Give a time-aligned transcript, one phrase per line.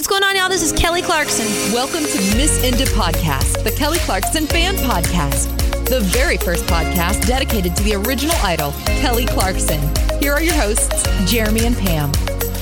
[0.00, 0.48] what's going on, y'all?
[0.48, 1.44] This is Kelly Clarkson.
[1.74, 5.54] Welcome to Miss Inda Podcast, the Kelly Clarkson fan podcast,
[5.90, 9.78] the very first podcast dedicated to the original idol, Kelly Clarkson.
[10.18, 12.10] Here are your hosts, Jeremy and Pam.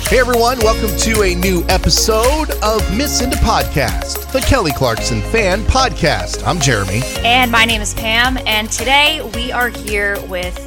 [0.09, 5.61] Hey everyone, welcome to a new episode of Miss Inda Podcast, the Kelly Clarkson fan
[5.61, 6.45] podcast.
[6.45, 7.03] I'm Jeremy.
[7.19, 10.65] And my name is Pam, and today we are here with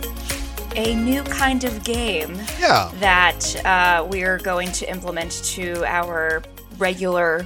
[0.78, 2.92] a new kind of game Yeah.
[3.02, 6.42] that uh, we're going to implement to our
[6.82, 7.46] regular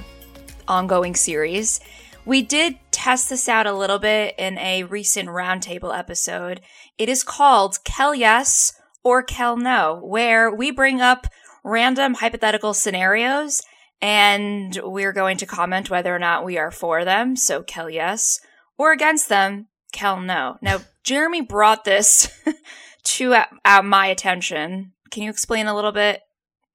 [0.66, 1.78] ongoing series.
[2.24, 6.62] We did test this out a little bit in a recent roundtable episode.
[6.98, 8.72] It is called Kel Yes
[9.04, 11.28] or Kel No, where we bring up
[11.62, 13.62] random hypothetical scenarios
[14.02, 18.40] and we're going to comment whether or not we are for them, so Kel Yes,
[18.76, 20.56] or against them, Kel No.
[20.60, 22.30] Now, Jeremy brought this
[23.04, 24.92] to uh, my attention.
[25.10, 26.22] Can you explain a little bit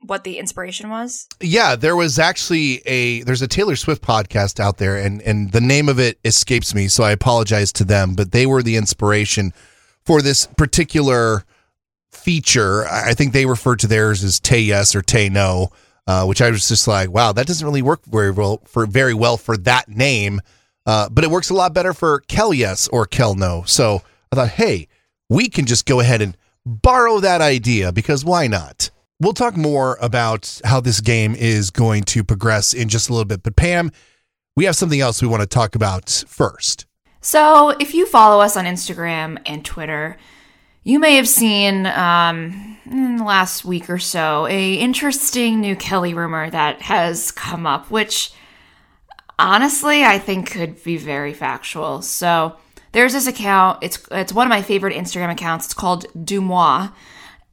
[0.06, 1.28] what the inspiration was?
[1.40, 5.62] Yeah, there was actually a there's a Taylor Swift podcast out there and and the
[5.62, 9.54] name of it escapes me, so I apologize to them, but they were the inspiration
[10.04, 11.46] for this particular
[12.12, 12.88] feature.
[12.88, 15.70] I think they referred to theirs as Tay Yes or Tay No,
[16.08, 19.14] uh, which I was just like, wow, that doesn't really work very well for very
[19.14, 20.42] well for that name.
[20.86, 23.64] Uh, but it works a lot better for Kel Yes or Kel No.
[23.68, 24.88] So I thought, hey,
[25.30, 28.90] we can just go ahead and borrow that idea because why not?
[29.22, 33.26] We'll talk more about how this game is going to progress in just a little
[33.26, 33.44] bit.
[33.44, 33.92] But Pam,
[34.56, 36.88] we have something else we want to talk about first.
[37.22, 40.18] So, if you follow us on Instagram and Twitter,
[40.82, 46.16] you may have seen um, in the last week or so a interesting new Kelly
[46.16, 48.34] rumor that has come up, which
[49.38, 52.02] honestly I think could be very factual.
[52.02, 52.58] So,
[52.92, 53.84] there's this account.
[53.84, 55.66] It's it's one of my favorite Instagram accounts.
[55.66, 56.92] It's called Deuxmoi.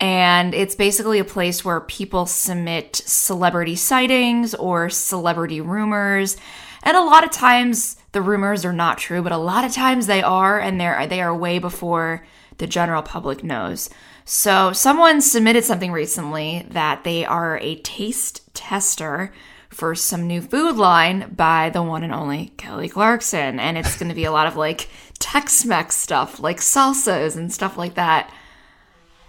[0.00, 6.36] And it's basically a place where people submit celebrity sightings or celebrity rumors.
[6.84, 10.06] And a lot of times the rumors are not true, but a lot of times
[10.06, 12.24] they are, and they're they are way before
[12.58, 13.90] the general public knows.
[14.24, 19.33] So someone submitted something recently that they are a taste tester
[19.68, 23.58] for some new food line by the one and only Kelly Clarkson.
[23.58, 27.94] And it's gonna be a lot of like Tex-Mex stuff, like salsas and stuff like
[27.94, 28.33] that.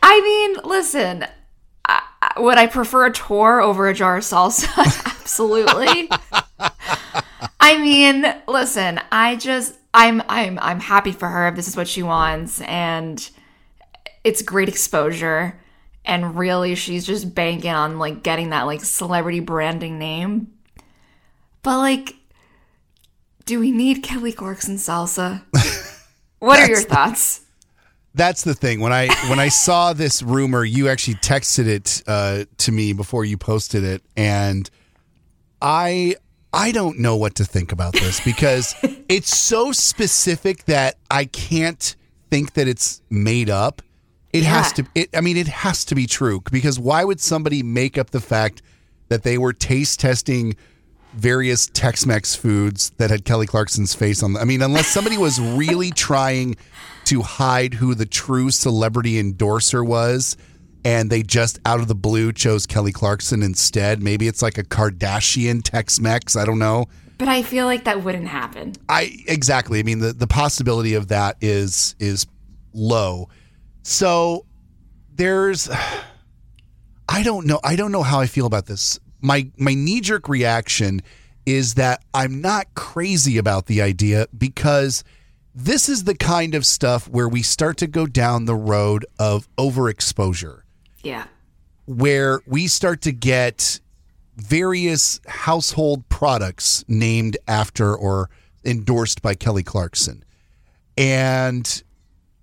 [0.01, 1.25] I mean, listen,
[1.85, 2.01] I,
[2.37, 4.67] would I prefer a tour over a jar of salsa?
[5.21, 6.09] Absolutely.
[7.59, 11.87] I mean, listen, I just I'm I'm I'm happy for her if this is what
[11.87, 13.29] she wants and
[14.23, 15.59] it's great exposure
[16.05, 20.53] and really she's just banking on like getting that like celebrity branding name.
[21.63, 22.15] But like
[23.49, 25.43] do we need Kelly Clarkson salsa?
[26.39, 27.41] what are your thoughts?
[28.15, 28.79] That's the thing.
[28.79, 33.25] When I when I saw this rumor, you actually texted it uh, to me before
[33.25, 34.69] you posted it, and
[35.61, 36.15] I
[36.51, 38.73] I don't know what to think about this because
[39.09, 41.95] it's so specific that I can't
[42.29, 43.81] think that it's made up.
[44.33, 44.85] It has to.
[44.93, 48.21] It, I mean, it has to be true because why would somebody make up the
[48.21, 48.61] fact
[49.09, 50.55] that they were taste testing
[51.13, 54.41] various Tex-Mex foods that had Kelly Clarkson's face on them?
[54.41, 56.57] I mean, unless somebody was really trying
[57.09, 60.37] to hide who the true celebrity endorser was
[60.85, 64.01] and they just out of the blue chose Kelly Clarkson instead.
[64.01, 66.85] Maybe it's like a Kardashian Tex-Mex, I don't know.
[67.17, 68.73] But I feel like that wouldn't happen.
[68.87, 69.79] I exactly.
[69.79, 72.25] I mean, the the possibility of that is is
[72.73, 73.27] low.
[73.83, 74.45] So
[75.15, 75.69] there's
[77.09, 77.59] I don't know.
[77.63, 78.99] I don't know how I feel about this.
[79.19, 81.01] My my knee jerk reaction
[81.45, 85.03] is that I'm not crazy about the idea because
[85.55, 89.47] this is the kind of stuff where we start to go down the road of
[89.57, 90.61] overexposure
[91.03, 91.25] Yeah.
[91.85, 93.79] where we start to get
[94.37, 98.29] various household products named after or
[98.63, 100.23] endorsed by Kelly Clarkson.
[100.97, 101.83] And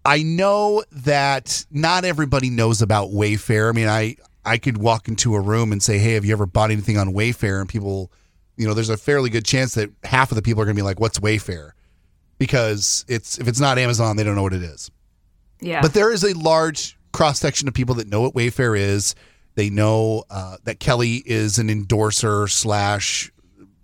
[0.05, 3.69] I know that not everybody knows about Wayfair.
[3.69, 6.47] I mean, I I could walk into a room and say, "Hey, have you ever
[6.47, 8.13] bought anything on Wayfair?" and people,
[8.57, 10.81] you know, there's a fairly good chance that half of the people are going to
[10.81, 11.71] be like, "What's Wayfair?"
[12.39, 14.91] Because it's if it's not Amazon, they don't know what it is.
[15.61, 15.81] Yeah.
[15.83, 19.15] But there is a large cross section of people that know what Wayfair is.
[19.55, 23.33] They know uh, that Kelly is an endorser slash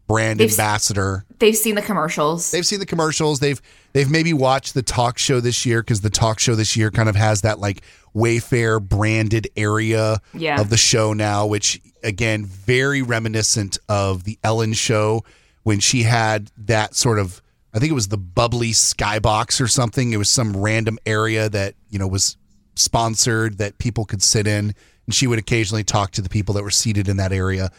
[0.06, 1.24] brand They've ambassador.
[1.38, 2.50] They've seen the commercials.
[2.50, 3.40] They've seen the commercials.
[3.40, 3.60] They've
[3.94, 7.08] they've maybe watched the talk show this year because the talk show this year kind
[7.08, 7.82] of has that like
[8.14, 10.60] Wayfair branded area Yeah.
[10.60, 15.24] of the show now, which again very reminiscent of the Ellen show
[15.62, 17.40] when she had that sort of
[17.74, 20.12] I think it was the bubbly skybox or something.
[20.12, 22.36] It was some random area that you know was
[22.74, 24.74] sponsored that people could sit in,
[25.06, 27.70] and she would occasionally talk to the people that were seated in that area.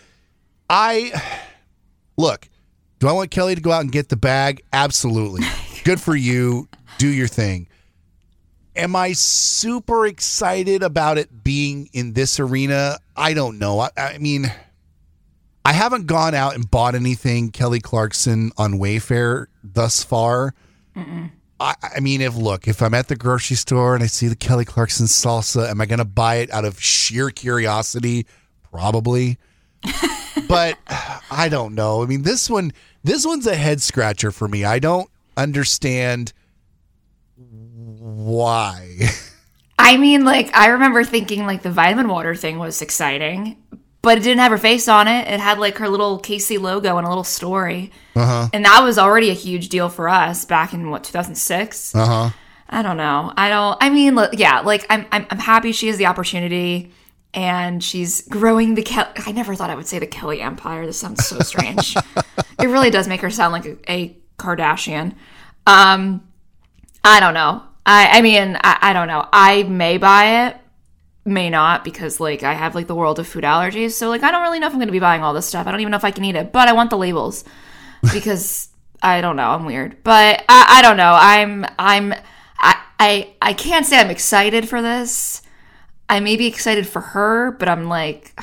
[0.70, 1.12] I
[2.18, 2.50] look,
[3.00, 4.64] do I want Kelly to go out and get the bag?
[4.72, 5.44] Absolutely.
[5.84, 6.68] Good for you.
[6.98, 7.68] Do your thing.
[8.76, 12.98] Am I super excited about it being in this arena?
[13.16, 13.82] I don't know.
[13.82, 14.52] I, I mean,
[15.66, 20.54] I haven't gone out and bought anything Kelly Clarkson on Wayfair thus far.
[21.60, 24.36] I, I mean, if look, if I'm at the grocery store and I see the
[24.36, 28.26] Kelly Clarkson salsa, am I going to buy it out of sheer curiosity?
[28.72, 29.38] Probably.
[30.48, 30.78] but
[31.32, 32.04] I don't know.
[32.04, 32.74] I mean, this one,
[33.04, 34.66] this one's a head scratcher for me.
[34.66, 36.34] I don't understand
[37.38, 38.98] why.
[39.80, 43.58] I mean, like, I remember thinking, like, the vitamin water thing was exciting,
[44.04, 45.28] but it didn't have her face on it.
[45.28, 47.92] It had, like, her little KC logo and a little story.
[48.16, 48.50] Uh-huh.
[48.54, 51.96] And that was already a huge deal for us back in, what, 2006?
[51.96, 52.30] Uh huh.
[52.70, 53.34] I don't know.
[53.36, 56.92] I don't, I mean, yeah, like, I'm, I'm, I'm happy she has the opportunity
[57.34, 59.10] and she's growing the Kelly.
[59.26, 60.86] I never thought I would say the Kelly Empire.
[60.86, 61.96] This sounds so strange.
[62.60, 65.16] it really does make her sound like a, a Kardashian.
[65.66, 66.28] Um,
[67.04, 67.64] I don't know.
[67.86, 69.28] I, I mean, I, I don't know.
[69.32, 70.58] I may buy it,
[71.26, 73.92] may not, because like I have like the world of food allergies.
[73.92, 75.68] So like I don't really know if I'm going to be buying all this stuff.
[75.68, 77.44] I don't even know if I can eat it, but I want the labels
[78.14, 78.70] because
[79.02, 79.50] I don't know.
[79.50, 81.14] I'm weird, but I, I don't know.
[81.20, 82.14] I'm I'm
[82.60, 85.42] I, I I can't say I'm excited for this.
[86.10, 88.38] I may be excited for her, but I'm like,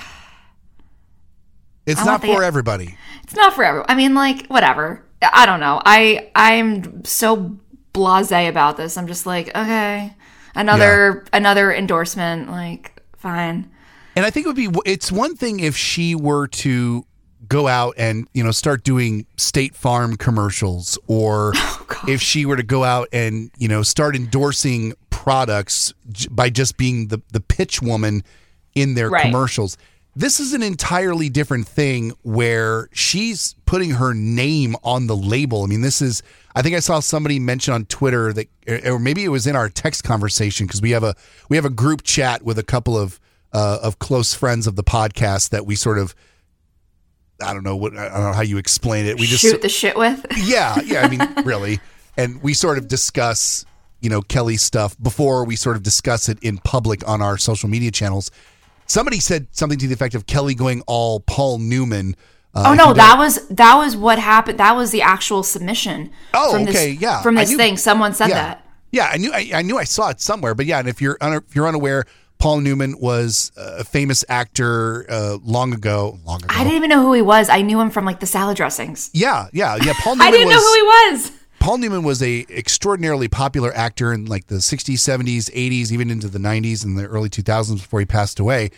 [1.87, 2.97] It's not the- for everybody.
[3.25, 3.87] it's not for everyone.
[3.89, 5.05] I mean, like, whatever.
[5.23, 5.81] I don't know.
[5.85, 7.59] I I'm so
[7.93, 8.97] blasé about this.
[8.97, 10.15] I'm just like, okay,
[10.55, 12.51] another another endorsement.
[12.51, 13.71] Like, fine.
[14.17, 17.05] And I think it would be it's one thing if she were to
[17.49, 22.57] go out and, you know, start doing State Farm commercials or oh, if she were
[22.57, 27.41] to go out and, you know, start endorsing products j- by just being the the
[27.41, 28.23] pitch woman
[28.75, 29.23] in their Right.
[29.23, 29.77] commercials.
[30.17, 35.63] This is an entirely different thing where she's putting her name on the label.
[35.63, 36.23] I mean, this is
[36.55, 38.49] I think I saw somebody mention on Twitter that
[38.85, 41.15] or maybe it was in our text conversation because we have a
[41.49, 43.21] we have a group chat with a couple of
[43.53, 46.15] uh, of close friends of the podcast that we sort of
[47.43, 49.19] I don't know what I don't know how you explain it.
[49.19, 50.25] We just Shoot the shit with.
[50.37, 51.03] yeah, yeah.
[51.03, 51.81] I mean, really.
[52.17, 53.65] And we sort of discuss,
[54.01, 57.69] you know, Kelly stuff before we sort of discuss it in public on our social
[57.69, 58.31] media channels.
[58.91, 62.17] Somebody said something to the effect of Kelly going all Paul Newman.
[62.53, 64.59] Uh, Oh no, that was that was what happened.
[64.59, 66.11] That was the actual submission.
[66.35, 67.23] Oh, from this, okay, yeah.
[67.23, 68.35] From this knew- thing, someone said yeah.
[68.35, 68.67] that.
[68.91, 71.17] Yeah, I knew I, I knew I saw it somewhere, but yeah, and if you're
[71.21, 72.05] un, if you're unaware,
[72.41, 76.19] Paul Newman was a famous actor uh, long ago.
[76.25, 76.49] Long ago.
[76.53, 77.49] I didn't even know who he was.
[77.49, 79.11] I knew him from like the salad dressings.
[79.13, 79.93] yeah, yeah, yeah.
[80.01, 81.33] Paul Newman I didn't was, know who he was.
[81.61, 86.27] Paul Newman was a extraordinarily popular actor in like the 60s, 70s, 80s, even into
[86.27, 88.71] the 90s and the early 2000s before he passed away.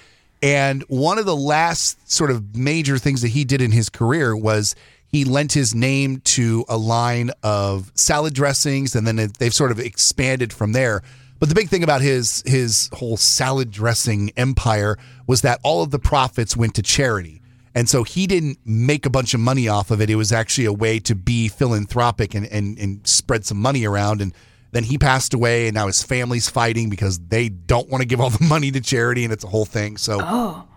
[0.42, 4.36] And one of the last sort of major things that he did in his career
[4.36, 4.74] was
[5.06, 9.78] he lent his name to a line of salad dressings and then they've sort of
[9.78, 11.02] expanded from there.
[11.38, 15.92] But the big thing about his his whole salad dressing empire was that all of
[15.92, 17.41] the profits went to charity.
[17.74, 20.10] And so he didn't make a bunch of money off of it.
[20.10, 24.20] It was actually a way to be philanthropic and, and, and spread some money around.
[24.20, 24.34] And
[24.72, 28.20] then he passed away, and now his family's fighting because they don't want to give
[28.20, 29.96] all the money to charity, and it's a whole thing.
[29.98, 30.18] So,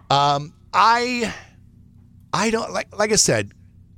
[0.09, 1.33] um, I,
[2.33, 3.53] I don't like like I said,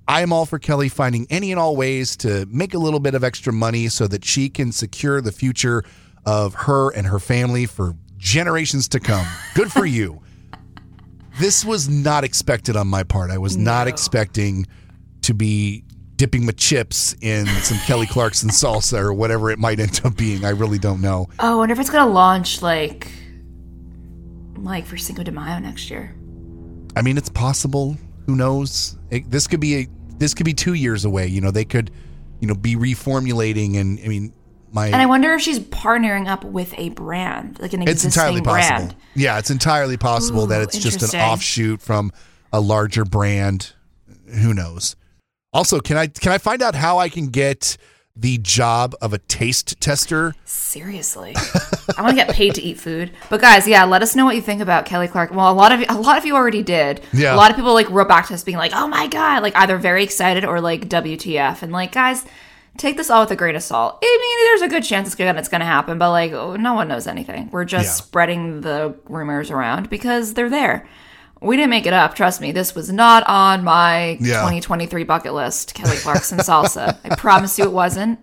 [0.08, 3.16] I am all for Kelly finding any and all ways to make a little bit
[3.16, 5.84] of extra money so that she can secure the future
[6.26, 9.26] of her and her family for generations to come.
[9.56, 10.22] Good for you.
[11.40, 13.32] This was not expected on my part.
[13.32, 14.66] I was not expecting
[15.22, 15.84] to be
[16.16, 20.44] dipping my chips in some Kelly Clarkson salsa or whatever it might end up being.
[20.44, 21.28] I really don't know.
[21.40, 23.12] Oh, I wonder if it's gonna launch like
[24.58, 26.16] like for Cinco de Mayo next year.
[26.96, 27.96] I mean, it's possible.
[28.26, 28.98] Who knows?
[29.12, 31.28] It, this could be a this could be two years away.
[31.28, 31.92] You know, they could,
[32.40, 33.78] you know, be reformulating.
[33.78, 34.34] And I mean,
[34.72, 38.22] my And I wonder if she's partnering up with a brand, like an it's existing
[38.22, 38.78] entirely possible.
[38.88, 38.96] brand.
[39.16, 42.12] Yeah, it's entirely possible that it's just an offshoot from
[42.52, 43.74] a larger brand.
[44.42, 44.96] Who knows?
[45.54, 47.78] Also, can I can I find out how I can get
[48.16, 50.34] the job of a taste tester?
[50.44, 51.34] Seriously,
[51.98, 53.12] I want to get paid to eat food.
[53.30, 55.32] But guys, yeah, let us know what you think about Kelly Clark.
[55.32, 57.02] Well, a lot of a lot of you already did.
[57.14, 57.34] Yeah.
[57.34, 59.56] a lot of people like wrote back to us being like, "Oh my god!" Like
[59.56, 62.26] either very excited or like "WTF?" And like, guys,
[62.78, 64.00] take this all with a grain of salt.
[64.04, 66.74] I mean, there's a good chance it's gonna it's gonna happen, but like, oh, no
[66.74, 67.50] one knows anything.
[67.52, 68.06] We're just Yeah.
[68.06, 70.88] spreading the rumors around because they're there.
[71.42, 72.16] We didn't make it up.
[72.16, 74.40] Trust me, this was not on my Yeah.
[74.42, 75.74] 2023 bucket list.
[75.76, 76.98] Kelly Clarkson salsa.
[77.04, 78.20] I promise you, it wasn't.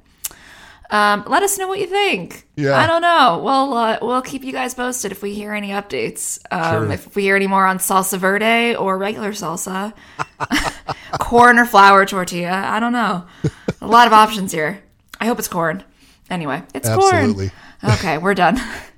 [0.91, 2.47] Um, let us know what you think.
[2.57, 2.76] Yeah.
[2.76, 3.41] I don't know.
[3.43, 6.38] We'll uh, we'll keep you guys posted if we hear any updates.
[6.50, 6.93] Um, Sure.
[6.93, 9.93] If we hear any more on salsa verde or regular salsa,
[11.21, 12.53] corn or flour tortilla.
[12.53, 13.25] I don't know.
[13.81, 14.83] A lot of options here.
[15.21, 15.83] I hope it's corn.
[16.31, 17.50] Anyway, it's Absolutely.
[17.81, 17.93] corn.
[17.95, 18.61] Okay, we're done.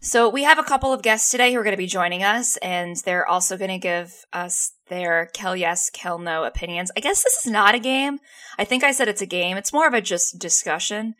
[0.00, 2.56] So we have a couple of guests today who are going to be joining us,
[2.58, 6.90] and they're also going to give us their Kel yes, Kel no opinions.
[6.96, 8.18] I guess this is not a game.
[8.58, 9.56] I think I said it's a game.
[9.56, 11.14] It's more of a just discussion.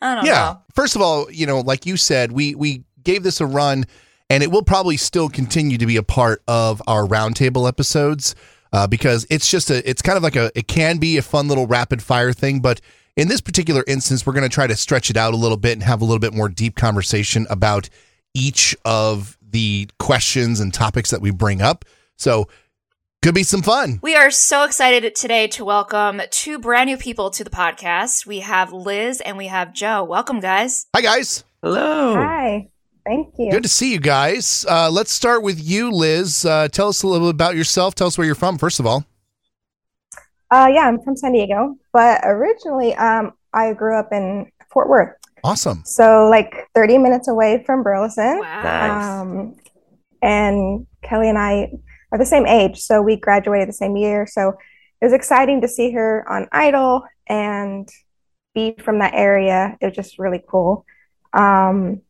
[0.00, 0.30] I don't know.
[0.30, 0.38] yeah.
[0.38, 0.62] know.
[0.74, 3.84] First of all, you know, like you said, we we gave this a run,
[4.30, 8.34] and it will probably still continue to be a part of our roundtable episodes
[8.72, 11.48] uh, because it's just a it's kind of like a it can be a fun
[11.48, 12.80] little rapid fire thing, but
[13.16, 15.72] in this particular instance, we're going to try to stretch it out a little bit
[15.72, 17.88] and have a little bit more deep conversation about
[18.34, 21.84] each of the questions and topics that we bring up.
[22.16, 22.48] So
[23.24, 23.98] could be some fun.
[24.02, 28.26] We are so excited today to welcome two brand new people to the podcast.
[28.26, 30.04] We have Liz and we have Joe.
[30.04, 30.88] Welcome, guys.
[30.94, 31.42] Hi guys.
[31.62, 32.16] Hello.
[32.16, 32.68] Hi.
[33.06, 33.50] Thank you.
[33.50, 34.66] Good to see you guys.
[34.68, 36.44] Uh, let's start with you, Liz.
[36.44, 37.94] Uh, tell us a little bit about yourself.
[37.94, 39.06] Tell us where you're from, first of all.
[40.50, 45.16] Uh, yeah, I'm from San Diego, but originally, um, I grew up in Fort Worth,
[45.42, 45.80] Awesome.
[45.86, 48.40] so like 30 minutes away from Burleson.
[48.40, 48.62] Wow.
[48.62, 49.20] Nice.
[49.22, 49.56] Um,
[50.20, 51.70] and Kelly and I
[52.14, 54.24] are the same age, so we graduated the same year.
[54.26, 54.50] So
[55.00, 57.88] it was exciting to see her on Idol and
[58.54, 59.76] be from that area.
[59.80, 60.86] It was just really cool.
[61.32, 62.00] Um,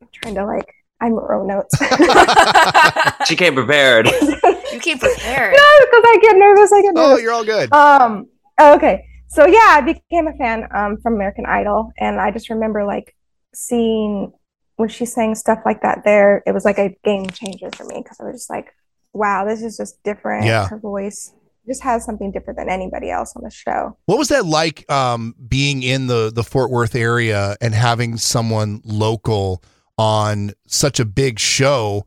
[0.00, 1.74] I'm trying to like, I'm wrote notes.
[3.26, 4.06] She came prepared.
[4.06, 5.54] you came prepared.
[5.56, 6.72] No, because I get nervous.
[6.72, 7.10] I get nervous.
[7.10, 7.72] Oh, you're all good.
[7.72, 8.26] Um,
[8.60, 9.06] okay.
[9.28, 13.16] So yeah, I became a fan um from American Idol and I just remember like
[13.52, 14.32] seeing
[14.76, 18.00] when she sang stuff like that there, it was like a game changer for me
[18.02, 18.72] because I was just like,
[19.14, 20.44] wow, this is just different.
[20.44, 20.68] Yeah.
[20.68, 21.32] Her voice
[21.66, 23.96] just has something different than anybody else on the show.
[24.06, 28.82] What was that like um, being in the the Fort Worth area and having someone
[28.84, 29.62] local
[29.96, 32.04] on such a big show?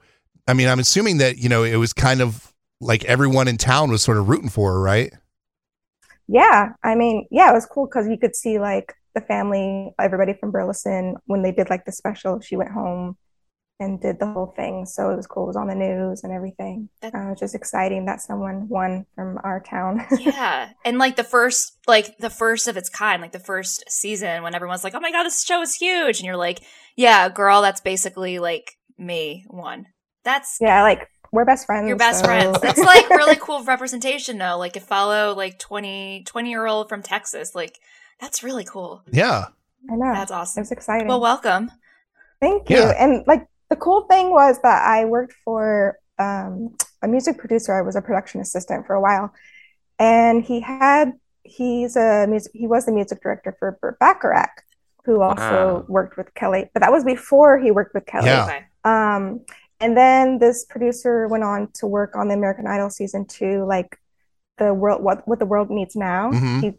[0.47, 3.89] I mean, I'm assuming that you know it was kind of like everyone in town
[3.89, 5.11] was sort of rooting for her, right?
[6.27, 10.33] Yeah, I mean, yeah, it was cool because you could see like the family, everybody
[10.33, 13.17] from Burleson, when they did like the special, she went home
[13.79, 14.85] and did the whole thing.
[14.85, 15.43] So it was cool.
[15.43, 16.89] It was on the news and everything.
[17.01, 20.05] That- Uh, it was just exciting that someone won from our town.
[20.19, 20.69] yeah.
[20.83, 24.55] And like the first, like the first of its kind, like the first season when
[24.55, 26.17] everyone's like, oh my God, this show is huge.
[26.19, 26.61] And you're like,
[26.95, 29.85] yeah, girl, that's basically like me one.
[30.23, 31.87] That's Yeah, like we're best friends.
[31.87, 32.59] your best so- friends.
[32.59, 34.57] That's like really cool representation though.
[34.57, 37.53] Like to follow like 20, 20 year old from Texas.
[37.53, 37.77] Like
[38.19, 39.03] that's really cool.
[39.11, 39.45] Yeah.
[39.91, 40.13] I know.
[40.13, 40.61] That's It awesome.
[40.61, 41.07] was exciting.
[41.07, 41.69] Well, welcome.
[42.41, 42.77] Thank you.
[42.77, 42.93] Yeah.
[42.97, 47.73] And like the cool thing was that I worked for um, a music producer.
[47.77, 49.33] I was a production assistant for a while,
[49.99, 54.63] and he had he's a music he was the music director for Burt Bacharach,
[55.05, 55.85] who also Wow.
[55.87, 56.69] worked with Kelly.
[56.73, 58.27] But that was before he worked with Kelly.
[58.27, 58.63] Yeah.
[58.83, 59.41] Um,
[59.79, 63.97] and then this producer went on to work on the American Idol season two, like
[64.57, 66.31] the world, what what the world needs now.
[66.31, 66.61] Mhm.
[66.61, 66.71] He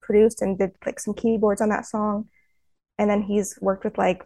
[0.00, 2.26] produced and did like some keyboards on that song,
[2.98, 4.24] and then he's worked with like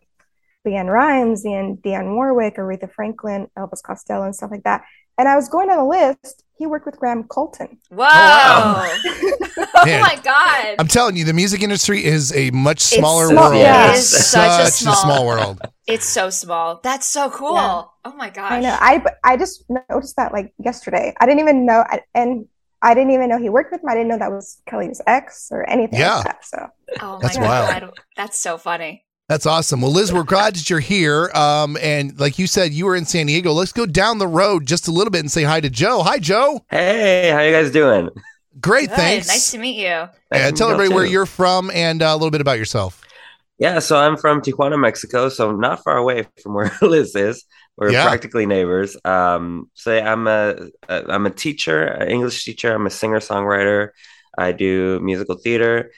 [0.67, 4.83] LeAnn Rimes and Dionne Warwick, Aretha Franklin, Elvis Costello, and stuff like that.
[5.19, 6.45] And I was going down the list.
[6.57, 7.79] He worked with Graham Colton.
[7.91, 8.07] Whoa.
[8.07, 8.89] Oh, wow.
[9.77, 10.77] oh my God.
[10.79, 13.61] I'm telling you, the music industry is a much smaller small- world.
[13.63, 13.93] yeah.
[13.93, 15.61] It is such a small- world.
[15.87, 16.81] It's so small.
[16.83, 17.55] That's so cool.
[17.55, 17.83] Yeah.
[18.05, 18.53] Oh my gosh.
[18.53, 18.77] I know.
[18.79, 21.13] I I just noticed that like yesterday.
[21.21, 22.47] I didn't even know, I, and
[22.81, 23.89] I didn't even know he worked with him.
[23.89, 26.17] I didn't know that was Kelly's ex or anything Yeah.
[26.17, 26.45] like that.
[26.45, 26.67] So
[27.01, 27.83] oh my That's God.
[27.83, 27.99] wild.
[28.17, 29.05] That's so funny.
[29.31, 29.81] That's awesome.
[29.81, 31.31] Well, Liz, we're glad that you're here.
[31.37, 33.53] Um, and like you said, you were in San Diego.
[33.53, 36.03] Let's go down the road just a little bit and say hi to Joe.
[36.03, 36.65] Hi, Joe.
[36.69, 38.11] Hey, how you guys doing?
[38.61, 38.97] Great, Good.
[38.97, 39.29] thanks.
[39.29, 39.85] Nice to meet you.
[39.85, 43.03] Yeah, to tell y'all everybody where you're from and uh, a little bit about yourself.
[43.59, 47.45] Yeah, so I'm from Tijuana, Mexico, so not far away from where Liz is.
[47.77, 48.09] We're Yeah.
[48.09, 48.97] practically neighbors.
[49.05, 50.57] Um, so yeah, I'm a,
[50.89, 52.75] a I'm a teacher, an English teacher.
[52.75, 53.91] I'm a singer songwriter.
[54.37, 55.93] I do musical theater,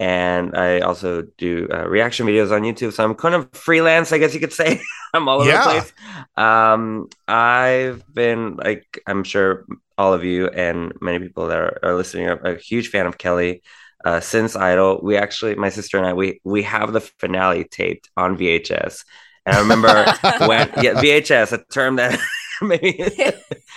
[0.00, 2.94] and I also do uh, reaction videos on YouTube.
[2.94, 4.82] So I'm kind of freelance, I guess you could say.
[5.14, 5.58] I'm all over Yeah.
[5.58, 5.92] the place.
[6.36, 9.66] Um, I've been like I'm sure
[9.98, 13.18] all of you and many people that are, are listening are a huge fan of
[13.18, 13.62] Kelly
[14.04, 15.00] uh, since Idol.
[15.02, 19.04] We actually, my sister and I, we we have the finale taped on VHS.
[19.46, 22.18] And I remember when yeah VHS, a term that
[22.62, 23.02] maybe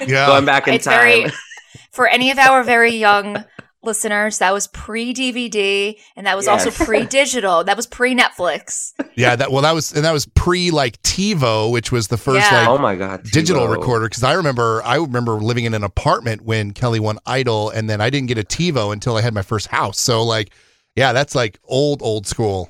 [0.06, 0.28] Yeah.
[0.28, 1.00] going back in It's time.
[1.00, 1.32] very
[1.92, 3.46] for any of our very young
[3.84, 7.64] listeners, that was pre DVD and that was also pre digital.
[7.64, 8.92] That was pre Netflix.
[9.16, 9.36] yeah.
[9.36, 12.68] That well, that was and that was pre like TiVo, which was the first Yeah.
[12.70, 14.08] oh my god, digital recorder.
[14.08, 18.02] Because I remember, I remember living in an apartment when Kelly won Idol, and then
[18.02, 20.00] I didn't get a TiVo until I had my first house.
[20.00, 20.52] So like,
[20.96, 22.70] yeah, that's like old old school.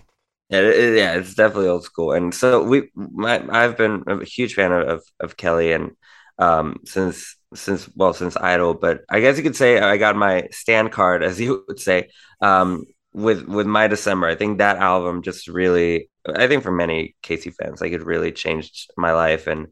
[0.50, 2.12] Yeah, it- it- yeah, it's definitely old school.
[2.12, 5.92] And so we, my, I've been a huge fan of, of, of Kelly, and
[6.38, 10.48] um, since since well since Idol, but I guess you could say I got my
[10.52, 12.10] stand card, as you would say,
[12.42, 12.84] um,
[13.14, 14.28] with with my December.
[14.28, 18.32] I think that album just really, I think for many KC fans, like it really
[18.32, 19.68] changed my life and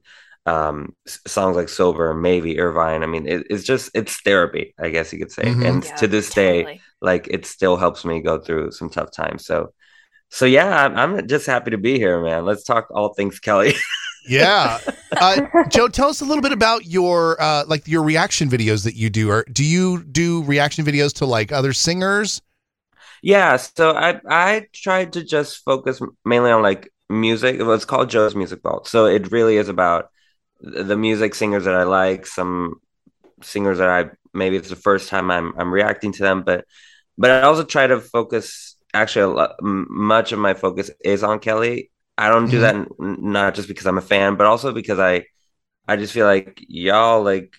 [0.47, 5.13] um songs like sober maybe irvine i mean it, it's just it's therapy i guess
[5.13, 5.63] you could say mm-hmm.
[5.63, 6.63] and yeah, to this totally.
[6.63, 9.71] day like it still helps me go through some tough times so
[10.29, 13.75] so yeah I'm, I'm just happy to be here man let's talk all things kelly
[14.27, 14.79] yeah
[15.17, 18.95] uh, joe tell us a little bit about your uh like your reaction videos that
[18.95, 22.41] you do or do you do reaction videos to like other singers
[23.21, 28.35] yeah so i i tried to just focus mainly on like music it's called joe's
[28.35, 30.11] music vault so it really is about
[30.61, 32.75] the music singers that I like, some
[33.41, 36.65] singers that I maybe it's the first time I'm I'm reacting to them, but
[37.17, 38.75] but I also try to focus.
[38.93, 41.90] Actually, a lot, much of my focus is on Kelly.
[42.21, 42.83] I don't do mm-hmm.
[42.99, 45.25] that not just because I'm a fan, but also because I
[45.87, 47.55] I just feel like y'all like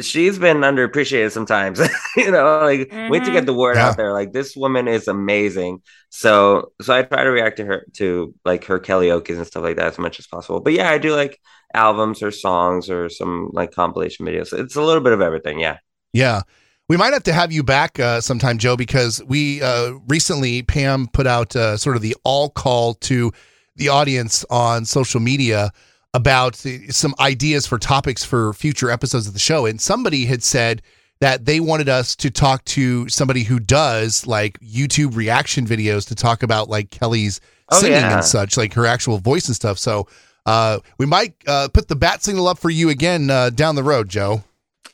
[0.00, 1.80] she's been underappreciated sometimes.
[2.16, 3.10] you know, like mm-hmm.
[3.10, 3.88] wait to get the word yeah.
[3.88, 4.12] out there.
[4.12, 5.82] Like this woman is amazing.
[6.10, 9.74] So so I try to react to her to like her karaoke and stuff like
[9.74, 10.60] that as much as possible.
[10.60, 11.40] But yeah, I do like
[11.74, 14.56] albums or songs or some like compilation videos.
[14.56, 15.58] It's a little bit of everything.
[15.58, 15.78] Yeah.
[16.12, 16.42] Yeah.
[16.88, 21.08] We might have to have you back uh, sometime, Joe, because we uh, recently Pam
[21.08, 23.32] put out uh, sort of the all call to
[23.76, 25.70] the audience on social media
[26.12, 29.66] about the, some ideas for topics for future episodes of the show.
[29.66, 30.80] And somebody had said
[31.20, 36.14] that they wanted us to talk to somebody who does like YouTube reaction videos to
[36.14, 37.40] talk about like Kelly's
[37.70, 38.16] oh, singing yeah.
[38.16, 39.78] and such, like her actual voice and stuff.
[39.78, 40.06] So
[40.46, 43.82] uh, we might uh, put the bat signal up for you again uh, down the
[43.82, 44.44] road, Joe.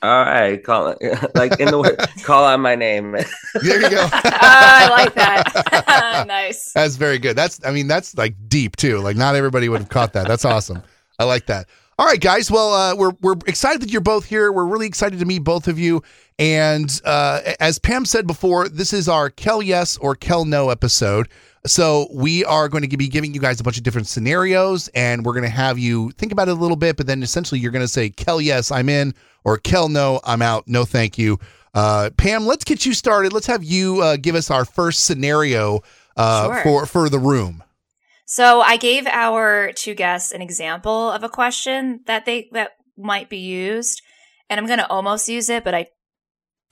[0.02, 0.98] All right, call it
[1.34, 3.12] like in the word, call out my name.
[3.62, 4.08] there you go.
[4.12, 6.24] I like that.
[6.26, 6.72] nice.
[6.72, 7.36] That's very good.
[7.36, 8.98] That's I mean that's like deep too.
[9.00, 10.26] Like not everybody would have caught that.
[10.26, 10.82] That's awesome.
[11.18, 11.68] I like that.
[11.98, 12.50] All right, guys.
[12.50, 14.50] Well, uh, we're we're excited that you're both here.
[14.50, 16.02] We're really excited to meet both of you.
[16.38, 21.28] And uh, as Pam said before, this is our Kel Yes or Kel No episode.
[21.66, 25.24] So we are going to be giving you guys a bunch of different scenarios, and
[25.24, 26.96] we're going to have you think about it a little bit.
[26.96, 30.40] But then essentially, you're going to say Kel Yes, I'm in, or Kel No, I'm
[30.40, 30.66] out.
[30.66, 31.38] No, thank you.
[31.74, 33.32] Uh, Pam, let's get you started.
[33.32, 35.80] Let's have you uh, give us our first scenario
[36.16, 36.62] uh, sure.
[36.62, 37.62] for for the room.
[38.24, 43.28] So I gave our two guests an example of a question that they that might
[43.28, 44.00] be used,
[44.48, 45.88] and I'm going to almost use it, but I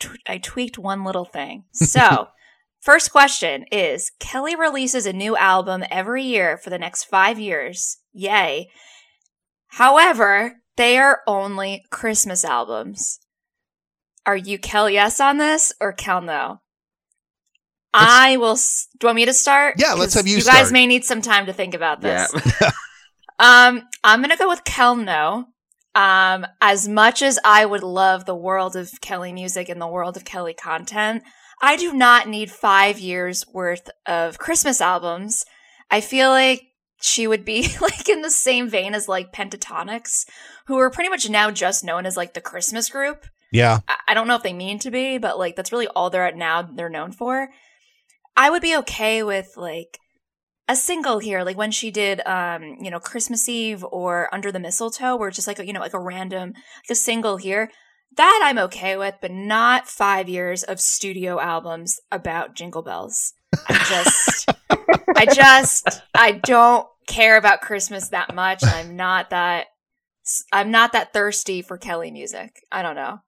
[0.01, 1.65] t- I tweaked one little thing.
[1.73, 2.29] So.
[2.81, 7.99] First question is Kelly releases a new album every year for the next five years.
[8.13, 8.69] Yay.
[9.69, 13.19] However, they are only Christmas albums.
[14.25, 16.61] Are you Kel yes on this or Kel no?
[17.93, 18.55] I will.
[18.55, 18.61] Do
[19.05, 19.77] you want me to start?
[19.79, 20.37] Yeah, let's have you.
[20.37, 20.59] You start.
[20.59, 22.33] guys may need some time to think about this.
[22.61, 22.71] Yeah.
[23.39, 25.47] um, I'm gonna go with Kel no.
[25.95, 30.17] Um, as much as I would love the world of Kelly music and the world
[30.17, 31.23] of Kelly content,
[31.61, 35.45] I do not need five years worth of Christmas albums.
[35.91, 36.63] I feel like
[37.01, 40.25] she would be like in the same vein as like Pentatonix,
[40.67, 43.27] who are pretty much now just known as like the Christmas group.
[43.51, 43.81] Yeah.
[44.07, 46.37] I don't know if they mean to be, but like that's really all they're at
[46.37, 47.49] now they're known for.
[48.37, 49.99] I would be okay with like
[50.69, 54.61] a single here, like when she did, um, you know, Christmas Eve or Under the
[54.61, 57.71] Mistletoe, where it's just like, a, you know, like a random, like a single here.
[58.17, 63.35] That I'm okay with, but not five years of studio albums about jingle bells.
[63.69, 64.51] I just,
[65.17, 68.65] I just, I don't care about Christmas that much.
[68.65, 69.67] I'm not that,
[70.53, 72.61] I'm not that thirsty for Kelly music.
[72.73, 73.21] I don't know.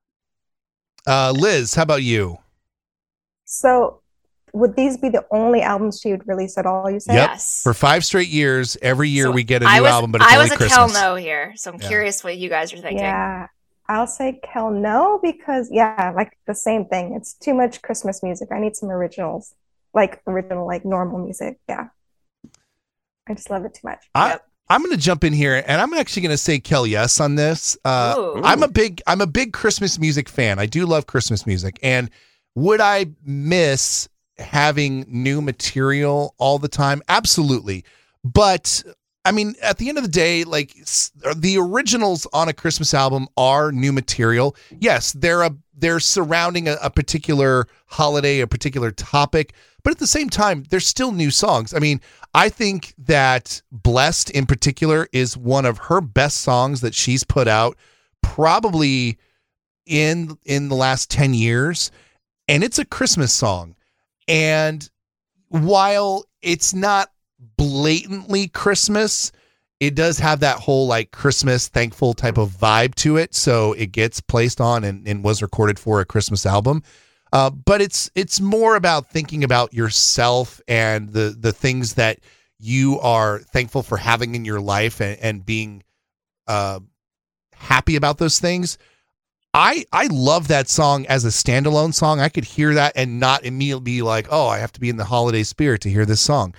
[1.06, 2.38] Uh, Liz, how about you?
[3.44, 4.00] So
[4.52, 6.90] would these be the only albums she would release at all?
[6.90, 7.30] You said yep.
[7.30, 7.60] yes.
[7.62, 10.32] For five straight years, every year so we get a new was, album, but it's
[10.32, 10.92] I was a Christmas.
[10.92, 11.88] Kel no here, so I'm yeah.
[11.88, 12.98] curious what you guys are thinking.
[12.98, 13.46] Yeah,
[13.90, 17.14] I'll say Kel no because yeah, like the same thing.
[17.14, 18.50] It's too much Christmas music.
[18.52, 19.52] I need some originals,
[19.92, 21.58] like original, like normal music.
[21.68, 21.88] Yeah,
[23.28, 24.08] I just love it too much.
[24.14, 24.46] I, yep.
[24.68, 27.34] I'm going to jump in here, and I'm actually going to say Kel yes on
[27.34, 27.76] this.
[27.84, 30.60] Uh, I'm a big I'm a big Christmas music fan.
[30.60, 32.10] I do love Christmas music, and
[32.54, 37.02] would I miss having new material all the time?
[37.08, 37.84] Absolutely.
[38.22, 38.84] But
[39.24, 40.74] I mean, at the end of the day, like
[41.24, 44.56] uh, the originals on a Christmas album are new material.
[44.78, 50.06] Yes, they're a they're surrounding a, a, particular holiday, a particular topic, but at the
[50.06, 51.72] same time, they're still new songs.
[51.72, 52.00] I mean,
[52.34, 57.48] I think that "Blessed" in particular is one of her best songs that she's put
[57.48, 57.76] out,
[58.22, 59.18] probably
[59.86, 61.90] in in the last ten years,
[62.48, 63.74] and it's a Christmas song.
[64.28, 64.88] And
[65.48, 67.10] while it's not
[67.60, 69.32] blatantly Christmas,
[69.80, 73.34] it does have that whole like Christmas thankful type of vibe to it.
[73.34, 76.82] So it gets placed on and, and was recorded for a Christmas album.
[77.34, 82.20] Uh, but it's it's more about thinking about yourself and the the things that
[82.58, 85.82] you are thankful for having in your life and, and being
[86.46, 86.80] uh,
[87.52, 88.78] happy about those things.
[89.52, 92.20] I I love that song as a standalone song.
[92.20, 94.96] I could hear that and not immediately be like, oh, I have to be in
[94.96, 96.54] the holiday spirit to hear this song.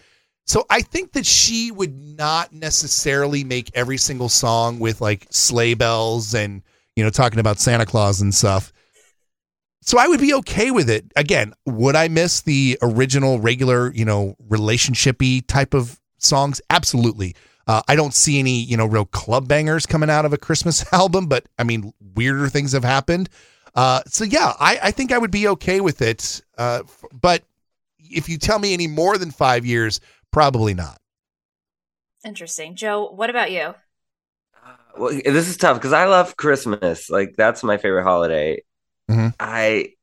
[0.51, 5.75] So I think that she would not necessarily make every single song with like sleigh
[5.75, 6.61] bells and
[6.97, 8.73] you know talking about Santa Claus and stuff.
[9.81, 11.05] So I would be okay with it.
[11.15, 16.59] Again, would I miss the original regular, you know, relationshipy type of songs?
[16.69, 17.33] Absolutely.
[17.65, 20.83] Uh, I don't see any, you know, real club bangers coming out of a Christmas
[20.93, 23.29] album, but I mean, weirder things have happened.
[23.73, 26.41] Uh, so yeah, I, I think I would be okay with it.
[26.57, 26.83] Uh,
[27.13, 27.45] but
[27.99, 30.99] if you tell me any more than five years, probably not.
[32.25, 33.09] Interesting, Joe.
[33.09, 33.73] What about you?
[34.63, 37.09] Uh, well, this is tough because I love Christmas.
[37.09, 38.63] Like that's my favorite holiday.
[39.09, 39.29] Mm-hmm.
[39.39, 39.93] I,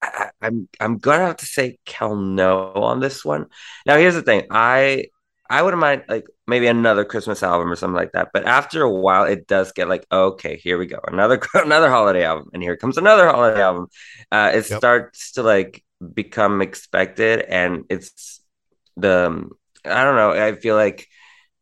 [0.00, 3.46] I, I'm I'm gonna have to say Kel no on this one.
[3.86, 4.46] Now here's the thing.
[4.50, 5.06] I
[5.50, 8.28] I wouldn't mind like maybe another Christmas album or something like that.
[8.32, 12.24] But after a while, it does get like, okay, here we go, another another holiday
[12.24, 13.88] album, and here comes another holiday album.
[14.30, 14.78] Uh, it yep.
[14.78, 15.82] starts to like
[16.14, 18.37] become expected, and it's
[18.98, 19.48] the
[19.84, 20.32] I don't know.
[20.32, 21.06] I feel like,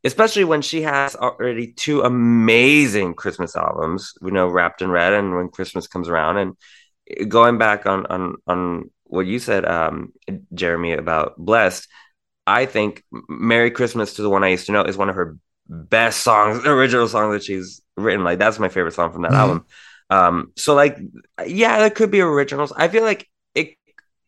[0.05, 5.35] especially when she has already two amazing Christmas albums, you know, Wrapped in Red, and
[5.37, 10.13] when Christmas comes around, and going back on on on what you said, um,
[10.55, 11.87] Jeremy, about Blessed
[12.47, 15.37] I think Merry Christmas to the one I used to know is one of her
[15.69, 18.25] best songs, original song that she's written.
[18.25, 19.41] Like that's my favorite song from that mm-hmm.
[19.41, 19.67] album.
[20.09, 20.99] Um, so like,
[21.45, 22.73] yeah, there could be originals.
[22.73, 23.29] I feel like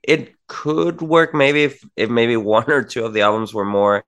[0.09, 4.05] it could work maybe if if maybe one or two of the albums were more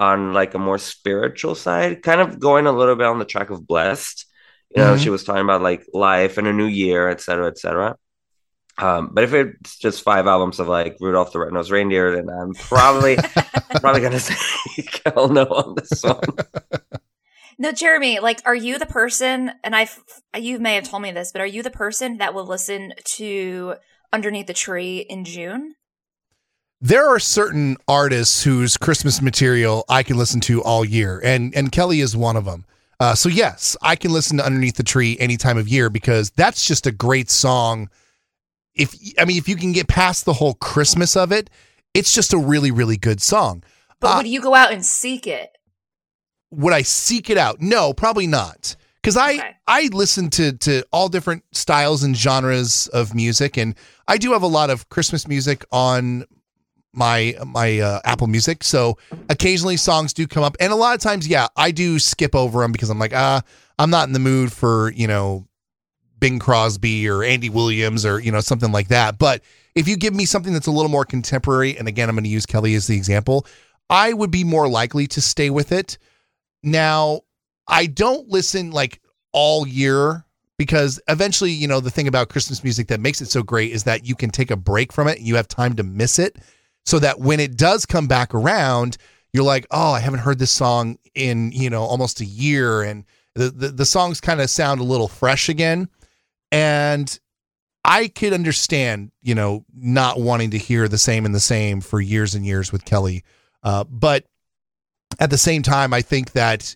[0.00, 3.50] on like a more spiritual side, kind of going a little bit on the track
[3.50, 4.26] of Blessed.
[4.74, 5.02] You know, mm-hmm.
[5.02, 7.96] she was talking about like life and a new year, etc., cetera, et cetera.
[8.78, 12.54] Um, but if it's just five albums of like Rudolph the Red-Nosed Reindeer, then I'm
[12.54, 13.16] probably
[13.80, 14.34] probably gonna say
[15.06, 16.20] hell no on this one.
[17.60, 19.50] No, Jeremy, like, are you the person?
[19.64, 20.00] And I've
[20.36, 23.74] you may have told me this, but are you the person that will listen to
[24.12, 25.74] Underneath the Tree in June?
[26.80, 31.72] There are certain artists whose Christmas material I can listen to all year, and and
[31.72, 32.64] Kelly is one of them.
[33.00, 36.30] Uh, so yes, I can listen to Underneath the Tree any time of year because
[36.30, 37.88] that's just a great song
[38.78, 41.50] if I mean if you can get past the whole Christmas of it,
[41.92, 43.62] it's just a really really good song.
[44.00, 45.50] But uh, would you go out and seek it?
[46.50, 47.60] Would I seek it out?
[47.60, 48.76] No, probably not.
[49.08, 49.56] Because I okay.
[49.66, 53.74] I listen to to all different styles and genres of music, and
[54.06, 56.26] I do have a lot of Christmas music on
[56.92, 58.62] my my uh, Apple Music.
[58.62, 58.98] So
[59.30, 62.60] occasionally songs do come up, and a lot of times, yeah, I do skip over
[62.60, 63.40] them because I'm like, ah,
[63.78, 65.46] I'm not in the mood for you know
[66.20, 69.16] Bing Crosby or Andy Williams or you know something like that.
[69.16, 69.42] But
[69.74, 72.30] if you give me something that's a little more contemporary, and again, I'm going to
[72.30, 73.46] use Kelly as the example,
[73.88, 75.96] I would be more likely to stay with it.
[76.62, 77.22] Now,
[77.68, 79.00] I don't listen like
[79.32, 80.24] all year
[80.58, 83.84] because eventually, you know, the thing about Christmas music that makes it so great is
[83.84, 86.36] that you can take a break from it and you have time to miss it
[86.84, 88.96] so that when it does come back around,
[89.32, 93.04] you're like, "Oh, I haven't heard this song in, you know, almost a year and
[93.34, 95.88] the the, the songs kind of sound a little fresh again."
[96.50, 97.18] And
[97.84, 102.00] I could understand, you know, not wanting to hear the same and the same for
[102.00, 103.22] years and years with Kelly.
[103.62, 104.24] Uh, but
[105.20, 106.74] at the same time, I think that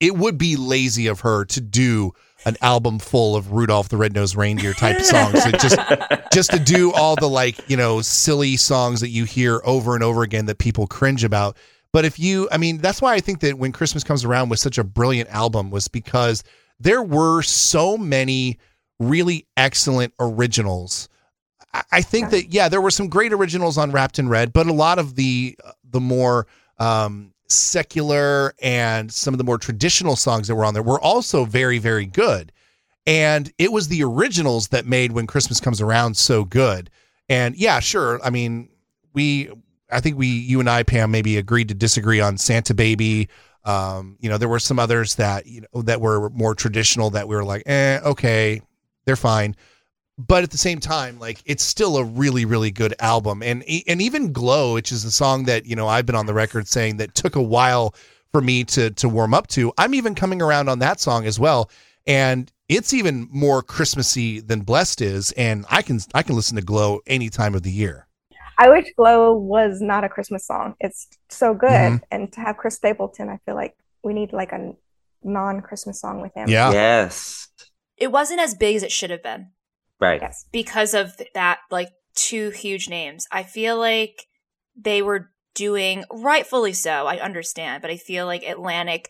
[0.00, 2.12] it would be lazy of her to do
[2.44, 5.44] an album full of Rudolph the Red-Nosed Reindeer type songs.
[5.60, 5.78] just
[6.32, 10.04] just to do all the like, you know, silly songs that you hear over and
[10.04, 11.56] over again that people cringe about.
[11.92, 14.60] But if you I mean, that's why I think that when Christmas comes around was
[14.60, 16.44] such a brilliant album was because
[16.78, 18.58] there were so many
[18.98, 21.08] really excellent originals.
[21.92, 24.72] I think that yeah, there were some great originals on Wrapped in Red, but a
[24.72, 25.58] lot of the
[25.90, 26.46] the more
[26.78, 31.44] um, secular and some of the more traditional songs that were on there were also
[31.44, 32.52] very very good.
[33.06, 36.90] And it was the originals that made When Christmas Comes Around so good.
[37.28, 38.20] And yeah, sure.
[38.24, 38.68] I mean,
[39.12, 39.50] we
[39.90, 43.28] I think we you and I Pam maybe agreed to disagree on Santa Baby.
[43.64, 47.28] Um, you know, there were some others that you know that were more traditional that
[47.28, 48.60] we were like, eh, okay,
[49.04, 49.56] they're fine.
[50.18, 53.42] But at the same time, like it's still a really, really good album.
[53.42, 56.34] And and even Glow, which is a song that, you know, I've been on the
[56.34, 57.94] record saying that took a while
[58.32, 59.72] for me to to warm up to.
[59.76, 61.70] I'm even coming around on that song as well.
[62.06, 65.32] And it's even more Christmassy than Blessed is.
[65.32, 68.06] And I can I can listen to Glow any time of the year.
[68.58, 70.76] I wish Glow was not a Christmas song.
[70.80, 71.68] It's so good.
[71.68, 72.00] Mhm.
[72.10, 74.72] And to have Chris Stapleton, I feel like we need like a
[75.22, 76.48] non Christmas song with him.
[76.48, 76.72] Yeah.
[76.72, 77.48] Yes.
[77.98, 79.48] It wasn't as big as it should have been
[80.00, 80.20] Right.
[80.20, 80.44] Yes.
[80.52, 83.26] because of that, like two huge names.
[83.32, 84.26] I feel like
[84.76, 87.06] they were doing rightfully so.
[87.06, 89.08] I understand, but I feel like Atlantic,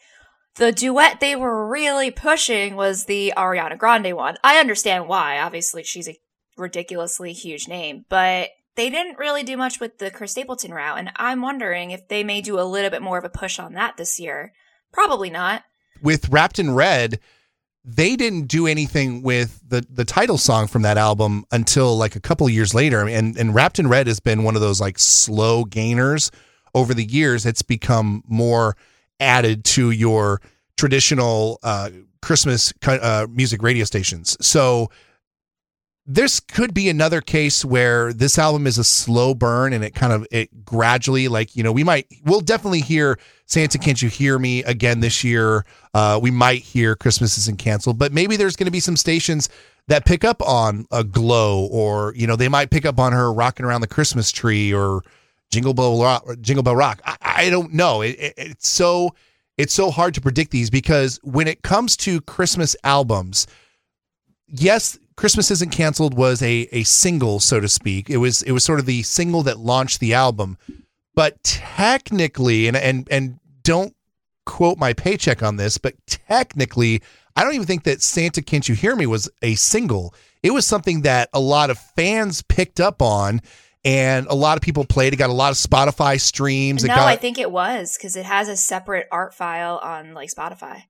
[0.57, 4.37] the duet they were really pushing was the Ariana Grande one.
[4.44, 5.38] I understand why.
[5.40, 6.16] Obviously, she's a
[6.57, 10.99] ridiculously huge name, but they didn't really do much with the Chris Stapleton route.
[10.99, 13.75] And I'm wondering if they may do a little bit more of a push on
[13.75, 14.53] that this year.
[14.92, 15.64] Probably not.
[16.03, 17.18] with Wrapped in Red,
[17.88, 22.20] they didn't do anything with the the title song from that album until like a
[22.20, 23.09] couple of years later.
[23.09, 26.33] And and Wrapped in Red has been one of those like slow gainers
[26.75, 27.46] over the years.
[27.46, 28.77] It's become more
[29.20, 30.42] added to your
[30.77, 31.90] traditional uh,
[32.22, 34.37] Christmas uh, music radio stations.
[34.44, 34.90] So
[36.07, 40.12] this could be another case where this album is a slow burn and it kind
[40.12, 44.38] of it gradually like you know we might we'll definitely hear santa can't you hear
[44.38, 45.64] me again this year.
[45.95, 49.49] Uh we might hear christmas isn't canceled but maybe there's going to be some stations
[49.88, 53.33] that pick up on a glow or you know they might pick up on her
[53.33, 55.03] rocking around the christmas tree or
[55.51, 57.01] jingle bell rock jingle bell rock.
[57.05, 58.03] I, I don't know.
[58.03, 59.14] It, it, it's so
[59.59, 63.47] it's so hard to predict these because when it comes to christmas albums
[64.49, 68.11] yes, Christmas Isn't Canceled was a a single, so to speak.
[68.11, 70.59] It was it was sort of the single that launched the album.
[71.14, 73.94] But technically, and and and don't
[74.44, 77.02] quote my paycheck on this, but technically,
[77.35, 80.14] I don't even think that Santa Can't You Hear Me was a single.
[80.42, 83.40] It was something that a lot of fans picked up on
[83.85, 85.12] and a lot of people played.
[85.12, 86.85] It got a lot of Spotify streams.
[86.85, 90.29] No, got, I think it was because it has a separate art file on like
[90.33, 90.83] Spotify.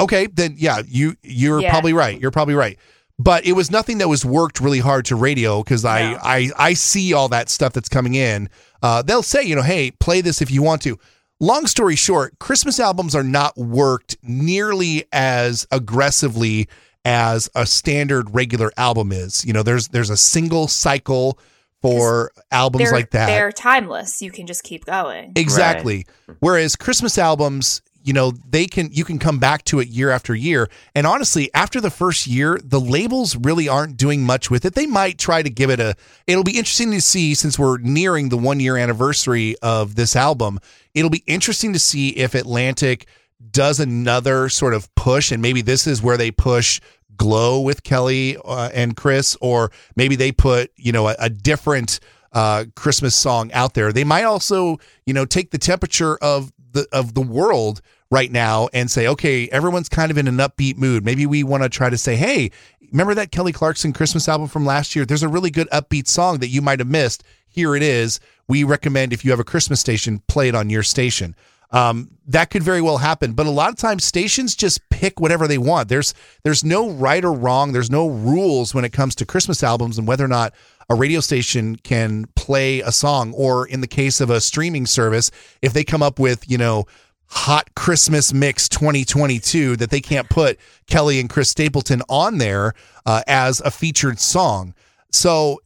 [0.00, 1.70] Okay, then yeah, you you're Yeah.
[1.70, 2.18] probably right.
[2.20, 2.78] You're probably right.
[3.18, 6.18] But it was nothing that was worked really hard to radio because I, No.
[6.22, 8.48] I I see all that stuff that's coming in.
[8.82, 10.98] Uh, they'll say, you know, hey, play this if you want to.
[11.40, 16.68] Long story short, Christmas albums are not worked nearly as aggressively
[17.04, 19.44] as a standard regular album is.
[19.44, 21.38] You know, there's there's a single cycle
[21.80, 23.26] for albums like that.
[23.26, 24.20] they're timeless.
[24.20, 25.32] You can just keep going.
[25.36, 26.06] Exactly.
[26.40, 30.34] Whereas Christmas albums, you know, they can you can come back to it year after
[30.34, 30.70] year.
[30.94, 34.74] And honestly, after the first year, the labels really aren't doing much with it.
[34.74, 35.94] They might try to give it a
[36.26, 40.58] it'll be interesting to see since we're nearing the 1 year anniversary of this album.
[40.94, 43.06] It'll be interesting to see if Atlantic
[43.50, 46.80] does another sort of push and maybe this is where they push
[47.18, 52.00] glow with Kelly uh, and Chris or maybe they put, you know, a, a different
[52.32, 53.92] uh, Christmas song out there.
[53.92, 58.68] They might also, you know, take the temperature of the of the world right now
[58.72, 61.04] and say, okay, everyone's kind of in an upbeat mood.
[61.04, 62.50] Maybe we want to try to say, hey,
[62.90, 65.04] remember that Kelly Clarkson Christmas album from last year?
[65.04, 67.22] There's a really good upbeat song that you might have missed.
[67.48, 68.20] Here it is.
[68.46, 71.34] We recommend if you have a Christmas station, play it on your station.
[71.70, 75.46] Um, that could very well happen, but a lot of times stations just pick whatever
[75.46, 75.90] they want.
[75.90, 77.72] There's there's no right or wrong.
[77.72, 80.54] There's no rules when it comes to Christmas albums and whether or not
[80.88, 85.30] a radio station can play a song, or in the case of a streaming service,
[85.60, 86.86] if they come up with you know
[87.28, 92.74] hot Christmas mix 2022 that they can't put Kelly and Chris Stapleton on there
[93.06, 94.74] uh, as a featured song.
[95.12, 95.60] So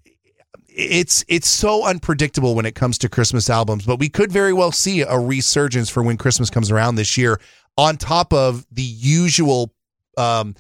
[0.68, 4.72] it's it's so unpredictable when it comes to Christmas albums, but we could very well
[4.72, 7.40] see a resurgence for when Christmas comes around this year
[7.76, 9.72] on top of the usual
[10.16, 10.54] um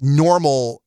[0.00, 0.79] normal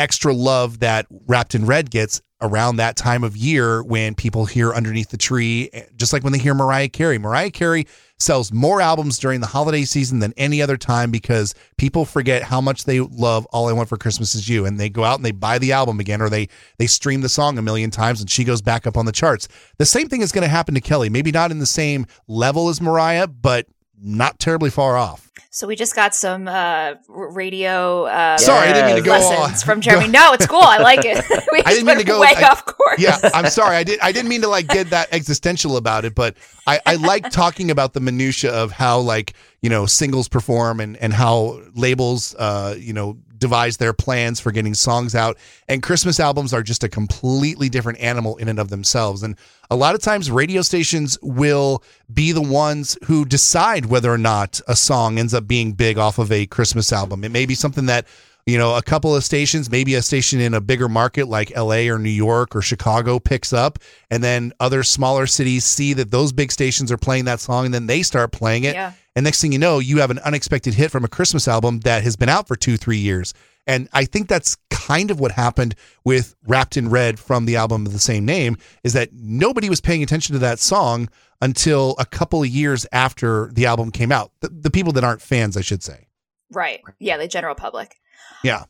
[0.00, 4.72] extra love that Wrapped in Red gets around that time of year when people hear
[4.72, 7.18] underneath the tree just like when they hear Mariah Carey.
[7.18, 7.86] Mariah Carey
[8.18, 12.60] sells more albums during the holiday season than any other time because people forget how
[12.60, 15.24] much they love All I Want for Christmas Is You and they go out and
[15.24, 18.30] they buy the album again or they they stream the song a million times and
[18.30, 19.48] she goes back up on the charts.
[19.78, 21.10] The same thing is going to happen to Kelly.
[21.10, 23.66] Maybe not in the same level as Mariah, but
[24.02, 25.26] not terribly far off.
[25.52, 29.62] So we just got some uh, radio uh, Sorry, I didn't mean to go lessons
[29.62, 29.66] on.
[29.66, 30.06] from Jeremy.
[30.06, 30.62] No, it's cool.
[30.62, 31.24] I like it.
[31.52, 33.00] we I didn't mean to go- way I- off course.
[33.00, 33.74] yeah, I'm sorry.
[33.76, 33.98] I did.
[34.00, 36.36] I didn't mean to like get that existential about it, but
[36.68, 40.96] I, I like talking about the minutia of how like you know singles perform and
[40.98, 45.36] and how labels uh you know devise their plans for getting songs out.
[45.68, 49.24] And Christmas albums are just a completely different animal in and of themselves.
[49.24, 49.36] And
[49.70, 54.60] a lot of times, radio stations will be the ones who decide whether or not
[54.68, 57.24] a song ends up being big off of a Christmas album.
[57.24, 58.06] It may be something that
[58.46, 61.88] you know, a couple of stations, maybe a station in a bigger market like LA
[61.88, 63.78] or New York or Chicago picks up,
[64.10, 67.74] and then other smaller cities see that those big stations are playing that song, and
[67.74, 68.74] then they start playing it.
[68.74, 68.92] Yeah.
[69.16, 72.02] And next thing you know, you have an unexpected hit from a Christmas album that
[72.04, 73.34] has been out for two, three years.
[73.66, 75.74] And I think that's kind of what happened
[76.04, 79.80] with Wrapped in Red from the album of the same name is that nobody was
[79.80, 81.08] paying attention to that song
[81.40, 84.32] until a couple of years after the album came out.
[84.40, 86.08] The, the people that aren't fans, I should say.
[86.52, 86.80] Right.
[86.98, 87.99] Yeah, the general public.
[88.42, 88.64] Yeah.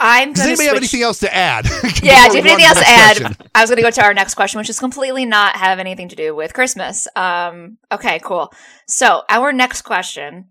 [0.00, 1.66] I'm Does gonna anybody have anything else to add?
[2.02, 3.16] Yeah, do you have anything else to add?
[3.18, 3.48] question?
[3.54, 6.08] I was going to go to our next question, which is completely not have anything
[6.08, 7.06] to do with Christmas.
[7.14, 8.50] Um, okay, cool.
[8.86, 10.48] So our next question.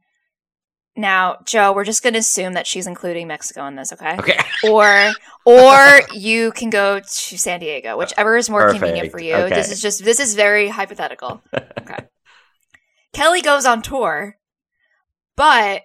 [0.96, 4.18] Now, Joe, we're just going to assume that she's including Mexico in this, okay?
[4.20, 4.40] Okay.
[4.70, 5.14] Or,
[5.46, 9.36] or you can go to San Diego, whichever is more convenient for you.
[9.36, 9.56] Okay.
[9.56, 11.42] This is just this is very hypothetical.
[11.80, 12.06] Okay.
[13.14, 14.38] Kelly goes on tour,
[15.36, 15.84] but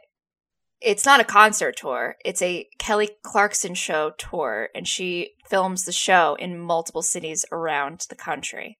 [0.84, 2.16] it's not a concert tour.
[2.24, 8.06] It's a Kelly Clarkson show tour, and she films the show in multiple cities around
[8.08, 8.78] the country.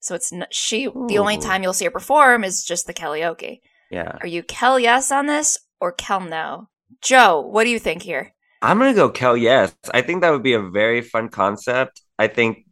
[0.00, 0.86] So it's n- she.
[0.86, 3.60] The only time you'll see her perform is just the karaoke.
[3.90, 4.16] Yeah.
[4.20, 6.68] Are you Kel yes on this or Kel no?
[7.02, 8.34] Joe, what do you think here?
[8.62, 9.36] I'm gonna go Kel.
[9.36, 12.02] Yes, I think that would be a very fun concept.
[12.18, 12.66] I think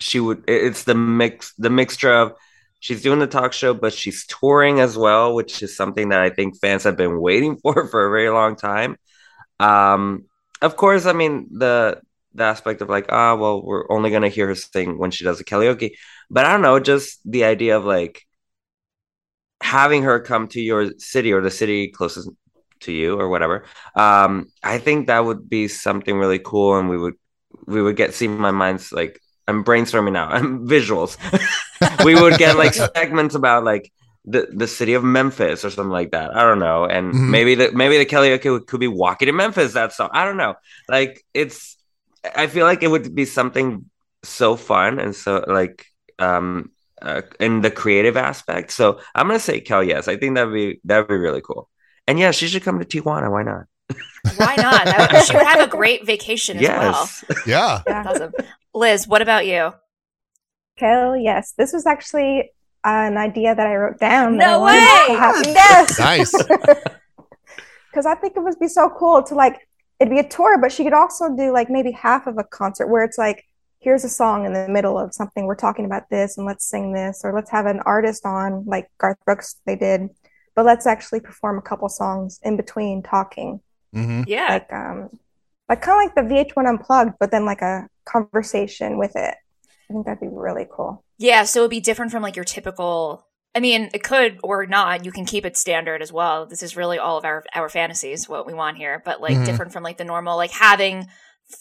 [0.00, 0.44] she would.
[0.48, 2.32] It's the mix, the mixture of
[2.82, 6.30] she's doing the talk show, but she's touring as well, which is something that I
[6.30, 8.96] think fans have been waiting for for a very long time.
[9.60, 10.26] Um,
[10.60, 12.02] of course, I mean the
[12.34, 15.40] the aspect of like, ah, well, we're only gonna hear her sing when she does
[15.40, 15.92] a karaoke,
[16.30, 18.22] but I don't know, just the idea of like
[19.62, 22.28] having her come to your city or the city closest
[22.80, 23.64] to you or whatever
[23.94, 27.14] um i think that would be something really cool and we would
[27.66, 30.28] we would get see my mind's like i'm brainstorming now.
[30.36, 31.16] I'm visuals.
[32.04, 33.92] We would get like segments about like
[34.24, 36.28] the the city of memphis or something like that.
[36.36, 36.84] I don't know.
[36.84, 37.28] And Mhm.
[37.30, 39.72] maybe the maybe the karaoke would- could be walking to memphis.
[39.72, 40.54] That song i don't know.
[40.88, 41.76] Like it's
[42.42, 43.86] i feel like it would be something
[44.22, 45.86] so fun and so like
[46.20, 46.70] um
[47.02, 48.70] uh, in the creative aspect.
[48.70, 50.06] So i'm gonna say kel yes.
[50.06, 51.68] I think that'd be that'd be really cool.
[52.06, 53.28] And yeah she should come to tijuana.
[53.30, 53.64] Why not
[54.36, 54.84] Why not?
[54.84, 57.10] That she would have a great vacation as well.
[57.46, 57.82] Yeah.
[57.86, 58.04] Yeah.
[58.06, 58.32] Awesome.
[58.74, 59.72] Liz, what about you?
[60.78, 61.52] Kel, yes.
[61.56, 62.52] This was actually
[62.84, 64.36] an idea that I wrote down.
[64.36, 65.54] No I wanted to way!
[65.54, 65.98] Yes.
[65.98, 66.34] Nice.
[67.92, 69.68] Because I think it would be so cool to like,
[70.00, 72.86] it'd be a tour, but she could also do like maybe half of a concert
[72.86, 73.44] where it's like,
[73.80, 75.44] here's a song in the middle of something.
[75.44, 78.88] We're talking about this and let's sing this, or let's have an artist on like
[78.98, 80.08] Garth Brooks, they did,
[80.56, 83.60] but let's actually perform a couple songs in between talking.
[83.92, 84.48] Hmm Yeah.
[84.48, 85.10] Like, um,
[85.68, 89.34] like kind of like the VH1 Unplugged, but then like a conversation with it.
[89.90, 91.04] I think that'd be really cool.
[91.18, 93.26] Yeah, so it'd be different from like your typical.
[93.54, 95.04] I mean, it could or not.
[95.04, 96.46] You can keep it standard as well.
[96.46, 99.44] This is really all of our our fantasies, what we want here, but like Mhm.
[99.44, 101.08] different from like the normal, like having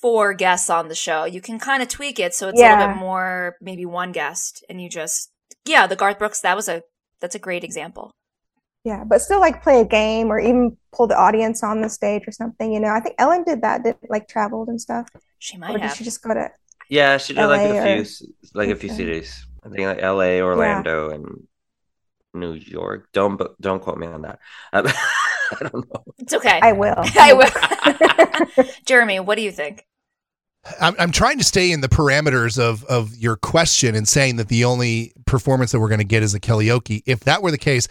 [0.01, 1.25] four guests on the show.
[1.25, 4.63] You can kind of tweak it so it's a little bit more, maybe one guest,
[4.69, 5.31] and you just
[5.65, 6.41] yeah, the Garth Brooks.
[6.41, 6.83] That was a
[7.19, 8.11] that's a great example.
[8.83, 12.23] Yeah, but still like play a game or even pull the audience on the stage
[12.27, 12.89] or something, you know.
[12.89, 15.07] I think Ellen did that, did like traveled and stuff.
[15.37, 15.97] She might Or might did have.
[15.97, 16.49] she just go to
[16.89, 19.45] Yeah, she did like a few, or- like a few cities.
[19.63, 21.47] I think like L.A., Orlando, and
[22.33, 23.07] New York.
[23.13, 24.39] Don't don't quote me on that.
[24.73, 24.87] Um,
[25.51, 26.03] I don't know.
[26.17, 26.59] It's okay.
[26.63, 26.95] I will.
[27.19, 28.65] I will.
[28.85, 29.85] Jeremy, what do you think?
[30.79, 34.47] I'm, I'm trying to stay in the parameters of of your question and saying that
[34.47, 37.01] the only performance that we're going to get is a karaoke.
[37.05, 37.87] If that were the case,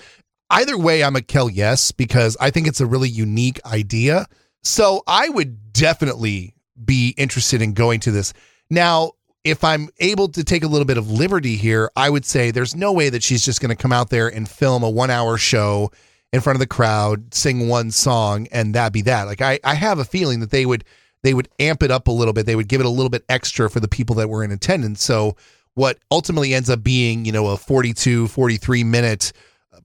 [0.51, 4.27] either way, I'm a Kel yes because I think it's a really unique idea.
[4.63, 8.33] So I would definitely be interested in going to this.
[8.69, 9.13] Now,
[9.45, 12.77] if I'm able to take a little bit of liberty here, I would say there's
[12.77, 15.39] no way that she's just going to come out there and film a one hour
[15.39, 15.91] show
[16.33, 19.27] in front of the crowd, sing one song, and that be that.
[19.27, 20.85] Like I, I have a feeling that they would
[21.23, 22.47] they would amp it up a little bit.
[22.47, 25.03] They would give it a little bit extra for the people that were in attendance.
[25.03, 25.37] So
[25.75, 29.33] what ultimately ends up being, you know, a 42, 43 minute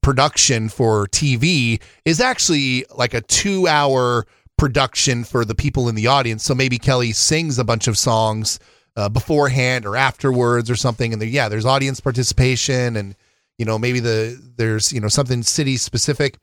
[0.05, 6.05] production for TV is actually like a two hour production for the people in the
[6.05, 6.43] audience.
[6.43, 8.59] So maybe Kelly sings a bunch of songs
[8.95, 11.11] uh, beforehand or afterwards or something.
[11.11, 13.15] And there, yeah, there's audience participation and,
[13.57, 16.37] you know, maybe the, there's, you know, something city specific.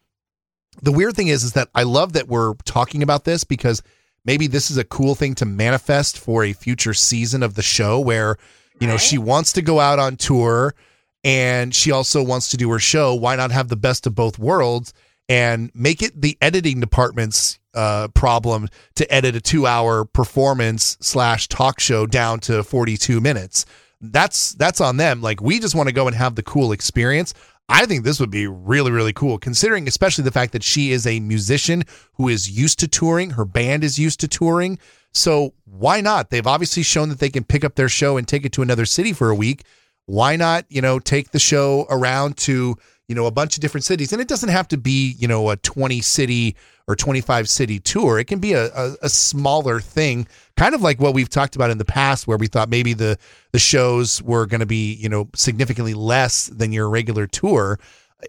[0.83, 3.81] The weird thing is, is that I love that we're talking about this because
[4.25, 8.01] maybe this is a cool thing to manifest for a future season of the show
[8.01, 8.39] where,
[8.81, 9.01] you know, Right.
[9.01, 10.75] she wants to go out on tour
[11.25, 13.15] and she also wants to do her show.
[13.15, 14.93] Why not have the best of both worlds
[15.29, 21.49] and make it the editing department's uh, problem to edit a two hour performance slash
[21.49, 23.65] talk show down to 42 minutes?
[24.01, 25.23] That's that's on them.
[25.23, 27.35] Like we just want to go and have the cool experience.
[27.69, 31.07] I think this would be really, really cool, considering especially the fact that she is
[31.07, 33.31] a musician who is used to touring.
[33.31, 34.79] Her band is used to touring.
[35.15, 36.31] So why not?
[36.31, 38.85] They've obviously shown that they can pick up their show and take it to another
[38.85, 39.63] city for a week.
[40.07, 42.77] Why not, you know, take the show around to,
[43.09, 44.13] you know, a bunch of different cities?
[44.13, 46.57] And it doesn't have to be, you know, a 20 city
[46.89, 48.19] or 25 city tour.
[48.19, 50.27] It can be a, a, a smaller thing,
[50.57, 53.19] kind of like what we've talked about in the past, where we thought maybe the,
[53.53, 57.79] the shows were going to be, you know, significantly less than your regular tour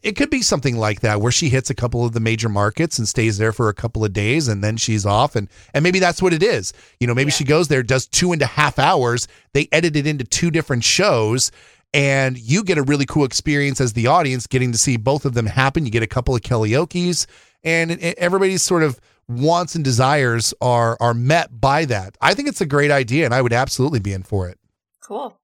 [0.01, 2.97] it could be something like that where she hits a couple of the major markets
[2.97, 5.35] and stays there for a couple of days and then she's off.
[5.35, 6.73] And and maybe that's what it is.
[6.99, 7.37] You know maybe yeah.
[7.37, 9.27] she goes there does two and a half hours.
[9.53, 11.51] They edit it into two different shows
[11.93, 15.35] and you get a really cool experience as the audience getting to see both of
[15.35, 15.85] them happen.
[15.85, 17.27] You get a couple of karaoke's
[17.63, 22.17] and it, everybody's sort of wants and desires are are met by that.
[22.19, 24.57] I think it's a great idea and i would absolutely be in for it.
[25.01, 25.37] Cool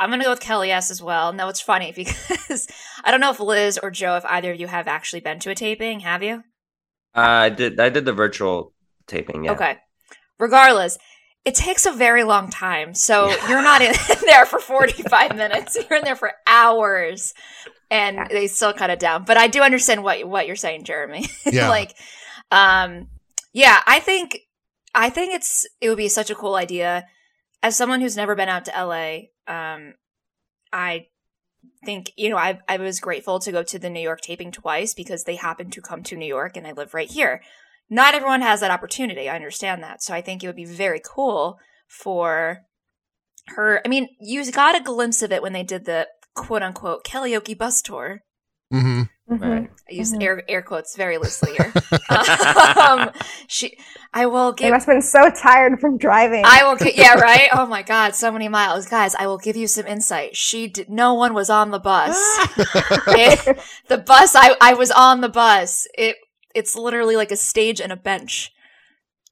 [0.00, 1.32] I'm gonna go with Kel yes as well.
[1.32, 2.66] No, it's funny because
[3.04, 5.50] I don't know if Liz or Joe, if either of you have actually been to
[5.50, 6.00] a taping.
[6.00, 6.42] Have you?
[7.14, 7.78] Uh, I did.
[7.78, 8.72] I did the virtual
[9.06, 9.44] taping.
[9.44, 9.52] Yeah.
[9.52, 9.78] Okay.
[10.38, 10.98] Regardless,
[11.44, 12.94] it takes a very long time.
[12.94, 13.94] So you're not in
[14.26, 15.76] there for 45 minutes.
[15.76, 17.34] You're in there for hours,
[17.90, 18.28] and yeah.
[18.28, 19.24] they still cut it down.
[19.24, 21.26] But I do understand what what you're saying, Jeremy.
[21.44, 21.68] Yeah.
[21.68, 21.94] like,
[22.50, 23.08] um,
[23.52, 24.38] yeah, I think
[24.94, 27.06] I think it's it would be such a cool idea.
[27.62, 29.94] As someone who's never been out to LA, um,
[30.72, 31.06] I
[31.84, 34.94] think you know I I was grateful to go to the New York taping twice
[34.94, 37.42] because they happened to come to New York and I live right here.
[37.90, 39.28] Not everyone has that opportunity.
[39.28, 40.02] I understand that.
[40.02, 41.58] So I think it would be very cool
[41.88, 42.62] for
[43.48, 43.82] her.
[43.84, 47.56] I mean, you got a glimpse of it when they did the quote unquote karaoke
[47.56, 48.22] bus tour.
[48.72, 49.02] Mm-hmm.
[49.32, 49.50] Mm-hmm.
[49.50, 49.70] Right.
[49.90, 50.22] I use mm-hmm.
[50.22, 51.72] air air quotes very loosely here.
[52.76, 53.10] um,
[53.46, 53.78] she,
[54.12, 54.66] I will give.
[54.66, 56.42] They must have been so tired from driving.
[56.44, 56.76] I will.
[56.86, 57.48] Yeah, right.
[57.52, 59.14] Oh my god, so many miles, guys.
[59.14, 60.36] I will give you some insight.
[60.36, 60.90] She did.
[60.90, 62.16] No one was on the bus.
[62.58, 63.58] it,
[63.88, 64.34] the bus.
[64.36, 65.86] I I was on the bus.
[65.96, 66.16] It
[66.54, 68.52] it's literally like a stage and a bench.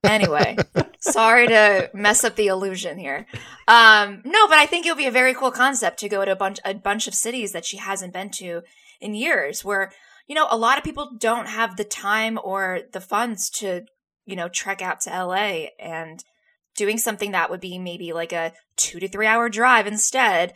[0.02, 0.56] Anyway,
[1.00, 3.26] sorry to mess up the illusion here.
[3.68, 6.32] Um, no, but I think it would be a very cool concept to go to
[6.32, 8.62] a bunch a bunch of cities that she hasn't been to
[9.00, 9.92] in years where,
[10.26, 13.84] you know, a lot of people don't have the time or the funds to,
[14.26, 16.24] you know, trek out to LA and
[16.76, 20.54] doing something that would be maybe like a two to three hour drive instead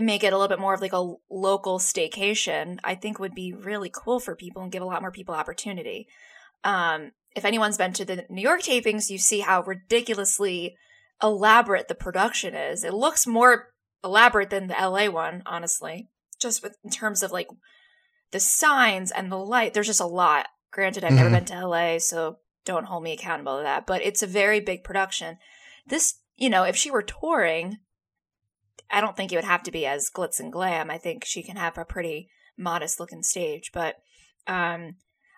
[0.00, 3.52] make it a little bit more of like a local staycation, I think would be
[3.52, 6.06] really cool for people and give a lot more people opportunity.
[6.64, 10.76] Um, if anyone's been to the New York tapings, you see how ridiculously
[11.22, 12.84] elaborate the production is.
[12.84, 13.72] It looks more
[14.04, 16.08] elaborate than the LA one, honestly,
[16.40, 17.48] just with in terms of like
[18.36, 19.72] the signs and the light.
[19.72, 20.48] There's just a lot.
[20.70, 21.16] Granted, I've mm-hmm.
[21.16, 23.86] never been to LA, so don't hold me accountable to that.
[23.86, 25.38] But it's a very big production.
[25.86, 27.78] This, you know, if she were touring,
[28.90, 30.90] I don't think it would have to be as glitz and glam.
[30.90, 32.28] I think she can have a pretty
[32.58, 33.70] modest looking stage.
[33.72, 33.96] But
[34.46, 34.96] um,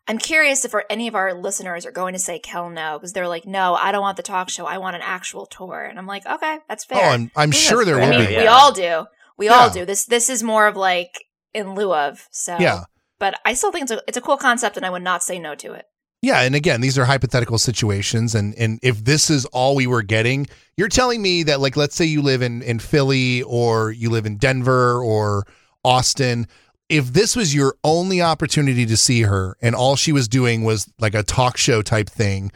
[0.09, 3.29] I'm curious if any of our listeners are going to say Kel no because they're
[3.29, 4.67] like, no, I don't want the talk show.
[4.67, 5.85] I want an actual tour.
[5.85, 6.99] And I'm like, okay, that's fair.
[7.01, 8.39] Oh, I'm, I'm sure there will I mean, be.
[8.39, 9.07] We all do.
[9.37, 9.53] We yeah.
[9.53, 9.85] all do.
[9.85, 11.13] This this is more of like
[11.55, 12.29] in lieu of.
[12.31, 12.85] So yeah,
[13.19, 15.39] but I still think it's a it's a cool concept, and I would not say
[15.39, 15.87] no to it.
[16.21, 20.03] Yeah, and again, these are hypothetical situations, and and if this is all we were
[20.03, 20.47] getting,
[20.77, 24.27] you're telling me that like let's say you live in in Philly or you live
[24.27, 25.47] in Denver or
[25.85, 26.47] Austin.
[26.89, 30.91] If this was your only opportunity to see her and all she was doing was
[30.99, 32.51] like a talk show type thing,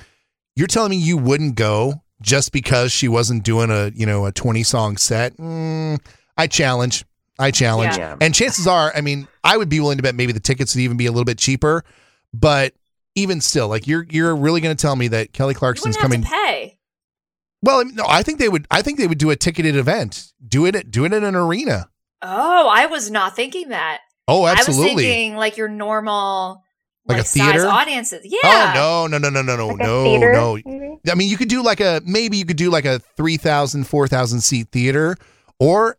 [0.57, 4.33] you're telling me you wouldn't go just because she wasn't doing a, you know, a
[4.33, 5.37] 20 song set?
[5.37, 5.99] Mm,
[6.37, 7.05] I challenge.
[7.39, 7.97] I challenge.
[7.97, 8.17] Yeah.
[8.21, 10.83] And chances are, I mean, I would be willing to bet maybe the tickets would
[10.83, 11.85] even be a little bit cheaper,
[12.33, 12.75] but
[13.15, 16.79] even still, like you're you're really going to tell me that Kelly Clarkson's coming pay.
[17.63, 18.67] Well, no, I think they would.
[18.71, 20.33] I think they would do a ticketed event.
[20.47, 20.91] Do it.
[20.91, 21.89] Do it in an arena.
[22.23, 24.01] Oh, I was not thinking that.
[24.29, 24.91] Oh, absolutely.
[24.91, 26.63] I was thinking like your normal
[27.07, 28.23] like, like a theater audiences.
[28.25, 28.75] Oh, yeah.
[28.77, 30.59] Oh no no no no no no like no theater, no.
[30.65, 31.01] Maybe?
[31.11, 34.41] I mean, you could do like a maybe you could do like a 3,000, 4,000
[34.41, 35.17] seat theater,
[35.59, 35.99] or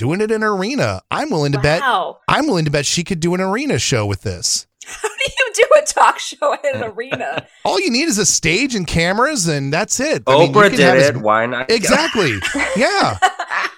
[0.00, 1.02] doing it in an arena.
[1.10, 1.62] I'm willing to wow.
[1.62, 1.82] bet.
[2.26, 4.66] I'm willing to bet she could do an arena show with this.
[4.86, 7.46] How do you do a talk show in an arena?
[7.66, 10.22] All you need is a stage and cameras, and that's it.
[10.26, 11.16] I Oprah mean, did it.
[11.18, 11.70] Why not?
[11.80, 12.38] Exactly.
[12.76, 13.18] yeah.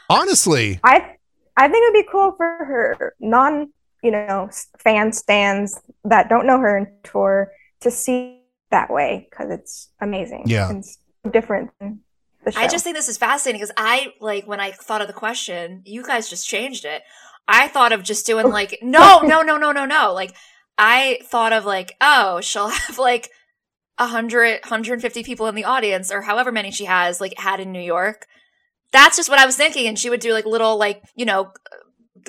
[0.08, 1.16] Honestly, I
[1.56, 4.48] I think it'd be cool for her non you know
[4.78, 7.50] fan stands that don't know her and tour
[7.80, 10.44] to see that way because it's amazing.
[10.46, 10.72] Yeah.
[10.72, 10.98] It's
[11.30, 11.70] different
[12.57, 15.82] I just think this is fascinating because I like when I thought of the question,
[15.84, 17.03] you guys just changed it.
[17.47, 20.12] I thought of just doing like no, no, no, no, no, no.
[20.12, 20.34] Like
[20.78, 23.30] I thought of like, oh, she'll have like
[23.99, 27.72] a hundred, 150 people in the audience or however many she has like had in
[27.72, 28.26] New York.
[28.93, 29.86] That's just what I was thinking.
[29.86, 31.53] And she would do like little like, you know,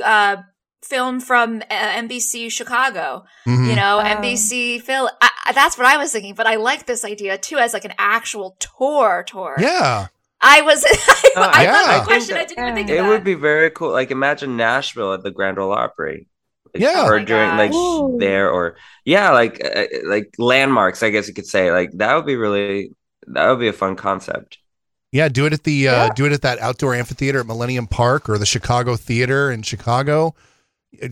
[0.03, 0.38] uh,
[0.84, 3.69] film from uh, NBC Chicago, mm-hmm.
[3.69, 5.09] you know, um, NBC Phil.
[5.21, 7.93] I, that's what I was thinking, but I like this idea too as like an
[7.97, 9.55] actual tour tour.
[9.59, 10.07] Yeah.
[10.41, 10.84] I was.
[10.88, 11.71] I, Oh, I yeah.
[11.71, 12.36] love I the question.
[12.36, 13.07] I that- didn't even think It that.
[13.07, 13.91] would be very cool.
[13.91, 16.27] Like imagine Nashville at the Grand Ole Opry.
[16.73, 16.93] Like, Yeah.
[16.97, 17.73] Oh or my during like.
[17.73, 18.17] Ooh.
[18.19, 18.75] there or
[19.05, 21.01] yeah, like uh, like landmarks.
[21.01, 22.91] I guess you could say like that would be really
[23.27, 24.57] that would be a fun concept.
[25.11, 26.09] Yeah, do it at the uh, Yeah.
[26.15, 30.36] do it at that outdoor amphitheater at Millennium Park or the Chicago Theater in Chicago.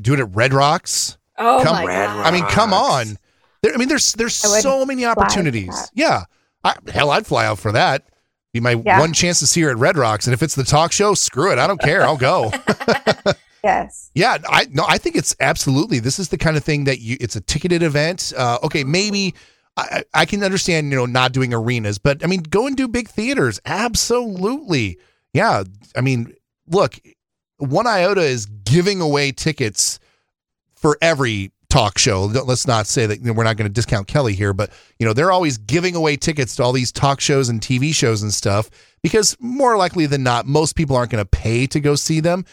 [0.01, 1.17] Do it at Red Rocks.
[1.37, 2.25] Oh Come- my Red god!
[2.27, 3.17] I mean, come on.
[3.63, 5.89] There, I mean, there's there's so many opportunities.
[5.93, 6.23] Yeah,
[6.63, 8.03] I, hell, I'd fly out for that.
[8.53, 8.99] Be my Yeah.
[8.99, 11.51] one chance to see her at Red Rocks, and if it's the talk show, screw
[11.51, 11.57] it.
[11.59, 12.01] I don't care.
[12.03, 12.51] I'll go.
[13.63, 14.09] Yes.
[14.15, 15.99] Yeah, I no, I think it's absolutely.
[15.99, 17.15] This is the kind of thing that you.
[17.21, 18.33] It's a ticketed event.
[18.35, 19.35] Uh, okay, maybe
[19.77, 22.87] I, I can understand you know not doing arenas, but I mean go and do
[22.87, 23.59] big theaters.
[23.63, 24.97] Absolutely,
[25.33, 25.63] yeah.
[25.95, 26.33] I mean,
[26.67, 26.95] look,
[27.61, 29.99] 1iota is giving away tickets
[30.75, 32.25] for every talk show.
[32.25, 35.05] Let's not say that you know, we're not going to discount Kelly here, but you
[35.05, 38.33] know they're always giving away tickets to all these talk shows and TV shows and
[38.33, 38.69] stuff
[39.03, 42.45] because more likely than not, most people aren't going to pay to go see them.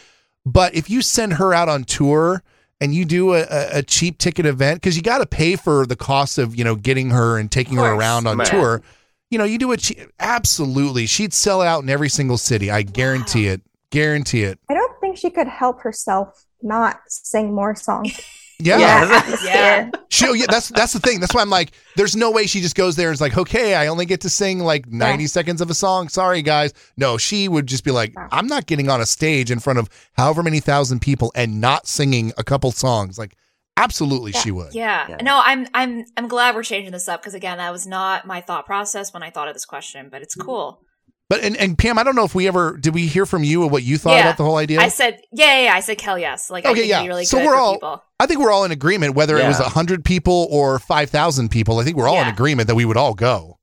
[0.45, 2.41] But if you send her out on tour
[2.79, 5.85] and you do a, a, a cheap ticket event, because you got to pay for
[5.85, 8.47] the cost of you know getting her and taking her around on Right.
[8.47, 8.81] tour,
[9.29, 11.05] you know, you do it absolutely.
[11.07, 12.71] She'd sell out in every single city.
[12.71, 13.61] I guarantee it.
[13.91, 14.59] Guarantee it.
[14.69, 18.19] I don't think she could help herself not sing more songs.
[18.61, 18.77] Yeah.
[18.77, 19.37] Yeah.
[19.41, 19.89] Yeah.
[20.09, 21.21] She, oh, yeah, that's that's the thing.
[21.21, 23.73] That's why I'm like, there's no way she just goes there and is like, okay,
[23.75, 26.09] I only get to sing like 90 seconds of a song.
[26.09, 26.73] Sorry, guys.
[26.97, 29.87] No, she would just be like, I'm not getting on a stage in front of
[30.17, 33.17] however many thousand people and not singing a couple songs.
[33.17, 33.37] Like,
[33.77, 34.39] absolutely, Yeah.
[34.41, 34.75] she would.
[34.75, 35.05] Yeah.
[35.07, 35.17] Yeah.
[35.21, 38.41] No, I'm I'm I'm glad we're changing this up because again, that was not my
[38.41, 40.45] thought process when I thought of this question, but it's mm-hmm.
[40.45, 40.81] cool.
[41.29, 43.67] But and, and Pam, I don't know if we ever did we hear from you
[43.67, 44.21] what you thought Yeah.
[44.21, 44.79] about the whole idea.
[44.79, 46.49] I said, yeah, yeah, yeah, I said Kel, yes.
[46.49, 46.97] Like, I Okay, think yeah.
[46.99, 48.03] it'd really So good we're all- people.
[48.19, 49.69] I think we're all in agreement, whether it was Yeah.
[49.69, 51.79] hundred people or five thousand people.
[51.79, 53.59] I think we're all in agreement that we would all go.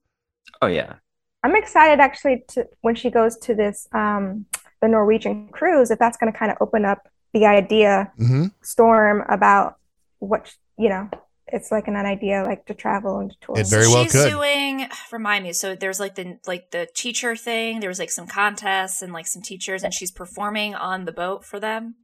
[0.63, 0.95] Oh yeah.
[1.43, 4.47] I'm excited actually to when she goes to this um
[4.81, 9.25] the Norwegian cruise if that's going to kind of open up the idea hmm storm
[9.29, 9.77] about
[10.21, 11.11] what you know
[11.49, 13.59] it's like an idea like to travel and to tour.
[13.59, 14.31] It very well she's could.
[14.31, 18.27] doing remind me so there's like the like the teacher thing there was like some
[18.27, 21.95] contests and like some teachers and she's performing on the boat for them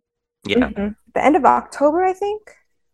[0.47, 0.69] Yeah.
[0.69, 0.97] Mhm.
[1.15, 2.43] The end of October, I think.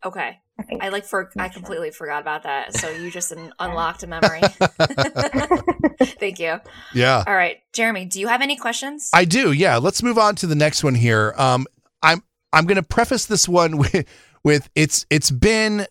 [0.05, 0.83] okay I think.
[0.83, 1.61] i like for i Not sure.
[1.61, 4.41] completely forgot about that so you just un- unlocked a memory
[6.19, 6.61] thank you
[6.95, 7.23] Yeah.
[7.27, 9.53] all right jeremy do you have any questions I do.
[9.53, 9.77] Yeah.
[9.79, 11.35] Let's move on to the next one here.
[11.37, 11.67] Um,
[12.03, 12.23] I'm
[12.53, 14.05] I'm going to preface this one with
[14.45, 15.87] with it's it's been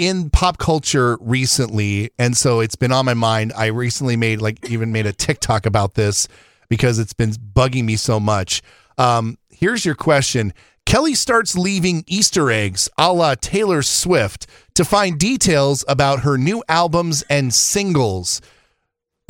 [0.00, 3.52] in pop culture recently, and so it's been on my mind.
[3.54, 6.26] I recently made like even made a TikTok about this
[6.70, 8.62] because it's been bugging me so much.
[8.96, 10.54] Um, here's your question.
[10.86, 16.64] Kelly starts leaving Easter eggs a la Taylor Swift to find details about her new
[16.66, 18.40] albums and singles.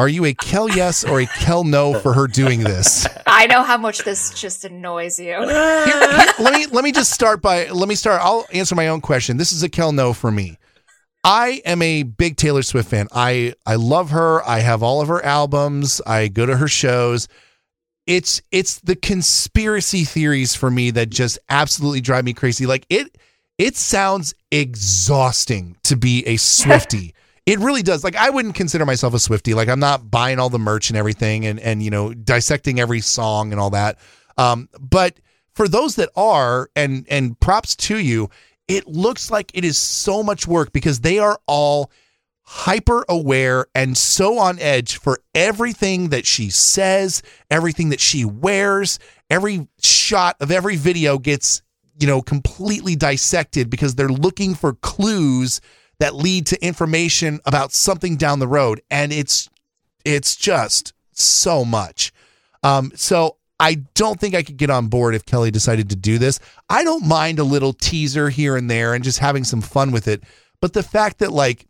[0.01, 3.07] Are you a Kel yes or a Kel no for her doing this?
[3.27, 7.11] i know how much this just annoys you Here- here- let me let me just
[7.11, 8.23] start by let me start.
[8.25, 9.37] I'll answer my own question.
[9.37, 10.57] This is a Kel no for me.
[11.23, 13.09] I am a big Taylor Swift fan.
[13.13, 14.43] I I love her.
[14.49, 16.01] I have all of her albums.
[16.07, 17.29] I go to her shows.
[18.07, 22.65] It's it's the conspiracy theories for me that just absolutely drive me crazy.
[22.65, 23.19] Like it
[23.59, 27.13] it sounds exhausting to be a Swifty.
[27.51, 28.05] It really does.
[28.05, 29.55] Like I wouldn't consider myself a Swifty.
[29.55, 33.01] Like I'm not buying all the merch and everything and and you know dissecting every
[33.01, 33.99] song and all that.
[34.39, 35.19] Um, but
[35.53, 38.31] for those that are, and and props to you,
[38.69, 41.91] it looks like it is so much work because they are all
[42.43, 47.21] hyper aware and so on edge for everything that she says,
[47.51, 51.63] everything that she wears, every shot of every video gets,
[51.99, 55.61] you know, completely dissected because they're looking for clues
[56.01, 59.49] that lead to information about something down the road and it's
[60.05, 62.13] it's just so much.
[62.63, 66.17] Um so I don't think I could get on board if Kelly decided to do
[66.17, 66.41] this.
[66.71, 70.09] I don't mind a little teaser here and there and just having some fun with
[70.09, 70.25] it.
[70.63, 71.67] But the fact that like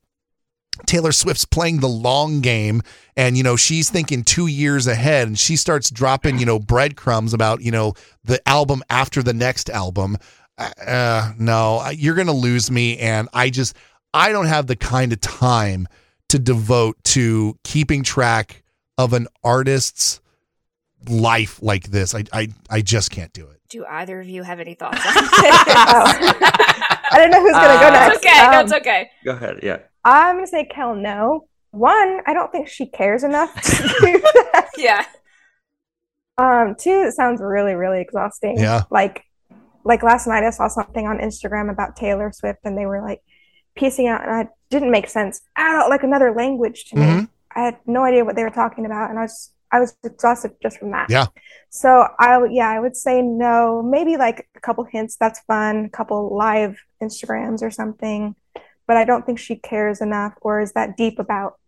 [0.86, 2.82] Taylor Swift's playing the long game
[3.16, 7.34] and you know she's thinking 2 years ahead and she starts dropping, you know, breadcrumbs
[7.34, 10.16] about, you know, the album after the next album.
[10.58, 13.74] Uh, no, you're going to lose me and I just
[14.12, 15.86] I don't have the kind of time
[16.28, 18.62] to devote to keeping track
[18.98, 20.20] of an artist's
[21.08, 22.14] life like this.
[22.14, 23.60] I I I just can't do it.
[23.70, 25.20] do either of you have any thoughts on Oh.
[25.20, 25.30] this
[27.12, 28.16] I don't know who's going to go Uh, next.
[28.16, 29.60] it's okay no, Um, it's okay Go ahead.
[29.62, 29.78] Yeah.
[30.04, 31.46] I'm going to say Kel no.
[31.72, 34.20] One, I don't think she cares enough to do
[34.52, 34.68] that.
[34.76, 35.04] yeah
[36.38, 38.58] Um, two, it sounds really, really exhausting.
[38.58, 38.82] Yeah.
[38.90, 39.22] Like,
[39.84, 43.20] like last night I saw something on Instagram about Taylor Swift, and they were like
[43.80, 47.06] piecing out, and it didn't make sense at all, like another language to me.
[47.06, 47.28] Mhm.
[47.56, 50.52] I had no idea what they were talking about, and I was I was exhausted
[50.62, 51.08] just from that.
[51.10, 51.26] Yeah.
[51.70, 53.82] So I yeah, I would say no.
[53.82, 55.16] Maybe like a couple hints.
[55.16, 55.84] That's fun.
[55.86, 58.34] A couple live Instagrams or something.
[58.86, 61.58] But I don't think she cares enough or is that deep about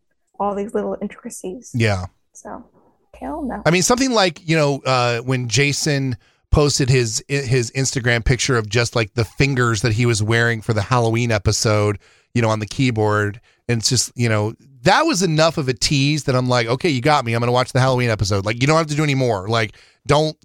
[0.41, 1.71] all these little intricacies.
[1.73, 2.07] Yeah.
[2.33, 2.67] So,
[3.15, 3.63] hell no.
[3.65, 6.17] I mean, something like you know uh, when Jason
[6.53, 10.73] posted his his Instagram picture of just like the fingers that he was wearing for
[10.73, 11.99] the Halloween episode,
[12.35, 15.73] you know, on the keyboard, and it's just you know that was enough of a
[15.75, 17.35] tease that I'm like, okay, you got me.
[17.35, 18.45] I'm gonna watch the Halloween episode.
[18.45, 19.49] Like, you don't have to do any more.
[19.49, 19.77] Like,
[20.07, 20.37] don't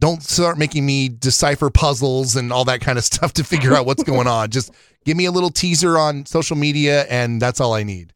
[0.00, 3.86] don't start making me decipher puzzles and all that kind of stuff to figure out
[3.86, 4.50] what's going on.
[4.50, 4.72] Just
[5.04, 8.12] give me a little teaser on social media, and that's all I need.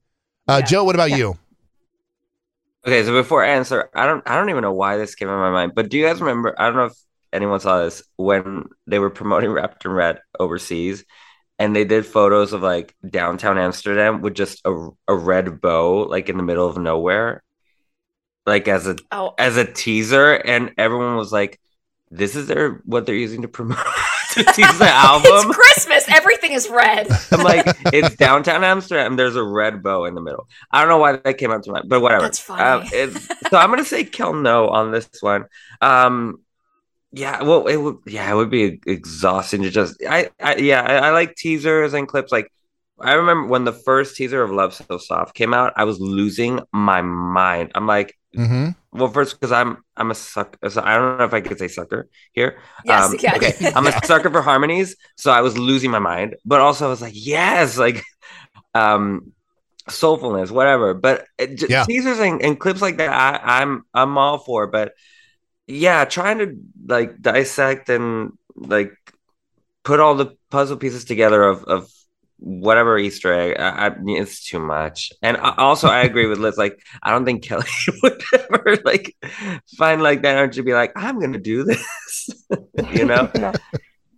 [0.46, 0.66] Uh, Yeah.
[0.66, 1.16] Joe, what about Yeah.
[1.16, 1.38] you?
[2.86, 5.34] Okay, so before I answer, I don't I don't even know why this came in
[5.34, 6.54] my mind, but do you guys remember?
[6.58, 6.96] I don't know if
[7.32, 11.04] anyone saw this when they were promoting Wrapped in Red overseas,
[11.58, 16.28] and they did photos of like downtown Amsterdam with just a a red bow like
[16.28, 17.42] in the middle of nowhere,
[18.46, 21.60] like as a Oh, as a teaser, and everyone was like,
[22.10, 23.78] "This is their what they're using to promote
[24.32, 26.04] to tease the album." it's Christmas.
[26.08, 27.08] Everything is red.
[27.32, 29.16] I'm like, it's downtown Amsterdam.
[29.16, 30.48] There's a red bow in the middle.
[30.70, 32.22] I don't know why that came out to mind, but whatever.
[32.22, 32.62] That's funny.
[32.62, 33.10] Um,
[33.50, 35.46] so I'm gonna say Kel no on this one.
[35.80, 36.40] Um,
[37.12, 41.08] yeah, well, it would, yeah, it would be exhausting to just, I, I yeah, I,
[41.08, 42.30] I like teasers and clips.
[42.32, 42.52] Like,
[43.00, 46.60] I remember when the first teaser of Love So Soft came out, I was losing
[46.72, 47.72] my mind.
[47.74, 48.70] I'm like, Mm-hmm.
[48.92, 50.70] well, first because I'm I'm a sucker.
[50.70, 52.60] So I don't know if I could say sucker here.
[52.82, 53.36] Yes, Um, you can.
[53.36, 56.36] Okay, I'm a sucker for harmonies, so I was losing my mind.
[56.44, 58.02] But also, I was like, yes, like,
[58.74, 59.32] um,
[59.88, 60.94] soulfulness, whatever.
[60.94, 61.86] But it, j- Yeah.
[61.86, 64.66] teasers and, and clips like that, I, I'm I'm all for.
[64.66, 64.92] But
[65.68, 66.56] yeah, trying to
[66.86, 68.92] like dissect and like
[69.84, 71.90] put all the puzzle pieces together of of
[72.38, 75.12] whatever Easter egg, I, I, it's too much.
[75.22, 76.56] And I, also, I agree with Liz.
[76.56, 77.66] Like, I don't think Kelly
[78.02, 79.16] would ever like
[79.76, 82.30] find like that energy to be like, I'm gonna do this,
[82.92, 83.30] you know?
[83.38, 83.52] No.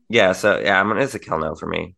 [0.09, 0.33] yeah.
[0.33, 1.03] So yeah, I'm gonna.
[1.03, 1.95] It's a Kel no for me.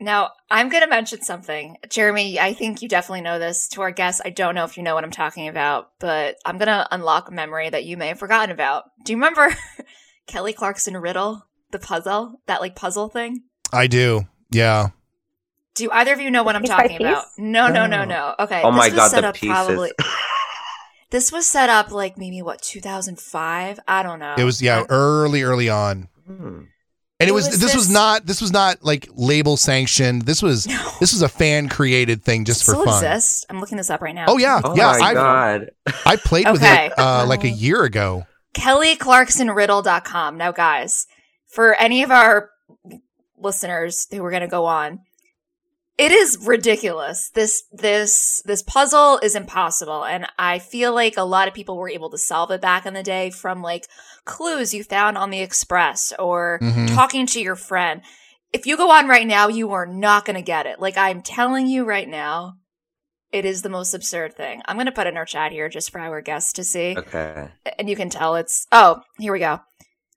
[0.00, 1.76] Now, I'm going to mention something.
[1.90, 3.68] Jeremy, I think you definitely know this.
[3.68, 6.56] To our guests, I don't know if you know what I'm talking about, but I'm
[6.56, 8.84] going to unlock a memory that you may have forgotten about.
[9.04, 9.54] Do you remember
[10.26, 13.42] Kelly Clarkson riddle, the puzzle, that like puzzle thing?
[13.72, 14.22] I do.
[14.50, 14.88] Yeah.
[15.74, 17.26] Do either of you know what I'm Piece talking about?
[17.36, 17.98] No, no, No.
[17.98, 18.34] no, no.
[18.40, 18.62] Okay.
[18.64, 19.92] Oh this my was god, set the up pieces.
[21.10, 23.80] This was set up like maybe what 2005.
[23.88, 24.36] I don't know.
[24.38, 26.08] It was yeah, early, early on.
[26.24, 26.60] Hmm.
[27.20, 30.22] And it It was, was this was not this was not like label sanctioned.
[30.22, 30.90] This was No.
[31.00, 33.04] this was a fan created thing just for still fun.
[33.04, 33.44] exists.
[33.50, 34.24] I'm looking this up right now.
[34.28, 34.96] Oh yeah, Oh yeah.
[34.98, 35.70] my I god.
[36.06, 38.26] I played with it uh, like a year ago.
[38.54, 40.36] kellyclarksonriddle.com.
[40.36, 41.06] Now, guys,
[41.46, 42.50] for any of our
[43.38, 45.00] listeners who are going to go on,
[46.00, 47.30] it is ridiculous.
[47.34, 51.90] This this this puzzle is impossible, and I feel like a lot of people were
[51.90, 53.86] able to solve it back in the day from like
[54.24, 56.94] clues you found on the express or Mhm.
[56.94, 58.02] talking to your friend.
[58.52, 60.80] If you go on right now, you are not going to get it.
[60.80, 62.54] Like I'm telling you right now,
[63.32, 64.60] it is the most absurd thing.
[64.66, 67.48] I'm going to put in our chat here just for our guests to see Okay.
[67.78, 69.60] and you can tell it's oh here we go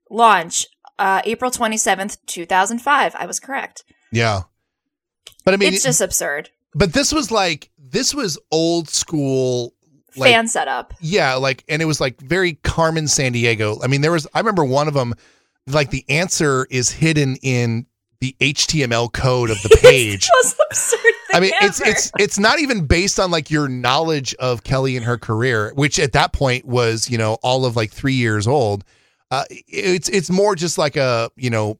[0.09, 0.65] launch
[0.99, 4.41] uh april 27th 2005 i was correct Yeah,
[5.43, 9.73] but I mean, it's just absurd but this was like this was old school.
[10.15, 13.79] Like, fan setup Yeah, like, and it was like very Carmen Sandiego.
[13.83, 15.15] I mean, there was, I remember one of them,
[15.65, 17.87] like, the answer is hidden in
[18.19, 20.29] the HTML code of the page.
[20.43, 24.95] thing I mean, it's it's it's not even based on like your knowledge of Kelly
[24.95, 28.45] and her career, which at that point was you know all of like three years
[28.45, 28.83] old.
[29.31, 31.79] Uh, it's it's more just like a you know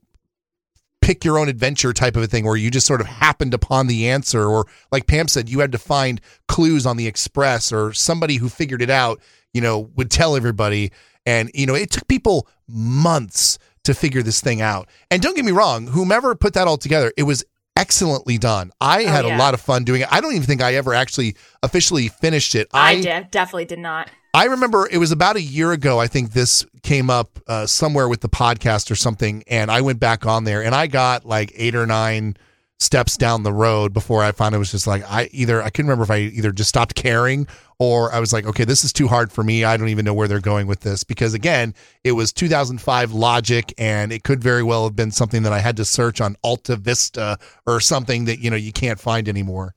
[1.04, 3.86] pick your own adventure type of a thing where you just sort of happened upon
[3.86, 7.92] the answer, or like Pam said, you had to find clues on the express, or
[7.92, 9.20] somebody who figured it out,
[9.52, 10.90] you know, would tell everybody,
[11.26, 14.88] and you know it took people months to figure this thing out.
[15.10, 17.44] And don't get me wrong, whomever put that all together, it was
[17.76, 18.70] excellently done.
[18.80, 19.36] I Oh, had yeah.
[19.36, 20.08] a lot of fun doing it.
[20.10, 22.68] I don't even think I ever actually officially finished it.
[22.72, 26.00] i did definitely did not I remember it was about a year ago.
[26.00, 30.00] I think this came up uh, somewhere with the podcast or something, and I went
[30.00, 32.36] back on there and I got like eight or nine
[32.80, 35.88] steps down the road before I found it was just like I either I couldn't
[35.88, 37.46] remember if I either just stopped caring
[37.78, 39.62] or I was like, okay, this is too hard for me.
[39.62, 41.72] I don't even know where they're going with this because again,
[42.02, 45.76] it was 2005 Logic, and it could very well have been something that I had
[45.76, 49.76] to search on AltaVista or something that you know you can't find anymore.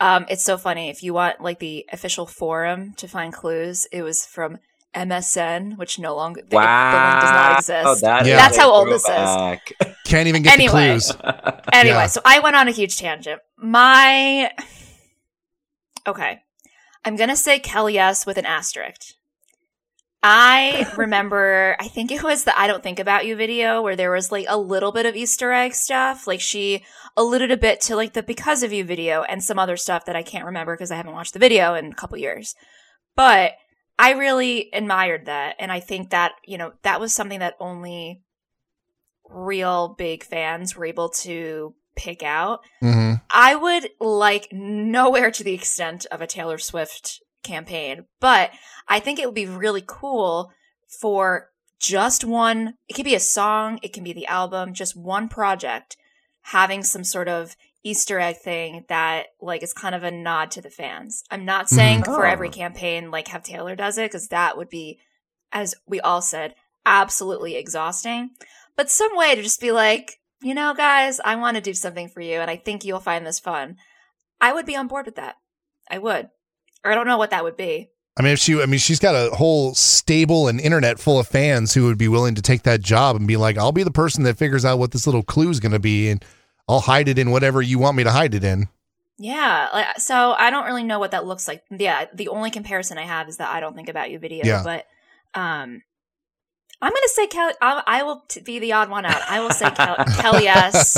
[0.00, 4.02] Um it's so funny if you want like the official forum to find clues it
[4.02, 4.58] was from
[4.94, 8.36] msn which no longer the, the link does not exist Oh, that Yeah.
[8.36, 9.94] That's how old this is.
[10.04, 10.98] Can't even get Anyway.
[10.98, 11.12] the clues.
[11.72, 12.06] Anyway, Yeah.
[12.06, 13.40] so I went on a huge tangent.
[13.56, 14.52] My
[16.06, 16.40] okay,
[17.04, 19.14] I'm gonna say Kelly yes with an asterisk.
[20.26, 24.10] I remember, I think it was the I Don't Think About You video where there
[24.10, 26.26] was like a little bit of Easter egg stuff.
[26.26, 26.82] Like she
[27.14, 30.16] alluded a bit to like the Because of You video and some other stuff that
[30.16, 32.54] I can't remember because I haven't watched the video in a couple years.
[33.14, 33.52] But
[33.98, 35.56] I really admired that.
[35.58, 38.22] And I think that, you know, that was something that only
[39.28, 42.60] real big fans were able to pick out.
[42.82, 43.22] Mm-hmm.
[43.28, 48.50] I would like nowhere to the extent of a Taylor Swift campaign, but
[48.88, 50.50] I think it would be really cool
[51.00, 55.28] for just one, it could be a song, it can be the album, just one
[55.28, 55.96] project
[56.42, 60.62] having some sort of Easter egg thing that like is kind of a nod to
[60.62, 61.22] the fans.
[61.30, 62.06] I'm not saying Mhm.
[62.06, 62.52] for every Oh.
[62.52, 64.98] campaign like have Taylor does it because that would be,
[65.52, 66.54] as we all said,
[66.86, 68.30] absolutely exhausting.
[68.76, 72.08] But some way to just be like, you know, guys, I want to do something
[72.08, 73.76] for you, and I think you'll find this fun.
[74.40, 75.36] I would be on board with that.
[75.90, 76.30] I would.
[76.84, 77.90] Or I don't know what that would be.
[78.16, 81.26] I mean, if she, I mean, she's got a whole stable and internet full of
[81.26, 83.90] fans who would be willing to take that job and be like, I'll be the
[83.90, 86.24] person that figures out what this little clue is going to be, and
[86.68, 88.68] I'll hide it in whatever you want me to hide it in.
[89.18, 89.68] Yeah.
[89.72, 91.64] Like, so I don't really know what that looks like.
[91.70, 92.06] Yeah.
[92.14, 94.44] The only comparison I have is that I don't think about you video.
[94.44, 94.62] Yeah.
[94.62, 94.86] But
[95.34, 95.82] um,
[96.80, 97.54] I'm going to say Kelly.
[97.60, 99.22] I, I will t- be the odd one out.
[99.28, 100.96] I will say Kel- Kel yes.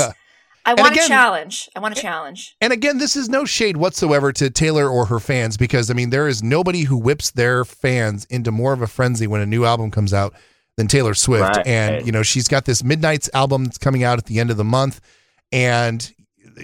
[0.67, 1.69] I want again- a challenge.
[1.75, 2.55] I want a challenge.
[2.61, 6.09] And again, this is no shade whatsoever to Taylor or her fans because I mean,
[6.09, 9.65] there is nobody who whips their fans into more of a frenzy when a new
[9.65, 10.33] album comes out
[10.75, 11.55] than Taylor Swift.
[11.57, 11.65] Right.
[11.65, 14.57] And, you know, she's got this Midnights album that's coming out at the end of
[14.57, 15.01] the month.
[15.51, 16.13] And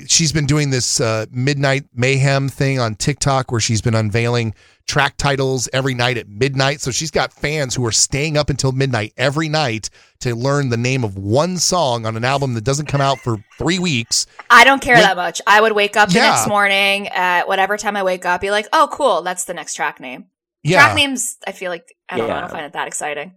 [0.08, 4.54] she's been doing this uh, Midnight Mayhem thing on TikTok where she's been unveiling
[4.86, 6.82] track titles every night at midnight.
[6.82, 9.90] So she's got fans who are staying up until midnight every night
[10.20, 13.38] to learn the name of one song on an album that doesn't come out for
[13.58, 14.26] three weeks.
[14.50, 15.42] I don't care When- that much.
[15.48, 16.32] I would wake up the Yeah.
[16.32, 19.22] next morning at whatever time I wake up, be like, oh, cool.
[19.22, 20.26] That's the next track name.
[20.64, 20.80] Yeah.
[20.84, 22.36] Track names, I feel like, I don't know.
[22.36, 23.34] I don't find it that exciting.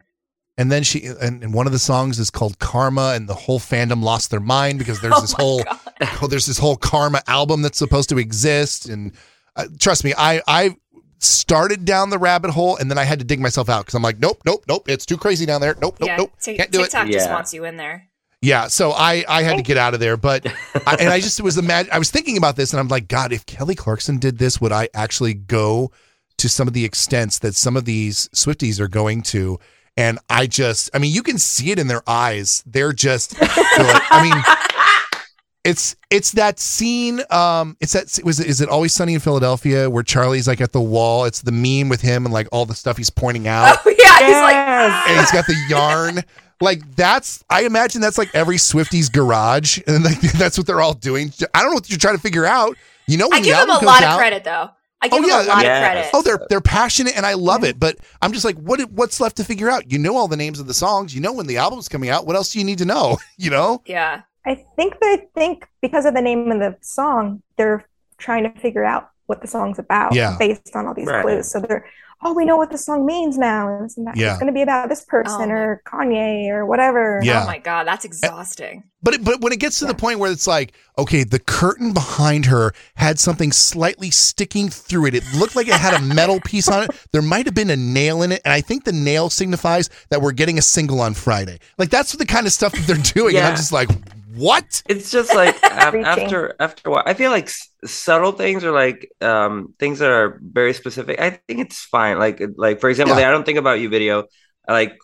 [0.59, 3.61] And then she and, and one of the songs is called Karma, and the whole
[3.61, 5.79] fandom lost their mind because there's Oh this whole God.
[6.23, 8.89] oh, there's this whole Karma album that's supposed to exist.
[8.89, 9.13] And
[9.55, 10.77] uh, trust me, I I
[11.19, 14.03] started down the rabbit hole, and then I had to dig myself out because I'm
[14.03, 15.75] like, nope, nope, nope, it's too crazy down there.
[15.81, 16.17] Nope, nope, yeah.
[16.17, 16.85] nope, Tik- can't do it.
[16.85, 17.35] TikTok just Yeah.
[17.35, 18.09] wants you in there.
[18.43, 20.47] Yeah, so I I had to get out of there, but
[20.87, 23.31] I, and I just was imagine I was thinking about this, and I'm like, God,
[23.33, 25.91] if Kelly Clarkson did this, would I actually go
[26.39, 29.59] to some of the extents that some of these Swifties are going to?
[29.97, 32.63] And I just, I mean, you can see it in their eyes.
[32.67, 34.43] They're just, they're like, I mean,
[35.65, 37.21] it's it's that scene.
[37.31, 40.73] Um, it's that was it, is it always sunny in Philadelphia where Charlie's like at
[40.73, 41.25] the wall?
[41.25, 44.19] It's the meme with him and like all the stuff he's pointing out Oh, yeah.
[44.19, 45.09] He's like, Yes.
[45.09, 46.25] and he's got the yarn.
[46.61, 50.95] Like that's, I imagine that's like every Swifty's garage, and like that's what they're all
[50.95, 51.33] doing.
[51.55, 52.77] I don't know what you're trying to figure out.
[53.09, 54.71] You know, when I the give them album a comes lot of out- credit, though.
[55.03, 56.11] I give Oh, them yeah, a lot I mean- of credit.
[56.15, 57.79] Oh, they're they're passionate, and I love it.
[57.79, 59.91] But I'm just like, what what's left to figure out?
[59.93, 61.15] You know all the names of the songs.
[61.15, 62.27] You know when the album's coming out.
[62.27, 63.19] What else do you need to know?
[63.37, 63.83] You know?
[63.87, 64.23] yeah.
[64.47, 67.85] I think they think because of the name of the song, they're
[68.17, 70.37] trying to figure out what the song's about Yeah.
[70.39, 71.23] based on all these Right.
[71.23, 71.51] clues.
[71.51, 71.85] So they're,
[72.25, 73.69] oh, we know what the song means now.
[73.77, 74.17] And this and that.
[74.17, 74.31] Yeah.
[74.31, 77.21] It's going to be about this person Oh or Kanye or whatever.
[77.23, 77.43] Yeah.
[77.43, 78.85] Oh my god, that's exhausting.
[79.03, 81.93] But it, but when it gets to the point where it's like, okay, the curtain
[81.93, 85.15] behind her had something slightly sticking through it.
[85.15, 86.91] It looked like it had a metal piece on it.
[87.13, 90.23] There might have been a nail in it, and I think the nail signifies that
[90.23, 91.59] we're getting a single on Friday.
[91.79, 93.91] Like that's the kind of stuff that they're doing, and I'm just like,
[94.37, 94.83] what?
[94.89, 99.11] It's just like af- after after what I feel like s- subtle things or like
[99.21, 101.21] um things that are very specific.
[101.21, 102.19] I think it's fine.
[102.19, 103.17] Like like for example, Yeah.
[103.17, 104.25] the I don't think about you video.
[104.69, 104.99] Like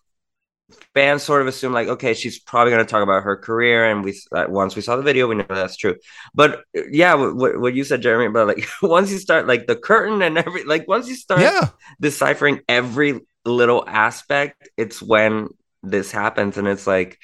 [0.95, 4.05] fans sort of assume like okay, she's probably going to talk about her career, and
[4.05, 5.97] we uh, once we saw the video, we know that's true.
[6.35, 10.23] But yeah, what, what you said, Jeremy, but like once you start like the curtain
[10.23, 11.71] and every like once you start Yeah,
[12.01, 15.49] deciphering every little aspect, it's when
[15.83, 17.19] this happens, and it's like,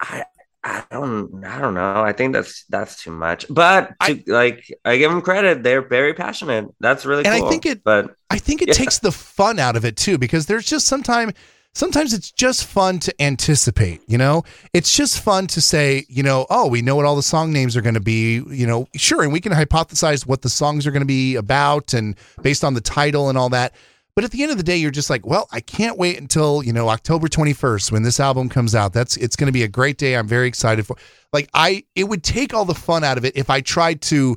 [0.00, 0.24] I,
[0.64, 2.02] I don't, I don't know.
[2.02, 3.46] I think that's that's too much.
[3.48, 6.66] But to, like, I give them credit; they're very passionate.
[6.80, 8.74] That's really And I think it- but I think it Yeah.
[8.74, 11.32] takes the fun out of it too, because there's just sometimes
[11.74, 14.42] sometimes it's just fun to anticipate, you know?
[14.74, 17.76] It's just fun to say, you know, oh, we know what all the song names
[17.76, 20.90] are going to be, you know, sure, and we can hypothesize what the songs are
[20.90, 23.74] going to be about and based on the title and all that.
[24.18, 26.60] But at the end of the day, you're just like, well, I can't wait until,
[26.64, 28.92] you know, October 21st when this album comes out.
[28.92, 30.16] That's it's going to be a great day.
[30.16, 30.96] I'm very excited for.
[31.32, 34.36] Like I it would take all the fun out of it if I tried to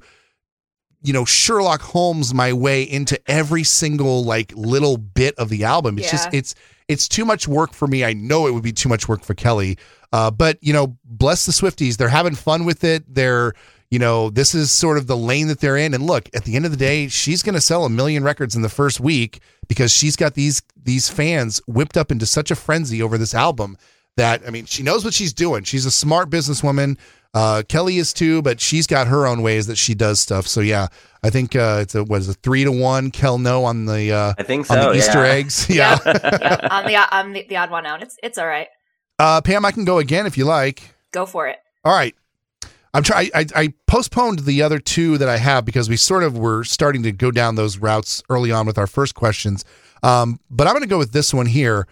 [1.01, 5.97] you know Sherlock Holmes my way into every single like little bit of the album.
[5.97, 6.53] It's just it's
[6.87, 8.05] it's too much work for me.
[8.05, 9.79] I know it would be too much work for Kelly.
[10.13, 11.97] Uh, but you know, bless the Swifties.
[11.97, 13.03] They're having fun with it.
[13.11, 13.53] They're
[13.91, 15.93] you know, this is sort of the lane that they're in.
[15.93, 18.55] And look, at the end of the day, she's going to sell a million records
[18.55, 22.55] in the first week because she's got these these fans whipped up into such a
[22.55, 23.77] frenzy over this album
[24.17, 25.63] that I mean, she knows what she's doing.
[25.63, 26.97] She's a smart businesswoman.
[27.33, 30.47] Uh, Kelly is too, but she's got her own ways that she does stuff.
[30.47, 30.87] So yeah,
[31.23, 33.11] I think uh, it's a was a three to one.
[33.11, 34.91] Kel no on the uh, I think on so.
[34.91, 35.31] the Easter yeah.
[35.33, 35.67] eggs.
[35.69, 35.97] Yeah.
[36.05, 38.01] yeah, I'm the I'm the, the odd one out.
[38.01, 38.67] It's it's all right.
[39.19, 40.95] uh, Pam, I can go again if you like.
[41.11, 41.59] Go for it.
[41.83, 42.15] All right.
[42.93, 43.29] I'm trying.
[43.33, 47.03] I, I postponed the other two that I have because we sort of were starting
[47.03, 49.63] to go down those routes early on with our first questions.
[50.03, 51.87] Um, but I'm going to go with this one here.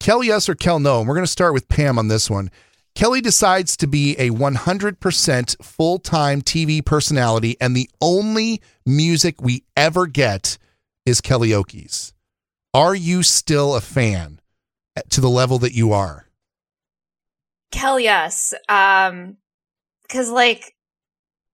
[0.00, 0.98] Kelly yes or Kel no.
[0.98, 2.50] And we're going to start with Pam on this one.
[2.94, 9.64] Kelly decides to be a 100% full time TV personality, and the only music we
[9.76, 10.58] ever get
[11.06, 12.12] is Kellyoke's.
[12.74, 14.40] Are you still a fan
[15.10, 16.26] to the level that you are?
[17.70, 18.52] Kel, yes.
[18.68, 19.38] Um,
[20.08, 20.74] cause like,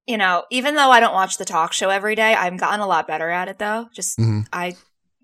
[0.07, 2.86] you know, even though I don't watch the talk show every day, I've gotten a
[2.86, 3.88] lot better at it though.
[3.94, 4.46] Just, Mhm.
[4.53, 4.76] I,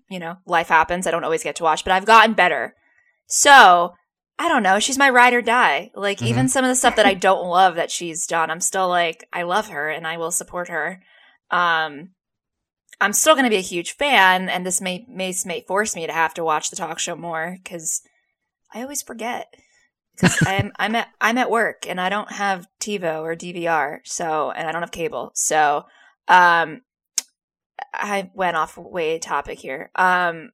[0.09, 1.07] you know, life happens.
[1.07, 2.75] I don't always get to watch, but I've gotten better.
[3.27, 3.95] So,
[4.37, 4.79] I don't know.
[4.79, 5.91] She's my ride or die.
[5.95, 8.87] Like, even some of the stuff that I don't love that she's done, I'm still
[8.89, 11.01] like, I love her and I will support her.
[11.49, 12.09] Um,
[13.01, 16.05] I'm still going to be a huge fan, and this may, may may force me
[16.05, 18.01] to have to watch the talk show more because
[18.73, 19.53] I always forget
[20.15, 24.51] because I'm I'm at I'm at work and I don't have TiVo or DVR, so
[24.51, 25.85] and I don't have cable, so
[26.27, 26.81] um,
[27.93, 29.91] I went off way topic here.
[29.95, 30.51] Um,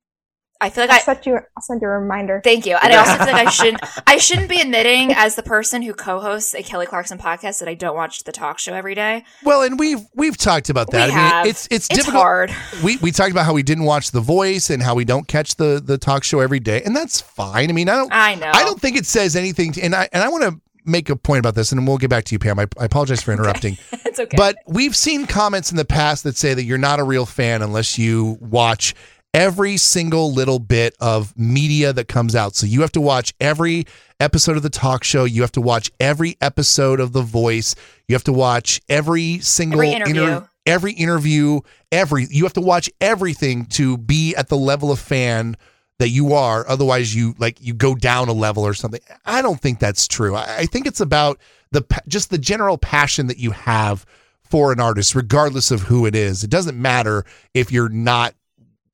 [0.61, 2.39] I feel like I'll, I set you, I'll send you a reminder.
[2.43, 2.77] Thank you.
[2.81, 5.93] And I also feel like I shouldn't I shouldn't be admitting as the person who
[5.93, 9.25] co-hosts a Kelly Clarkson podcast that I don't watch the talk show every day.
[9.43, 11.09] Well, and we've we've talked about that.
[11.09, 12.21] We I mean, it's it's It's difficult.
[12.21, 12.55] hard.
[12.83, 15.55] We we talked about how we didn't watch The Voice and how we don't catch
[15.55, 17.69] the the talk show every day, and that's fine.
[17.69, 18.51] I mean, I don't I know.
[18.53, 19.71] I don't think it says anything.
[19.73, 22.09] To, and I and I want to make a point about this, and we'll get
[22.09, 22.59] back to you, Pam.
[22.59, 24.35] I, I apologize for interrupting, it's okay.
[24.37, 27.61] but we've seen comments in the past that say that you're not a real fan
[27.61, 28.93] unless you watch
[29.33, 32.55] every single little bit of media that comes out.
[32.55, 33.85] So you have to watch every
[34.19, 35.23] episode of the talk show.
[35.23, 37.75] You have to watch every episode of The Voice.
[38.07, 40.21] You have to watch every single Every interview.
[40.23, 41.61] inter- every interview,
[41.91, 45.55] every you have to watch everything to be at the level of fan
[45.99, 46.67] that you are.
[46.67, 49.01] Otherwise, you like you go down a level or something.
[49.25, 50.35] I don't think that's true.
[50.35, 51.39] I, I think it's about
[51.71, 54.05] the just the general passion that you have
[54.43, 56.43] for an artist, regardless of who it is.
[56.43, 57.23] It doesn't matter
[57.53, 58.33] if you're not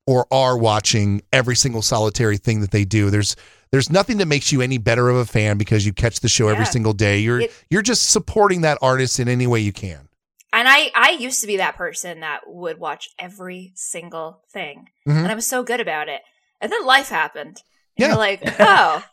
[0.08, 3.10] or are watching every single solitary thing that they do.
[3.10, 3.36] There's
[3.72, 6.48] there's nothing that makes you any better of a fan because you catch the show
[6.48, 7.18] every single day.
[7.18, 10.08] You're It- you're just supporting that artist in any way you can.
[10.50, 14.86] And I, I used to be that person that would watch every single thing.
[15.06, 15.18] Mhm.
[15.18, 16.22] And I was so good about it.
[16.62, 17.62] And then life happened.
[17.98, 18.08] Yeah.
[18.08, 19.04] you're like, oh,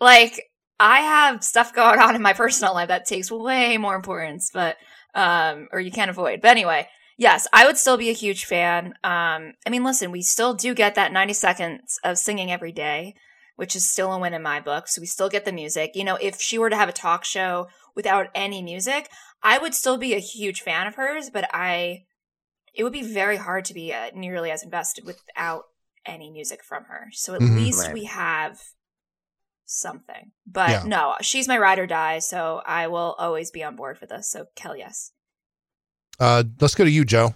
[0.00, 4.50] like I have stuff going on in my personal life that takes way more importance,
[4.52, 4.76] but,
[5.14, 6.40] um, or you can't avoid.
[6.40, 6.88] But anyway,
[7.20, 8.94] yes, I would still be a huge fan.
[9.04, 13.14] Um, I mean, listen, we still do get that 90 seconds of singing every day,
[13.56, 14.88] which is still a win in my book.
[14.88, 15.92] So we still get the music.
[15.94, 19.10] You know, if she were to have a talk show without any music,
[19.42, 22.04] I would still be a huge fan of hers, but I
[22.74, 25.64] it would be very hard to be uh, nearly as invested without
[26.06, 27.08] any music from her.
[27.12, 27.56] So at Mhm.
[27.56, 27.92] least Right.
[27.92, 28.60] we have
[29.66, 30.32] something.
[30.46, 30.88] But Yeah.
[30.88, 34.30] no, she's my ride or die, so I will always be on board for this.
[34.30, 35.12] So Kel, yes.
[36.20, 37.34] Uh, let's go to you, Joe.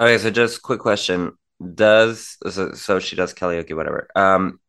[0.00, 1.32] Okay, so just quick question:
[1.74, 4.08] Does so, so she does karaoke, whatever?
[4.16, 4.60] Um,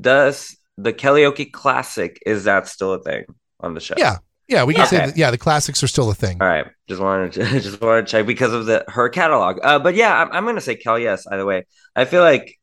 [0.00, 3.24] does the karaoke classic is that still a thing
[3.60, 3.96] on the show?
[3.96, 4.18] Yeah,
[4.48, 4.88] yeah, we can Yeah.
[4.88, 5.16] say that.
[5.16, 6.40] Yeah, the classics are still a thing.
[6.40, 9.60] All right, just wanted to just wanted to check because of the her catalog.
[9.62, 11.26] Uh, but yeah, I'm I'm gonna say Kel yes.
[11.26, 11.64] Either way,
[11.94, 12.58] I feel like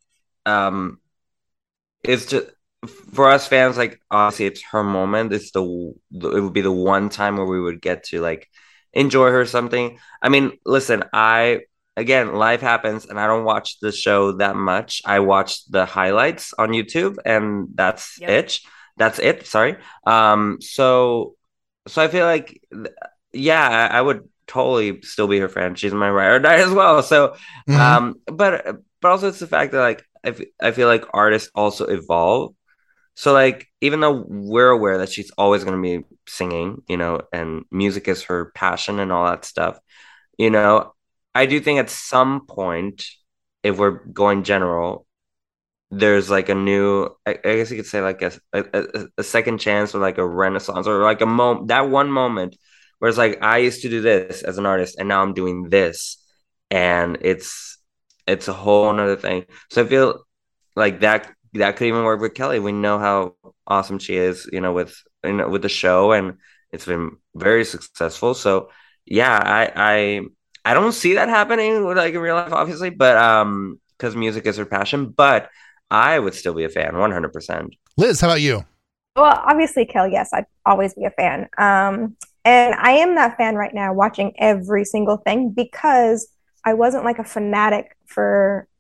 [0.46, 1.00] um,
[2.04, 2.48] it's just
[3.14, 3.78] for us fans.
[3.78, 5.34] Like obviously, it's her moment.
[5.34, 5.62] It's the
[6.12, 8.48] it would be the one time where we would get to like
[8.94, 10.00] enjoy her something.
[10.22, 11.62] I mean, listen, I
[11.98, 15.02] again, life happens, and I don't watch the show that much.
[15.06, 18.30] I watch the highlights on YouTube, and that's Yep.
[18.30, 18.60] it.
[18.98, 19.46] That's it.
[19.48, 19.78] Sorry.
[20.06, 20.58] Um.
[20.62, 21.36] So,
[21.88, 22.60] so I feel like,
[23.34, 25.78] yeah, I I would totally still be her friend.
[25.80, 27.02] She's my ride or die as well.
[27.04, 27.36] So,
[27.70, 27.80] Mhm.
[27.80, 31.50] um, but but also it's the fact that like I, f- I feel like artists
[31.56, 32.54] also evolve.
[33.22, 37.22] So like even though we're aware that she's always going to be singing, you know,
[37.32, 39.78] and music is her passion and all that stuff,
[40.40, 40.96] you know,
[41.36, 43.06] I do think at some point,
[43.62, 45.06] if we're going general,
[45.92, 49.60] there's like a new, I, I guess you could say like a, a a second
[49.60, 52.56] chance or like a renaissance or like a moment that one moment
[52.98, 55.70] where it's like I used to do this as an artist and now I'm doing
[55.70, 56.18] this,
[56.72, 57.78] and it's
[58.26, 59.46] it's a whole nother thing.
[59.70, 60.26] So I feel
[60.76, 62.60] like that that could even work with Kelly.
[62.60, 63.36] We know how
[63.68, 66.38] awesome she is, you know, with you know with the show, and
[66.72, 68.34] it's been very successful.
[68.34, 68.70] So
[69.06, 70.22] yeah, I I
[70.64, 74.46] I don't see that happening with like in real life, obviously, but um, because music
[74.46, 75.10] is her passion.
[75.10, 75.50] But
[75.90, 77.76] I would still be a fan, one hundred percent.
[77.98, 78.66] Liz, how about you?
[79.16, 81.50] Well, obviously, Kel, yes, I'd always be a fan.
[81.58, 86.30] Um, and I am that fan right now, watching every single thing because
[86.64, 88.71] I wasn't like a fanatic for a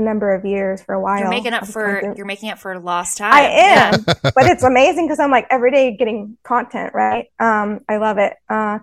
[0.00, 1.20] number of years for a while.
[1.20, 3.32] You're making up for you're making up for lost time.
[3.32, 3.90] I Yeah.
[3.94, 7.26] am, but it's amazing because I'm like every day getting content, right?
[7.38, 8.34] Um, I love it.
[8.48, 8.78] Uh,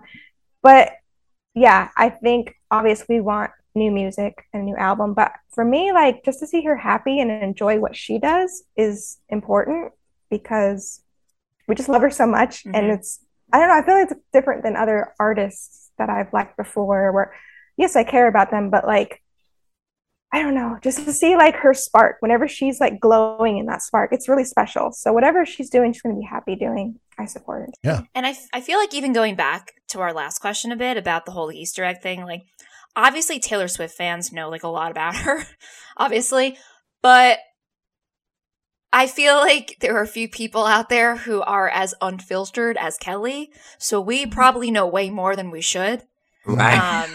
[0.62, 0.92] but
[1.54, 5.92] yeah, I think obviously we want new music and a new album, but for me,
[5.92, 9.92] like just to see her happy and enjoy what she does is important
[10.30, 11.00] because
[11.66, 12.94] we just love her so much, and Mhm.
[12.94, 13.20] it's
[13.52, 17.12] I don't know, I feel like it's different than other artists that I've liked before,
[17.12, 17.34] where
[17.76, 19.22] yes, I care about them, but like
[20.30, 23.82] I don't know, just to see like her spark whenever she's like glowing in that
[23.82, 24.92] spark, it's really special.
[24.92, 26.98] So whatever she's doing, she's going to be happy doing.
[27.18, 27.74] I support it.
[27.82, 28.02] Yeah.
[28.14, 30.98] And I, f- I feel like even going back to our last question a bit
[30.98, 32.42] about the whole Easter egg thing, like
[32.94, 35.44] obviously Taylor Swift fans know like a lot about her,
[35.96, 36.58] obviously,
[37.00, 37.38] but
[38.92, 42.96] I feel like there are a few people out there who are as unfiltered as
[42.96, 46.04] Kelly, so we probably know way more than we should.
[46.46, 47.04] Right.
[47.04, 47.10] Um,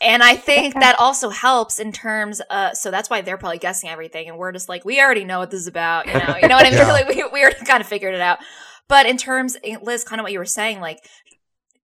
[0.00, 3.88] and I think that also helps in terms uh so that's why they're probably guessing
[3.90, 6.36] everything and we're just like we already know what this is about, you know.
[6.40, 6.78] You know what I mean?
[6.78, 6.92] Yeah.
[6.92, 8.38] Like we we already kind of figured it out.
[8.88, 11.00] But in terms Liz kind of what you were saying like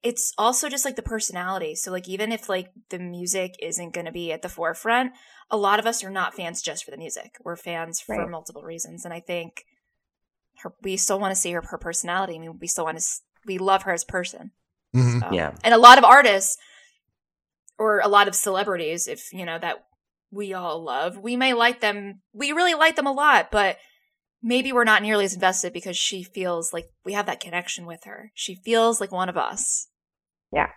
[0.02, 1.74] it's also just like the personality.
[1.76, 5.12] So like even if like the music isn't going to be at the forefront,
[5.48, 7.36] a lot of us are not fans just for the music.
[7.44, 9.64] We're fans for multiple reasons and I think
[10.62, 12.34] her we still want to see her her personality.
[12.34, 13.04] I mean, we still want to
[13.46, 14.50] we love her as a person.
[14.94, 15.20] Mhm.
[15.20, 15.52] So- Yeah.
[15.64, 16.56] And a lot of artists
[17.78, 19.84] or a lot of celebrities, if you know, that
[20.30, 22.22] we all love, we may like them.
[22.32, 23.76] We really like them a lot, but
[24.42, 28.04] maybe we're not nearly as invested because she feels like we have that connection with
[28.04, 28.32] her.
[28.34, 29.88] She feels like one of us.
[30.52, 30.68] Yeah.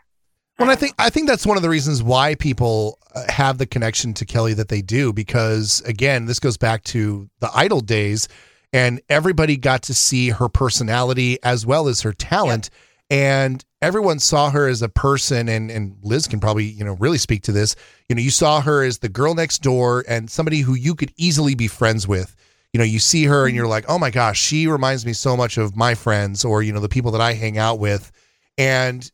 [0.60, 3.66] Well, I think I think that's one of the reasons why people uh, have the
[3.66, 8.30] connection to Kelly that they do because again, this goes back to the Idol days
[8.72, 12.70] and everybody got to see her personality as well as her talent
[13.10, 17.18] and everyone saw her as a person and and Liz can probably, you know, really
[17.18, 17.76] speak to this.
[18.10, 21.14] You know, you saw her as the girl next door and somebody who you could
[21.18, 22.36] easily be friends with.
[22.74, 25.38] You know, you see her and you're like, "Oh my gosh, she reminds me so
[25.38, 28.12] much of my friends or, you know, the people that I hang out with."
[28.58, 29.10] And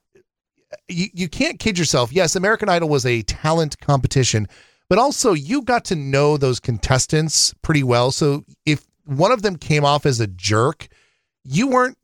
[0.87, 2.11] you, you can't kid yourself.
[2.11, 4.47] Yes, American Idol was a talent competition,
[4.89, 8.11] but also you got to know those contestants pretty well.
[8.11, 10.87] So if one of them came off as a jerk,
[11.43, 11.97] you weren't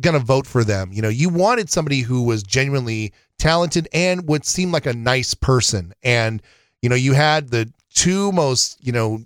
[0.00, 0.92] going to vote for them.
[0.92, 5.34] You know, you wanted somebody who was genuinely talented and would seem like a nice
[5.34, 5.92] person.
[6.02, 6.42] And,
[6.82, 9.20] you know, you had the two most, you know,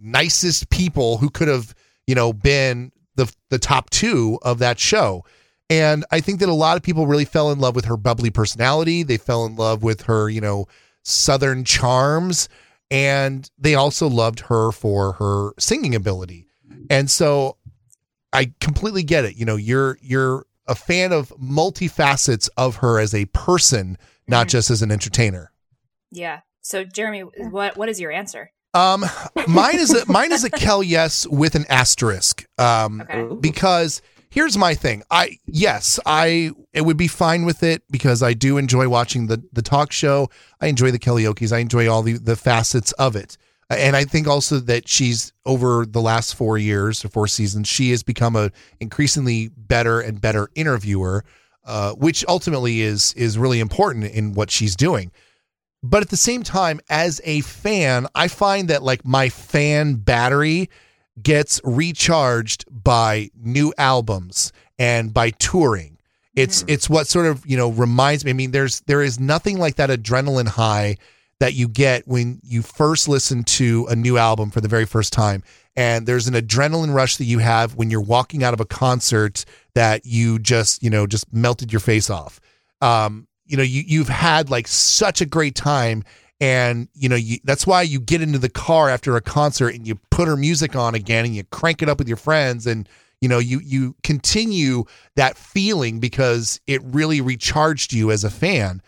[0.00, 1.74] nicest people who could have,
[2.06, 5.24] you know, been the the top two of that show.
[5.68, 8.30] And I think that a lot of people really fell in love with her bubbly
[8.30, 9.02] personality.
[9.02, 10.66] They fell in love with her, you know,
[11.02, 12.48] southern charms.
[12.90, 16.46] And they also loved her for her singing ability.
[16.88, 17.55] And so
[18.36, 19.36] I completely get it.
[19.36, 23.96] You know, you're you're a fan of multifacets of her as a person,
[24.28, 24.50] not Mhm.
[24.50, 25.52] just as an entertainer.
[26.10, 26.40] Yeah.
[26.62, 28.50] So Jeremy, what what is your answer?
[28.74, 29.04] Um,
[29.48, 32.44] mine is a mine is a Kel yes with an asterisk.
[32.58, 33.34] Um, Okay.
[33.40, 35.02] Because here's my thing.
[35.10, 39.42] I yes, I it would be fine with it because I do enjoy watching the
[39.52, 40.28] the talk show.
[40.60, 41.52] I enjoy the Kellyokes.
[41.52, 43.38] I enjoy all the the facets of it.
[43.68, 47.90] And I think also that she's over the last four years or four seasons, she
[47.90, 51.24] has become a increasingly better and better interviewer,
[51.64, 55.10] uh, which ultimately is is really important in what she's doing.
[55.82, 60.70] But at the same time, as a fan, I find that like my fan battery
[61.20, 65.98] gets recharged by new albums and by touring.
[66.34, 68.30] It's it's what sort of, you know, reminds me.
[68.30, 70.98] I mean, there's there is nothing like that adrenaline high
[71.40, 75.12] that you get when you first listen to a new album for the very first
[75.12, 75.42] time.
[75.76, 79.44] And there's an adrenaline rush that you have when you're walking out of a concert
[79.74, 82.40] that you just, you know, just melted your face off.
[82.80, 86.02] Um, you know, you you've had like such a great time
[86.40, 89.86] and you know you, that's why you get into the car after a concert and
[89.86, 92.88] you put her music on again and you crank it up with your friends and
[93.20, 94.84] you know you you continue
[95.14, 98.82] that feeling because it really recharged you as a fan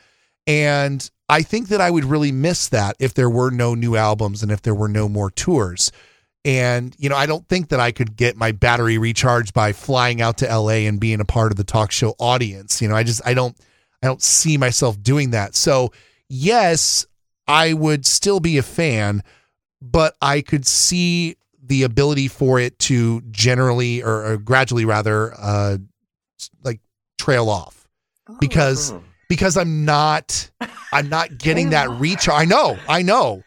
[0.47, 4.43] and i think that i would really miss that if there were no new albums
[4.43, 5.93] and if there were no more tours.
[6.45, 10.21] And you know i don't think that i could get my battery recharged by flying
[10.23, 12.81] out to la and being a part of the talk show audience.
[12.81, 13.57] You know i just i don't
[14.03, 15.55] i don't see myself doing that.
[15.55, 15.93] So
[16.29, 17.07] yes
[17.49, 19.23] I would still be a fan,
[19.81, 25.79] but I could see the ability for it to generally or, or gradually rather uh
[26.63, 26.81] like
[27.19, 27.89] trail off.
[28.39, 29.03] Because Mm.
[29.29, 30.51] Because I'm not
[30.93, 32.29] I'm not getting that reach.
[32.29, 33.45] I know, I know,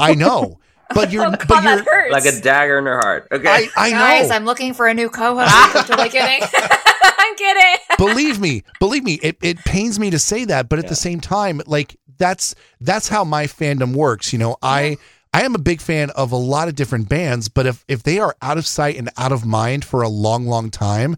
[0.00, 0.58] I know.
[0.94, 2.10] But you're Oh, but you're.
[2.10, 3.28] Like a dagger in her heart.
[3.30, 3.48] Okay.
[3.48, 4.36] I, I Guys, know.
[4.36, 5.50] I'm looking for a new co-host.
[5.54, 6.48] I'm totally kidding.
[7.02, 7.76] I'm kidding.
[7.98, 11.20] believe me, believe me, it, it pains me to say that, but at the same
[11.20, 14.32] time, like that's that's how my fandom works.
[14.32, 14.96] You know, I
[15.34, 18.18] I am a big fan of a lot of different bands, but if if they
[18.18, 21.16] are out of sight and out of mind for a long, long time,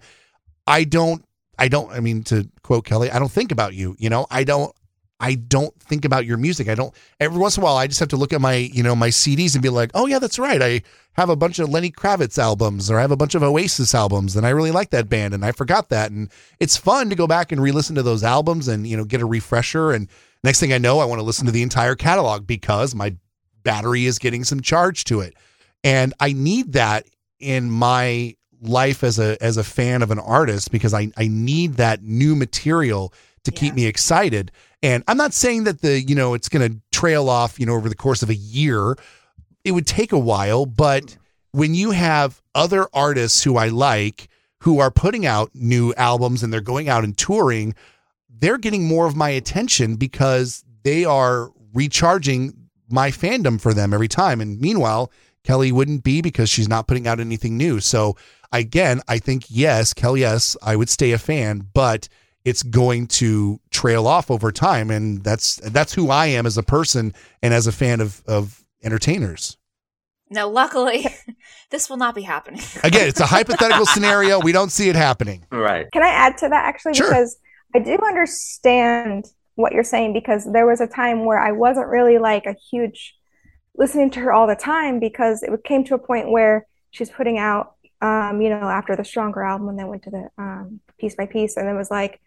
[0.66, 1.24] I don't
[1.60, 3.94] I don't I mean to quote Kelly, I don't think about you.
[3.98, 4.74] You know, I don't
[5.20, 6.68] I don't think about your music.
[6.68, 8.82] I don't every once in a while I just have to look at my, you
[8.82, 10.60] know, my CDs and be like, "Oh yeah, that's right.
[10.62, 10.82] I
[11.12, 14.34] have a bunch of Lenny Kravitz albums or I have a bunch of Oasis albums
[14.34, 17.26] and I really like that band and I forgot that." And it's fun to go
[17.26, 20.08] back and re-listen to those albums and, you know, get a refresher and
[20.42, 23.14] next thing I know, I want to listen to the entire catalog because my
[23.62, 25.34] battery is getting some charge to it.
[25.84, 27.06] And I need that
[27.38, 31.74] in my life as a as a fan of an artist because I I need
[31.74, 33.12] that new material
[33.44, 34.52] to keep me excited.
[34.82, 37.74] And I'm not saying that the, you know, it's going to trail off, you know,
[37.74, 38.96] over the course of a year.
[39.64, 41.58] It would take a while, but mm-hmm.
[41.58, 44.28] when you have other artists who I like
[44.62, 47.74] who are putting out new albums and they're going out and touring,
[48.28, 52.54] they're getting more of my attention because they are recharging
[52.90, 54.40] my fandom for them every time.
[54.40, 55.10] And meanwhile,
[55.44, 57.80] Kelly wouldn't be because she's not putting out anything new.
[57.80, 58.16] So
[58.52, 62.08] again, I think yes, Kelly, yes, I would stay a fan, but
[62.44, 64.90] it's going to trail off over time.
[64.90, 68.64] And that's that's who I am as a person and as a fan of of
[68.82, 69.56] entertainers.
[70.30, 71.06] No, luckily,
[71.70, 72.62] this will not be happening.
[72.84, 74.40] Again, it's a hypothetical scenario.
[74.40, 75.44] We don't see it happening.
[75.50, 75.86] right.
[75.92, 76.94] Can I add to that actually?
[76.94, 77.08] Sure.
[77.08, 77.36] Because
[77.74, 79.26] I do understand
[79.56, 83.14] what you're saying because there was a time where I wasn't really like a huge
[83.76, 87.38] listening to her all the time because it came to a point where she's putting
[87.38, 91.14] out, um, you know, after the Stronger album and then went to the um, Piece
[91.16, 92.20] by Piece and it was like,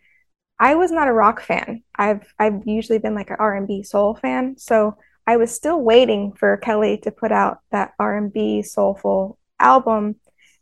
[0.59, 1.83] I was not a rock fan.
[1.97, 4.97] I've I've usually been like an R&B soul fan, so
[5.27, 10.15] I was still waiting for Kelly to put out that R&B soulful album,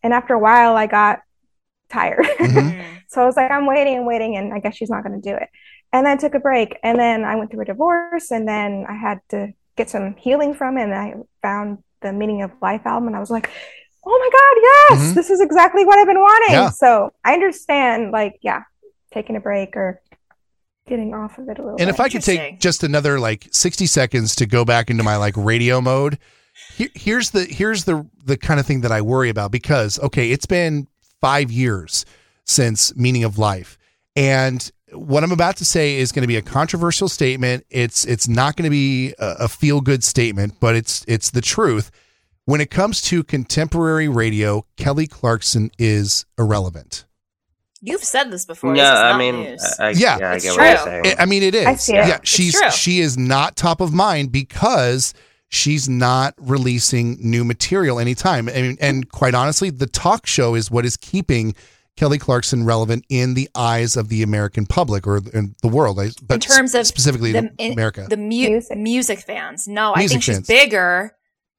[0.04, 1.22] and after a while, I got
[1.90, 2.26] tired.
[2.40, 2.86] Mhm.
[3.08, 5.30] So I was like, I'm waiting and waiting, and I guess she's not going to
[5.30, 5.50] do it.
[5.92, 8.86] And then I took a break, and then I went through a divorce, and then
[8.88, 12.86] I had to get some healing from it, and I found the Meaning of Life
[12.86, 13.50] album, and I was like,
[14.06, 14.61] oh my God,
[15.02, 15.16] yes, Mhm.
[15.16, 16.54] this is exactly what I've been wanting.
[16.54, 16.70] Yeah.
[16.70, 18.62] So I understand, like, yeah,
[19.14, 20.02] taking a break or
[20.88, 21.90] getting off of it a little And bit.
[21.90, 25.36] if I could take just another like 60 seconds to go back into my like
[25.38, 26.18] radio mode,
[26.76, 30.32] here, here's the here's the the kind of thing that I worry about because okay,
[30.32, 30.88] it's been
[31.22, 32.06] 5 years
[32.46, 33.78] since Meaning of Life.
[34.16, 37.66] And what I'm about to say is going to be a controversial statement.
[37.70, 41.42] It's it's not going to be a, a feel good statement, but it's it's the
[41.42, 41.90] truth.
[42.46, 47.06] When it comes to contemporary radio, Kelly Clarkson is irrelevant.
[47.82, 48.74] You've said this before.
[48.74, 49.36] No, this I mean.
[49.80, 50.18] I, I, Yeah.
[50.20, 50.86] yeah, I It's get what you're true.
[51.04, 51.18] saying.
[51.20, 51.66] I- I mean, it is.
[51.66, 52.08] I see it.
[52.08, 55.14] Yeah, It's she's she is not top of mind because
[55.50, 58.48] she's not releasing new material anytime.
[58.50, 61.56] I mean, and quite honestly, the talk show is what is keeping
[61.98, 65.98] Kelly Clarkson relevant in the eyes of the American public or in the world.
[66.22, 68.06] But in terms of specifically the, the, in- America.
[68.10, 68.78] the mu- Music.
[68.78, 69.20] music.
[69.22, 69.68] fans.
[69.68, 70.48] No, I think she's fans.
[70.48, 71.14] bigger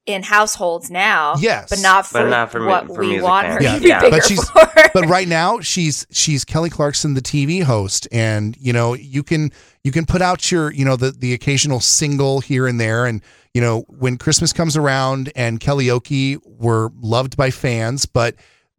[0.07, 1.35] in households now.
[1.39, 1.71] Yes.
[1.71, 3.75] but not for, But not for mu- what for we want her Yeah.
[3.75, 4.01] to be Yeah.
[4.01, 4.69] bigger But she's- for.
[4.95, 9.53] but right now she's she's Kelly Clarkson, the TV host, and you know you can
[9.85, 13.23] you can put out your you know the the occasional single here and there, and
[13.55, 18.35] you know when Christmas comes around and karaoke were loved by fans, but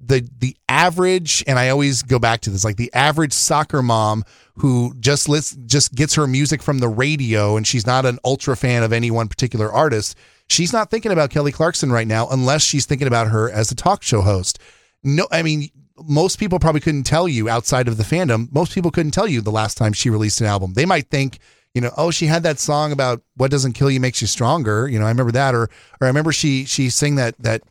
[0.06, 4.26] the the average and I always go back to this like the average soccer mom
[4.56, 8.56] who just list, just gets her music from the radio and she's not an ultra
[8.58, 10.16] fan of any one particular artist.
[10.50, 13.76] She's not thinking about Kelly Clarkson right now unless she's thinking about her as a
[13.76, 14.60] talk show host.
[15.04, 18.52] No, I mean most people probably couldn't tell you outside of the fandom.
[18.52, 20.74] Most people couldn't tell you the last time she released an album.
[20.74, 21.40] They might think,
[21.74, 24.88] you know, oh, she had that song about what doesn't kill you makes you stronger.
[24.88, 25.70] You know, I remember that, or or
[26.02, 27.62] I remember she she sang that that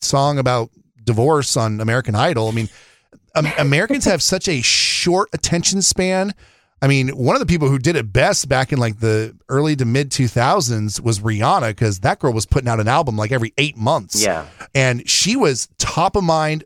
[0.00, 0.70] song about
[1.04, 2.48] divorce on American Idol.
[2.48, 2.68] I mean,
[3.58, 6.34] Americans have such a short attention span.
[6.86, 9.74] I mean, one of the people who did it best back in like the early
[9.74, 13.52] to mid 2000s was Rihanna because that girl was putting out an album like every
[13.58, 14.46] eight months Yeah.
[14.72, 16.62] and she was top of mind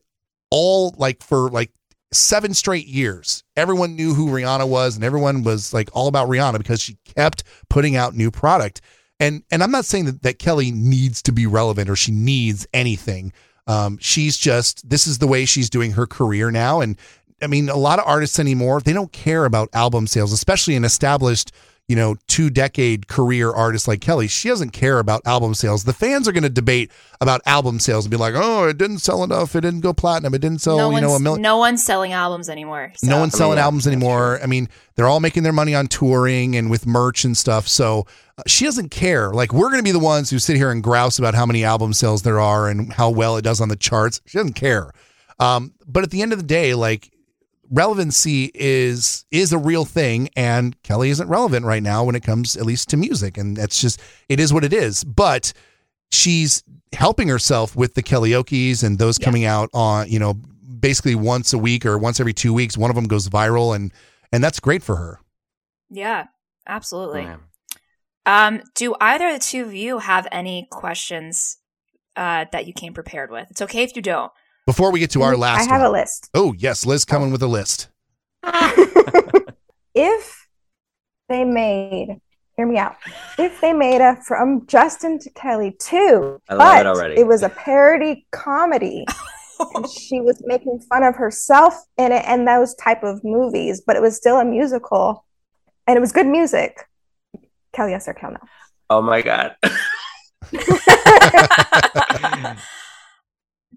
[0.50, 1.70] all like for like
[2.12, 3.44] seven straight years.
[3.56, 7.42] Everyone knew who Rihanna was and everyone was like all about Rihanna because she kept
[7.70, 8.82] putting out new product.
[9.20, 12.66] And and I'm not saying that, that Kelly needs to be relevant or she needs
[12.74, 13.32] anything.
[13.66, 16.80] Um, she's just this is the way she's doing her career now.
[16.82, 16.98] And
[17.42, 20.84] I mean, a lot of artists anymore, they don't care about album sales, especially an
[20.84, 21.52] established,
[21.88, 25.82] you know, two decade career artist like Kelly, she doesn't care about album sales.
[25.84, 26.90] The fans are going to debate
[27.20, 29.56] about album sales and be like, "Oh, it didn't sell enough.
[29.56, 30.32] It didn't go platinum.
[30.34, 31.42] It didn't sell, no you know, a one's, million.
[31.42, 32.92] no one's selling albums anymore.
[33.02, 34.38] no so- one's I selling mean, albums anymore.
[34.40, 37.66] I mean, they're all making their money on touring and with merch and stuff.
[37.66, 38.06] So
[38.38, 39.30] uh, she doesn't care.
[39.32, 41.64] Like we're going to be the ones who sit here and grouse about how many
[41.64, 44.20] album sales there are and how well it does on the charts.
[44.26, 44.92] She doesn't care.
[45.40, 47.10] Um, but at the end of the day, like
[47.70, 52.56] relevancy is is a real thing and Kelly isn't relevant right now when it comes
[52.56, 55.52] at least to music and that's just it is what it is but
[56.10, 59.24] she's helping herself with the Kellyokies and those Yeah.
[59.24, 62.90] coming out on you know basically once a week or once every 2 weeks one
[62.90, 63.92] of them goes viral and
[64.32, 65.20] and that's great for her
[65.90, 66.26] Yeah,
[66.66, 67.22] absolutely.
[67.22, 67.36] Yeah.
[68.26, 71.56] Um, do either of the two of you have any questions
[72.16, 73.50] uh, that you came prepared with?
[73.50, 74.30] It's okay if you don't.
[74.70, 75.90] Before we get to our mm, last I have one.
[75.90, 76.30] a list.
[76.32, 77.88] oh yes Liz coming with a list
[79.94, 80.46] if
[81.28, 82.20] they made,
[82.56, 82.96] hear me out,
[83.36, 87.20] if they made a From Justin to Kelly too, I love but it already.
[87.20, 89.04] it was a parody comedy.
[89.74, 93.96] and she was making fun of herself in it and those type of movies, but
[93.96, 95.26] it was still a musical
[95.86, 96.86] and it was good music.
[97.72, 98.38] Kelly, yes or Kel, no.
[98.88, 99.54] Oh my god.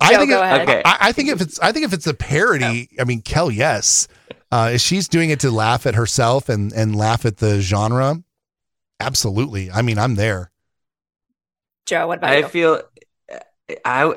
[0.04, 0.82] I think go it- Okay.
[0.86, 4.08] I, I think if it's I think if it's a parody, I mean Kel, yes.
[4.52, 8.22] Uh, she's doing it to laugh at herself and and laugh at the genre,
[9.00, 9.72] absolutely.
[9.72, 10.52] I mean, I'm there.
[11.86, 12.48] Joe, what about I you?
[12.48, 12.82] feel
[13.86, 14.14] I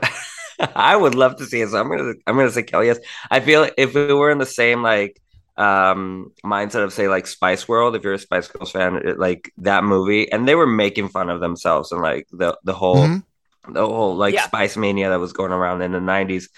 [0.74, 1.68] I would love to see it.
[1.70, 2.98] So I'm gonna I'm gonna say Kelly yes.
[3.30, 5.20] I feel if we were in the same like
[5.56, 9.52] um mindset of say like Spice World, if you're a Spice Girls fan, it, like
[9.58, 13.24] that movie, and they were making fun of themselves and like the the whole Mhm.
[13.68, 14.42] The whole like Yeah.
[14.42, 16.48] Spice Mania that was going around in the '90s.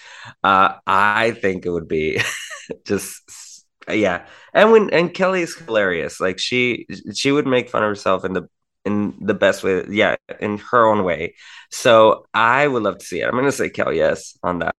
[0.43, 2.21] Uh, I think it would be
[2.85, 4.27] just yeah.
[4.53, 6.19] And when and Kelly is hilarious.
[6.19, 8.47] Like she she would make fun of herself in the
[8.85, 9.85] in the best way.
[9.89, 11.35] Yeah, in her own way.
[11.71, 13.25] So I would love to see it.
[13.27, 14.75] I'm gonna say Kelly yes on that.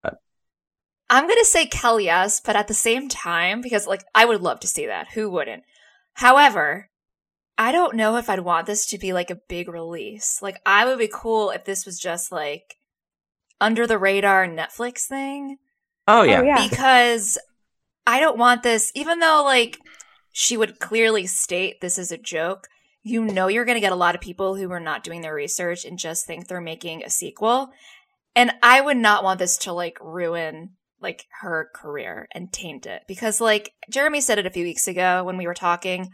[1.09, 4.59] I'm gonna say Kel yes, but at the same time, because like I would love
[4.61, 5.09] to see that.
[5.13, 5.63] Who wouldn't?
[6.13, 6.89] However,
[7.57, 10.39] I don't know if I'd want this to be like a big release.
[10.41, 12.77] Like I would be cool if this was just like
[13.59, 15.57] under the radar Netflix thing.
[16.07, 16.39] Oh, oh yeah.
[16.39, 16.67] Oh, yeah.
[16.67, 17.37] Because
[18.07, 19.77] I don't want this, even though like
[20.31, 22.67] she would clearly state this is a joke,
[23.03, 25.85] you know you're gonna get a lot of people who are not doing their research
[25.85, 27.69] and just think they're making a sequel.
[28.35, 30.71] And I would not want this to like ruin
[31.01, 35.23] like her career and taint it because like Jeremy said it a few weeks ago
[35.23, 36.11] when we were talking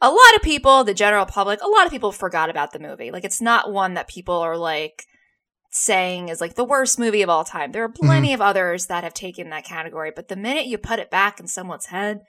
[0.00, 3.10] a lot of people the general public a lot of people forgot about the movie.
[3.10, 5.04] Like it's not one that people are like
[5.70, 7.72] saying is like the worst movie of all time.
[7.72, 10.98] There are plenty of others that have taken that category but the minute you put
[10.98, 12.20] it back in someone's head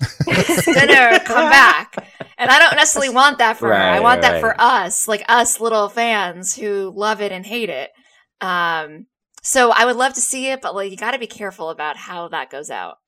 [0.26, 1.94] it's gonna come back.
[2.38, 3.74] And i don't necessarily want that for her.
[3.74, 7.68] I Right, want that for us like us little fans who love it and hate
[7.70, 7.90] it.
[8.40, 9.06] Um
[9.42, 11.96] so I would love to see it, but like you got to be careful about
[11.96, 12.98] how that goes out.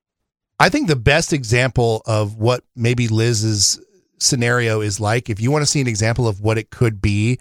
[0.58, 3.80] I think the best example of what maybe Liz's
[4.24, 7.38] scenario is like, if you want to see an example of what it could be,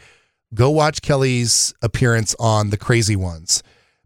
[0.54, 3.64] go watch Kelly's appearance on The Crazy Ones.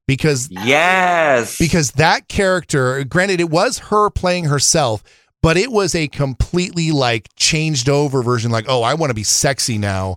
[0.08, 1.58] Because Yes.
[1.58, 5.04] because that character, granted, it was her playing herself,
[5.44, 8.50] but it was a completely like changed over version.
[8.50, 10.16] Like, oh, I want to be sexy now.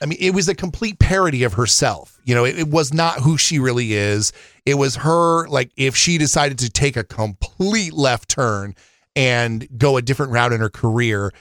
[0.00, 2.18] I mean, it was a complete parody of herself.
[2.24, 4.32] You know, it, it was not who she really is.
[4.64, 8.74] It was her, like, if she decided to take a complete left turn
[9.14, 11.32] and go a different route in her career,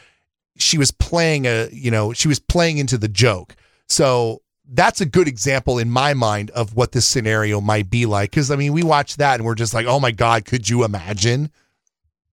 [0.57, 3.55] she was playing a, you know, she was playing into the joke.
[3.87, 8.31] So that's a good example in my mind of what this scenario might be like.
[8.31, 10.83] Cause I mean, we watch that and we're just like, oh my God, could you
[10.83, 11.51] imagine?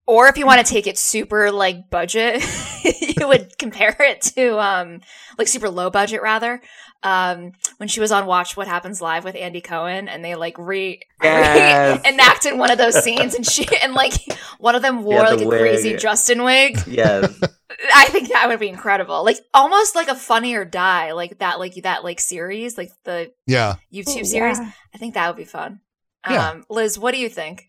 [0.07, 2.43] Or if you want to take it super like budget,
[3.19, 5.01] you would compare it to um
[5.39, 6.61] like super low budget rather.
[7.05, 10.57] Um when she was on Watch What Happens Live with Andy Cohen and they like
[10.59, 12.01] re, Yes.
[12.05, 14.13] enacted one of those scenes and she and like
[14.59, 15.61] one of them wore Yeah, the like a wig.
[15.61, 16.79] crazy Justin wig.
[16.87, 17.41] yes.
[17.95, 19.25] I think that would be incredible.
[19.25, 23.33] Like almost like a Funny or Die, like that like that like series, like the
[23.47, 23.77] Yeah.
[23.93, 24.59] YouTube Ooh, series.
[24.59, 24.73] yeah.
[24.95, 25.81] I think that would be fun.
[26.29, 26.51] Yeah.
[26.51, 27.69] Um Liz, what do you think?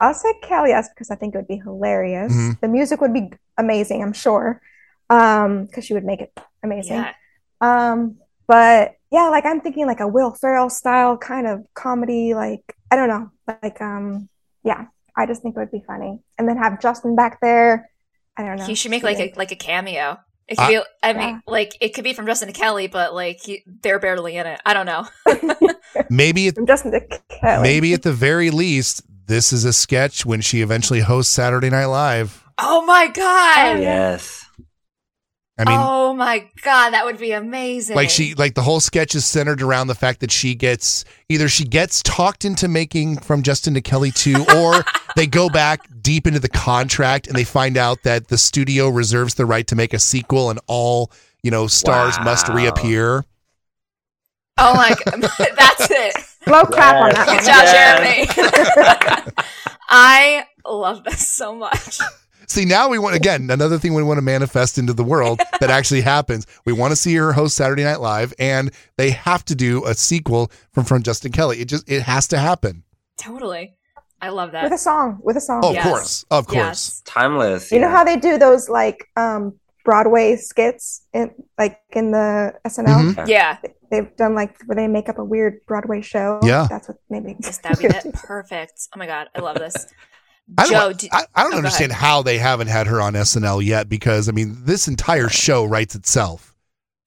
[0.00, 2.32] I'll say Kel yes because I think it would be hilarious.
[2.32, 2.60] Mhm.
[2.60, 4.60] The music would be amazing, I'm sure.
[5.10, 6.32] Um, because she would make it
[6.62, 6.96] amazing.
[6.96, 7.12] Yeah.
[7.60, 8.16] Um,
[8.46, 12.96] but yeah, like I'm thinking like a Will Ferrell style kind of comedy, like I
[12.96, 13.30] don't know,
[13.62, 14.28] like um,
[14.64, 14.86] yeah,
[15.16, 17.90] I just think it would be funny, and then have Justin back there.
[18.36, 18.64] I don't know.
[18.64, 20.18] He should make like a like a cameo.
[20.48, 20.82] It could I- be.
[21.02, 21.38] I mean, Yeah.
[21.46, 24.60] like it could be from Justin to Kelly, but like he, they're barely in it.
[24.64, 25.06] I don't know.
[26.10, 27.62] Maybe it, from Justin to Kelly.
[27.62, 31.86] maybe at the very least, this is a sketch when she eventually hosts Saturday Night
[31.86, 32.44] Live.
[32.58, 33.76] Oh my god!
[33.76, 33.80] Oh.
[33.80, 34.44] Yes.
[35.56, 37.94] I mean, oh my god, that would be amazing.
[37.94, 41.48] like she like the whole sketch is centered around the fact that she gets either
[41.48, 44.84] she gets talked into making from Justin to Kelly 2 or
[45.16, 49.34] they go back deep into the contract and they find out that the studio reserves
[49.34, 51.12] the right to make a sequel and all,
[51.42, 53.24] you know, stars must reappear.
[54.58, 55.22] Oh my god,
[55.56, 56.29] that's it.
[56.44, 59.24] Slow clap on that Good job, Yeah.
[59.24, 59.32] Jeremy.
[59.88, 61.98] I love this so much.
[62.46, 65.70] See, now we want again another thing we want to manifest into the world that
[65.70, 66.46] actually happens.
[66.64, 69.94] We want to see her host Saturday Night Live, and they have to do a
[69.94, 71.60] sequel from from Justin Kelly.
[71.60, 72.82] It just it has to happen.
[73.16, 73.76] Totally.
[74.22, 74.64] I love that.
[74.64, 75.18] With a song.
[75.22, 75.60] With a song.
[75.64, 75.84] Oh, Yes.
[75.84, 76.56] of course, of course.
[76.56, 77.02] Yes.
[77.06, 77.72] Timeless.
[77.72, 79.54] You know how they do those like um
[79.84, 83.14] Broadway skits in like in the SNL?
[83.14, 83.28] Mhm.
[83.28, 83.58] Yeah.
[83.90, 86.38] They've done like where they make up a weird Broadway show.
[86.42, 86.66] Yeah.
[86.70, 88.88] That's what maybe Just that would be that perfect.
[88.94, 89.74] Oh my god, I love this.
[90.58, 93.14] I don't, Joe, do, I, I don't oh, understand how they haven't had her on
[93.14, 96.54] SNL yet because I mean this entire show writes itself.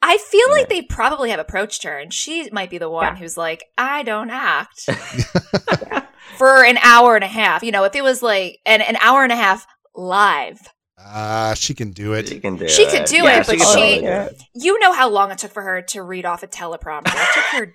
[0.01, 0.53] I feel Yeah.
[0.55, 3.15] like they probably have approached her, and she might be the one Yeah.
[3.15, 4.81] who's like, "I don't act
[6.37, 9.23] for an hour and a half." You know, if it was like an an hour
[9.23, 9.65] and a half
[9.95, 10.59] live,
[11.05, 12.27] Ah, she can do it.
[12.27, 12.69] She can do it.
[12.71, 12.91] She it.
[12.91, 15.61] could do Yeah, it, but can she totally you know how long it took for
[15.63, 17.07] her to read off a teleprompter.
[17.13, 17.73] It took her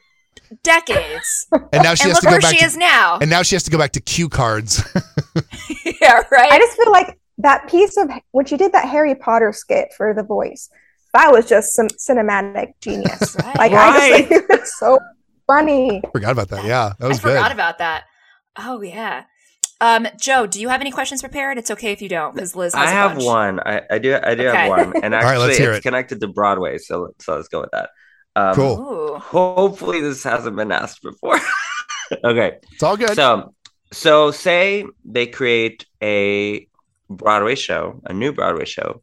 [0.62, 3.18] decades, And now she and has look to go back she to, is now.
[3.20, 4.82] and now she has to go back to cue cards.
[6.00, 6.52] yeah, right.
[6.52, 10.14] I just feel like that piece of when she did that Harry Potter skit for
[10.14, 10.70] The Voice,
[11.14, 13.36] that was just some cinematic genius.
[13.42, 13.56] Right.
[13.58, 14.98] Like I just think it was so
[15.46, 16.00] funny.
[16.04, 16.64] I Forgot about that.
[16.64, 17.28] Yeah, that was I good.
[17.36, 18.04] forgot about that.
[18.56, 19.24] Oh yeah.
[19.80, 21.56] Um, Joe, do you have any questions prepared?
[21.58, 23.24] It's okay if you don't, because Liz has I a have bunch.
[23.24, 23.60] one.
[23.60, 24.18] I, I do.
[24.22, 24.56] I do Okay.
[24.56, 25.82] have one, and actually, right, it's it.
[25.82, 26.78] connected to Broadway.
[26.78, 27.90] So, so let's go with that.
[28.34, 28.78] Um, Cool.
[28.80, 29.18] Ooh.
[29.18, 31.38] Hopefully, this hasn't been asked before.
[32.24, 32.58] okay.
[32.72, 33.14] It's all good.
[33.14, 33.54] So,
[33.92, 36.66] so say they create a
[37.08, 39.02] Broadway show, a new Broadway show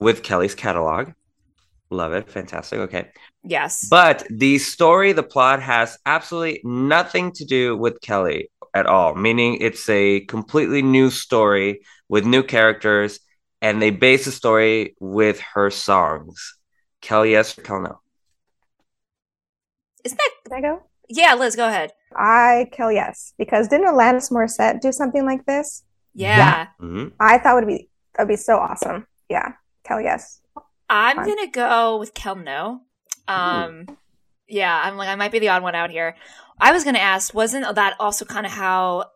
[0.00, 1.10] with Kelly's catalog.
[1.90, 2.30] Love it.
[2.30, 2.78] Fantastic.
[2.80, 3.08] Okay.
[3.44, 3.86] Yes.
[3.88, 9.58] But the story, the plot has absolutely nothing to do with Kelly at all, meaning
[9.60, 13.20] it's a completely new story with new characters,
[13.62, 16.54] and they base the story with her songs.
[17.00, 18.00] Kel yes or Kelly, no?
[20.04, 20.30] Isn't that?
[20.44, 20.82] Can I go?
[21.08, 21.92] Yeah, Liz, go ahead.
[22.14, 25.84] I Kel yes because didn't Alanis Morissette do something like this?
[26.14, 26.68] Yeah.
[26.78, 29.06] hmm I thought would be that'd be so awesome.
[29.28, 29.52] Yeah,
[29.84, 30.40] Kel yes.
[30.88, 31.26] I'm Fine.
[31.26, 32.82] gonna go with Kel no.
[33.28, 33.86] Um,
[34.48, 36.16] yeah, I'm like I might be the odd one out here.
[36.60, 39.06] I was gonna ask, wasn't that also kind of how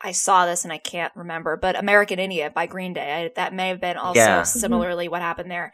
[0.00, 3.24] I saw this, and I can't remember, but American Idiot by Green Day.
[3.26, 4.42] I, that may have been also Yeah.
[4.42, 5.72] similarly what happened there.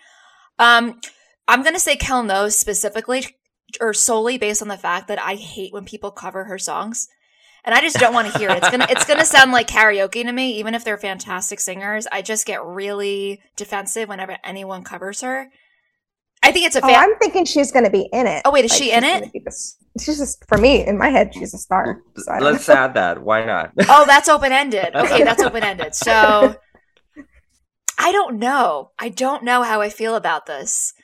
[0.59, 1.01] Um,
[1.47, 3.25] I'm gonna say Kel no specifically,
[3.81, 7.09] or solely based on the fact that I hate when people cover her songs.
[7.65, 8.59] And I just don't want to hear it.
[8.59, 12.07] It's gonna it's gonna sound like karaoke to me, even if they're fantastic singers.
[12.11, 15.49] I just get really defensive whenever anyone covers her.
[16.49, 16.85] I think it's a.
[16.85, 18.43] Oh, I'm thinking she's going to be in it.
[18.45, 19.21] Oh, wait, is Like, she in it?
[19.21, 21.35] gonna be this- she's just for me in my head.
[21.35, 22.01] She's a star.
[22.17, 22.75] So Let's know.
[22.75, 23.23] add that.
[23.23, 23.73] Why not?
[23.89, 24.95] oh, that's open ended.
[24.95, 25.95] Okay, that's open ended.
[25.95, 26.57] So
[27.99, 28.93] I don't know.
[28.99, 30.95] I don't know how I feel about this.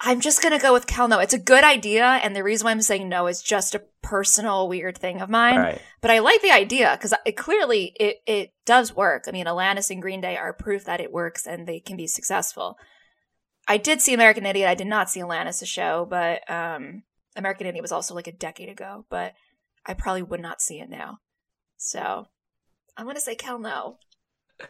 [0.00, 1.20] I'm just gonna go with Kel no.
[1.20, 4.68] It's a good idea, and the reason why I'm saying no is just a personal
[4.68, 5.54] weird thing of mine.
[5.54, 5.80] All right.
[6.02, 9.24] But I like the idea because it clearly it it does work.
[9.28, 12.06] I mean, Alanis and Green Day are proof that it works and they can be
[12.06, 12.76] successful.
[13.66, 14.68] I did see American Idiot.
[14.68, 17.02] I did not see Alanis show, but um,
[17.36, 19.06] American Idiot was also like a decade ago.
[19.08, 19.34] But
[19.86, 21.20] I probably would not see it now.
[21.76, 22.26] So
[22.96, 23.98] I'm gonna say Kel no.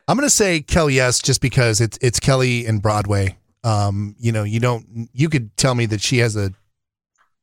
[0.09, 3.37] I'm gonna say Kelly yes, just because it's it's Kelly and Broadway.
[3.63, 6.53] Um, you know, you don't you could tell me that she has a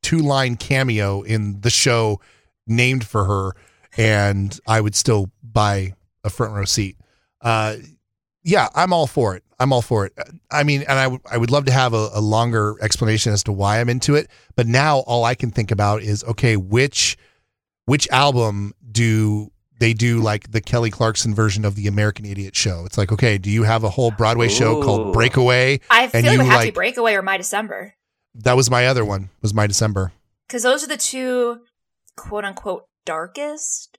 [0.02, 2.20] two line cameo in the show
[2.68, 3.56] named for her,
[3.98, 6.98] and I would still buy a front row seat.
[7.42, 7.78] Uh,
[8.44, 9.44] yeah, I'm all for it.
[9.60, 10.14] I'm all for it.
[10.50, 13.44] I mean, and I would I would love to have a, a longer explanation as
[13.44, 14.30] to why I'm into it.
[14.56, 17.18] But now all I can think about is okay, which
[17.86, 22.86] which album do they do like the Kelly Clarkson version of the American Idiot show?
[22.86, 25.80] It's like, okay, do you have a whole Broadway show called Breakaway?
[25.90, 27.96] I feel And like it would you, have to be like- Breakaway or My December
[28.36, 29.30] That was my other one.
[29.42, 30.12] Was my December.
[30.48, 31.62] because those are the two
[32.16, 33.98] quote unquote darkest,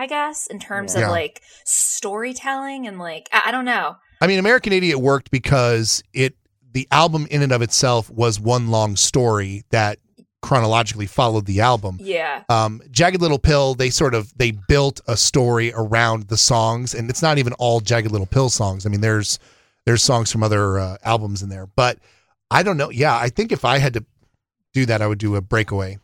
[0.00, 1.04] I guess, in terms Yeah.
[1.04, 3.96] of like storytelling and like I, I don't know.
[4.20, 6.34] I mean, American Idiot worked because it
[6.72, 9.98] the album in and of itself was one long story that
[10.42, 11.98] chronologically followed the album.
[12.00, 12.44] Yeah.
[12.48, 17.10] Um, Jagged Little Pill, they sort of they built a story around the songs, and
[17.10, 18.86] it's not even all Jagged Little Pill songs.
[18.86, 19.38] I mean, there's
[19.84, 21.98] there's songs from other uh, albums in there, but
[22.50, 22.90] I don't know.
[22.90, 24.04] Yeah, I think if I had to
[24.72, 25.98] do that, I would do a breakaway.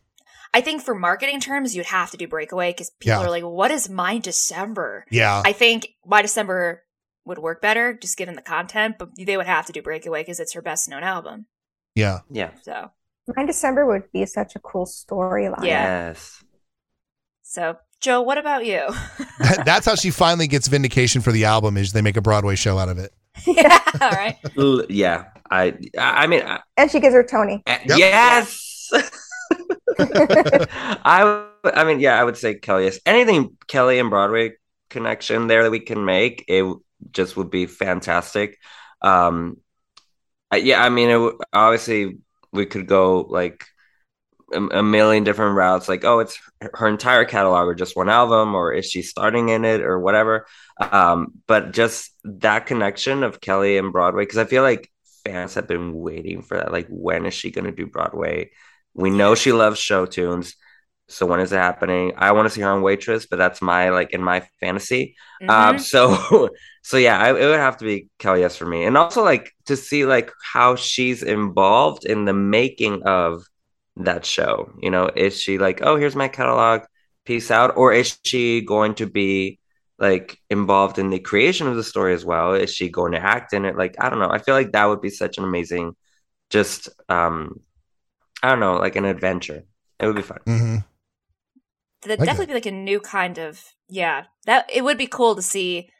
[0.57, 3.27] I think for marketing terms, you'd have to do Breakaway because people Yeah.
[3.27, 6.83] are like, "What is My December?" Yeah, I think My December
[7.27, 8.97] would work better, just given the content.
[8.99, 11.45] But they would have to do Breakaway because it's her best known album.
[11.95, 12.20] Yeah.
[12.31, 12.51] Yeah.
[12.62, 12.91] So
[13.37, 15.65] My December would be such a cool storyline.
[15.65, 16.09] Yeah.
[16.09, 16.43] Yes.
[17.43, 18.83] so Joe, what about you?
[19.65, 22.78] That's how she finally gets vindication for the album is they make a Broadway show
[22.78, 23.12] out of it.
[23.47, 24.37] yeah, all right.
[24.59, 25.24] L- yeah.
[25.51, 25.74] I.
[25.99, 26.43] I I mean.
[26.43, 27.62] I, And she gives her Tony.
[27.66, 27.81] Yep.
[27.99, 28.91] Yes.
[31.05, 31.47] I.
[31.64, 32.20] I mean, yeah.
[32.20, 32.85] I would say Kelly.
[32.85, 32.98] Yes.
[33.06, 34.52] Anything Kelly and Broadway
[34.90, 36.64] connection there that we can make, it
[37.10, 38.59] just would be fantastic.
[39.02, 39.59] Um.
[40.55, 40.82] Yeah.
[40.82, 42.18] I mean, it, obviously
[42.52, 43.64] we could go like
[44.52, 45.89] a, a million different routes.
[45.89, 49.48] Like, oh, it's her- her entire catalog or just one album, or is she starting
[49.51, 50.47] in it or whatever.
[50.81, 51.35] Um.
[51.47, 54.90] But just that connection of Kelly and Broadway, because I feel like
[55.24, 56.73] fans have been waiting for that.
[56.73, 58.51] Like, when is she going to do Broadway?
[58.97, 60.56] We know she loves show tunes.
[61.09, 62.14] So when is it happening?
[62.16, 65.16] I want to see her on Waitress, but that's my like in my fantasy.
[65.48, 65.82] Um, Mhm.
[65.85, 66.51] so
[66.82, 69.52] so yeah, I, it would have to be Kelly Yes for me, and also like
[69.66, 73.44] to see like how she's involved in the making of
[73.97, 74.73] that show.
[74.81, 76.82] You know, is she like, oh, here's my catalog,
[77.24, 79.59] peace out, or is she going to be
[79.98, 82.55] like involved in the creation of the story as well?
[82.55, 83.77] Is she going to act in it?
[83.77, 84.31] Like, I don't know.
[84.31, 85.94] I feel like that would be such an amazing,
[86.51, 87.60] just um,
[88.47, 89.64] I don't know, like an adventure.
[89.98, 90.39] It would be fun.
[90.47, 90.77] hmm
[92.02, 92.27] That'd Okay.
[92.27, 94.24] definitely be like a new kind of yeah.
[94.44, 95.90] That it would be cool to see.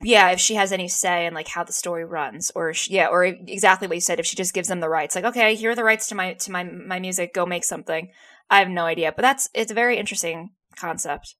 [0.00, 3.08] Yeah, if she has any say in like how the story runs, or sh yeah,
[3.08, 4.18] or exactly what you said.
[4.18, 6.32] If she just gives them the rights, like okay, here are the rights to my
[6.34, 8.10] to my my music, go make something.
[8.48, 11.34] I have no idea, but that's it's a very interesting concept.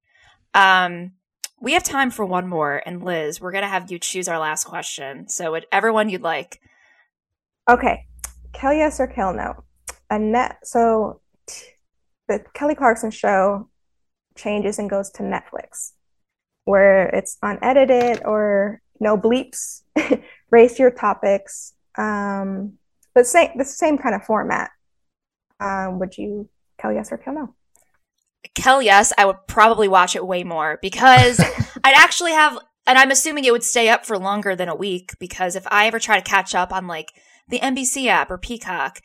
[0.52, 1.12] Um,
[1.60, 4.64] we have time for one more, and Liz, we're gonna have you choose our last
[4.64, 5.28] question.
[5.28, 6.60] So, whatever one you'd like.
[7.70, 8.04] Okay.
[8.52, 9.64] Kelly yes or Kel no.
[10.10, 11.66] A net so t-
[12.28, 13.68] the Kelly Clarkson show
[14.36, 15.92] changes and goes to Netflix,
[16.64, 19.82] where it's unedited or no bleeps,
[20.50, 22.74] race your topics, um,
[23.14, 24.70] but same the same kind of format.
[25.60, 26.48] Um, would you
[26.78, 27.54] Kel yes or Kel no?
[28.54, 31.40] Kel, yes, I would probably watch it way more because
[31.84, 35.12] I'd actually have, and I'm assuming it would stay up for longer than a week
[35.18, 37.12] because if I ever try to catch up on like
[37.48, 39.00] the NBC app or Peacock,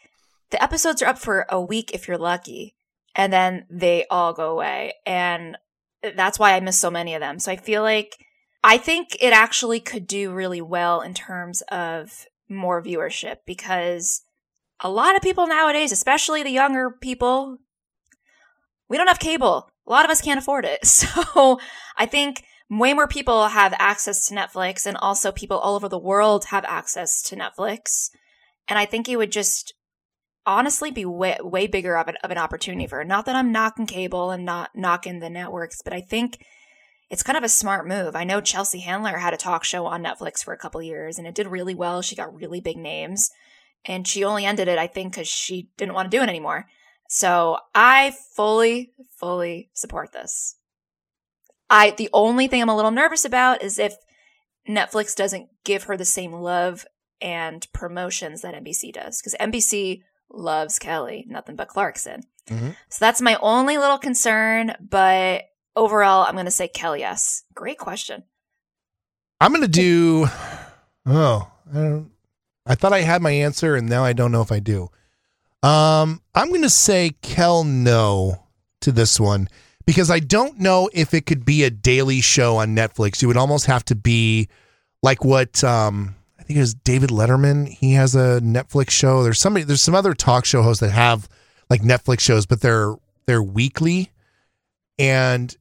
[0.53, 2.75] the episodes are up for a week if you're lucky,
[3.15, 4.93] and then they all go away.
[5.05, 5.57] And
[6.15, 7.39] that's why I miss so many of them.
[7.39, 8.17] So I feel like
[8.63, 14.21] I think it actually could do really well in terms of more viewership because
[14.79, 17.57] a lot of people nowadays, especially the younger people,
[18.87, 19.69] we don't have cable.
[19.87, 20.79] A lot of us can't afford it.
[20.85, 21.59] So
[21.97, 25.97] I think way more people have access to Netflix and also people all over the
[25.97, 28.09] world have access to Netflix.
[28.67, 29.73] And I think it would just
[30.45, 33.03] honestly be way, way bigger of an, of an opportunity for her.
[33.03, 36.45] Not that I'm knocking cable and not knocking the networks, but I think
[37.09, 38.15] it's kind of a smart move.
[38.15, 41.27] I know Chelsea Handler had a talk show on Netflix for a couple years and
[41.27, 42.01] it did really well.
[42.01, 43.29] She got really big names
[43.85, 46.65] and she only ended it, I think, because she didn't want to do it anymore.
[47.07, 50.55] So I fully, fully support this.
[51.69, 53.95] I the only thing I'm a little nervous about is if
[54.67, 56.85] Netflix doesn't give her the same love
[57.21, 60.01] and promotions that NBC does, because NBC
[60.33, 62.23] loves Kelly, nothing but Clarkson.
[62.49, 62.75] Mhm.
[62.89, 64.75] So that's my only little concern.
[64.81, 65.43] But
[65.75, 66.99] overall, I'm going to say Kelly.
[66.99, 68.23] Yes, great question.
[69.41, 70.27] I'm gonna do.
[71.05, 72.11] Oh, I don't.
[72.65, 74.89] I thought I had my answer, and now I don't know if I do.
[75.61, 78.45] Um, I'm gonna say Kel no
[78.79, 79.49] to this one
[79.85, 83.21] because I don't know if it could be a daily show on Netflix.
[83.21, 84.47] You would almost have to be
[85.01, 87.69] like what um I think it was David Letterman.
[87.69, 89.23] He has a Netflix show.
[89.23, 89.63] There's somebody.
[89.63, 91.29] There's some other talk show hosts that have
[91.69, 92.95] like Netflix shows, but they're
[93.25, 94.11] they're weekly,
[94.99, 95.55] and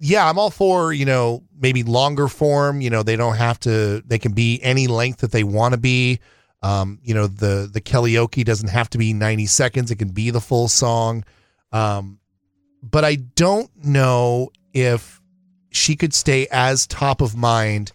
[0.00, 4.02] yeah, I'm all for, you know, maybe longer form, you know, they don't have to
[4.06, 6.20] they can be any length that they want to be.
[6.62, 10.30] Um, you know, the the karaoke doesn't have to be 90 seconds, it can be
[10.30, 11.24] the full song.
[11.72, 12.20] Um,
[12.82, 15.20] but I don't know if
[15.70, 17.92] she could stay as top of mind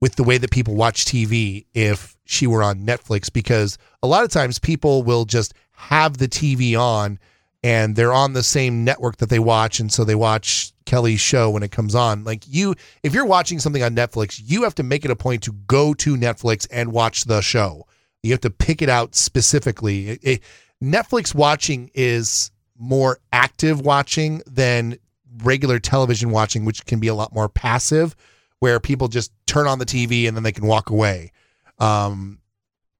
[0.00, 4.24] with the way that people watch TV if she were on Netflix because a lot
[4.24, 7.18] of times people will just have the TV on
[7.62, 11.50] and they're on the same network that they watch and so they watch Kelly's show
[11.50, 12.24] when it comes on.
[12.24, 15.42] Like you if you're watching something on Netflix, you have to make it a point
[15.44, 17.86] to go to Netflix and watch the show.
[18.22, 20.10] You have to pick it out specifically.
[20.10, 20.42] It- it-
[20.82, 24.98] Netflix watching is more active watching than
[25.42, 28.14] regular television watching, which can be a lot more passive,
[28.60, 31.32] where people just turn on the TV and then they can walk away.
[31.78, 32.38] Um,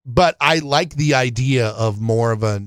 [0.04, 2.62] but I like the idea of more of a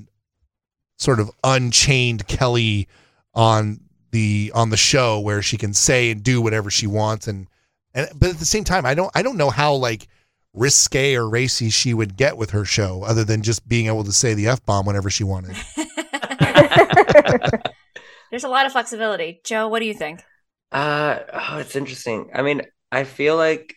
[0.97, 2.87] sort of unchained Kelly
[3.33, 3.79] on
[4.11, 7.47] the on the show where she can say and do whatever she wants and
[7.93, 10.07] And but at the same time, I don't I don't know how like
[10.53, 14.11] risque or racy she would get with her show, other than just being able to
[14.11, 15.55] say the f bomb whenever she wanted.
[18.29, 19.41] There's a lot of flexibility.
[19.43, 20.23] Joe, what do you think?
[20.71, 22.29] Uh, oh, it's interesting.
[22.33, 22.61] I mean,
[22.91, 23.75] I feel like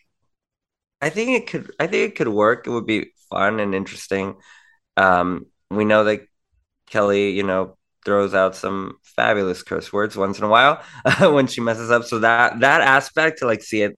[1.00, 1.72] I think it could.
[1.80, 2.66] I think it could work.
[2.66, 4.36] It would be fun and interesting.
[4.96, 6.22] Um, we know that
[6.88, 10.82] Kelly, you know, throws out some fabulous curse words once in a while
[11.20, 12.04] when she messes up.
[12.04, 13.96] So that that aspect to like see it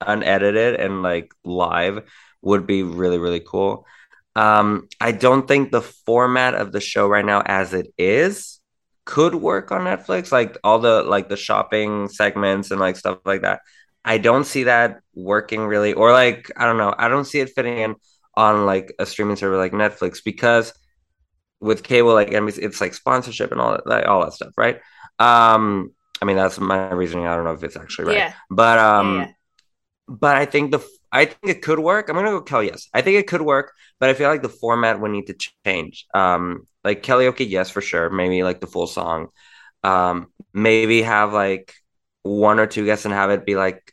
[0.00, 2.10] unedited and like live
[2.42, 3.86] would be really really cool.
[4.36, 8.60] Um, I don't think the format of the show right now, as it is,
[9.04, 10.32] could work on Netflix.
[10.32, 13.60] Like all the like the shopping segments and like stuff like that.
[14.04, 16.94] I don't see that working really, or like I don't know.
[16.96, 17.96] I don't see it fitting in
[18.36, 20.72] on like a streaming server like Netflix because
[21.60, 24.80] with cable like NBC, it's like sponsorship and all that, like, all that stuff, right?
[25.18, 27.26] Um, I mean that's my reasoning.
[27.26, 28.34] I don't know if it's actually right, Yeah.
[28.50, 29.32] but um, Yeah, yeah.
[30.08, 30.80] but I think the
[31.12, 32.08] I think it could work.
[32.08, 32.66] I'm gonna go Kelly.
[32.68, 35.36] Yes, I think it could work, but I feel like the format would need to
[35.66, 36.06] change.
[36.14, 38.10] Um, like karaoke, yes, for sure.
[38.10, 39.28] Maybe like the full song.
[39.84, 41.74] Um, maybe have like
[42.22, 43.92] one or two guests and have it be like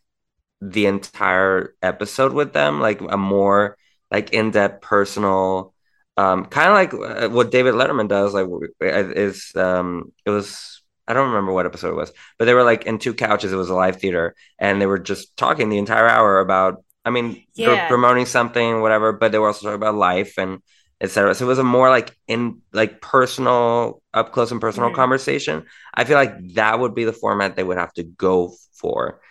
[0.61, 3.77] the entire episode with them, like a more
[4.11, 5.73] like in depth personal.
[6.17, 8.33] Um, kind of like uh, what David Letterman does.
[8.33, 8.47] Like
[8.81, 12.85] is um, it was I don't remember what episode it was, but they were like
[12.85, 13.53] in two couches.
[13.53, 16.83] It was a live theater, and they were just talking the entire hour about.
[17.05, 17.87] I mean, Yeah.
[17.87, 20.59] promoting something, whatever, but they were also talking about life and
[21.01, 21.35] etc.
[21.35, 24.95] So it was a more like in like personal, up close and personal Mhm.
[24.95, 25.65] conversation.
[25.93, 29.21] I feel like that would be the format they would have to go for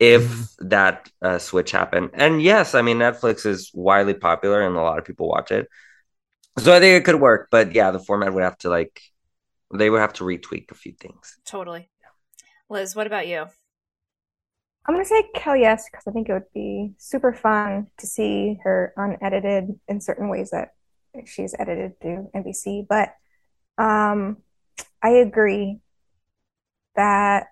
[0.00, 0.70] if Mhm.
[0.70, 2.10] that uh, switch happened.
[2.14, 5.68] And yes, I mean Netflix is widely popular and a lot of people watch it.
[6.58, 9.00] So I think it could work, but yeah, the format would have to like
[9.74, 11.36] they would have to retweak a few things.
[11.44, 11.88] Totally.
[12.68, 13.46] Liz, what about you?
[14.86, 18.58] I'm gonna say Kel yes because I think it would be super fun to see
[18.64, 20.74] her unedited in certain ways that
[21.26, 22.86] she's edited through NBC.
[22.88, 23.14] But
[23.78, 24.38] um,
[25.02, 25.80] I agree
[26.96, 27.46] that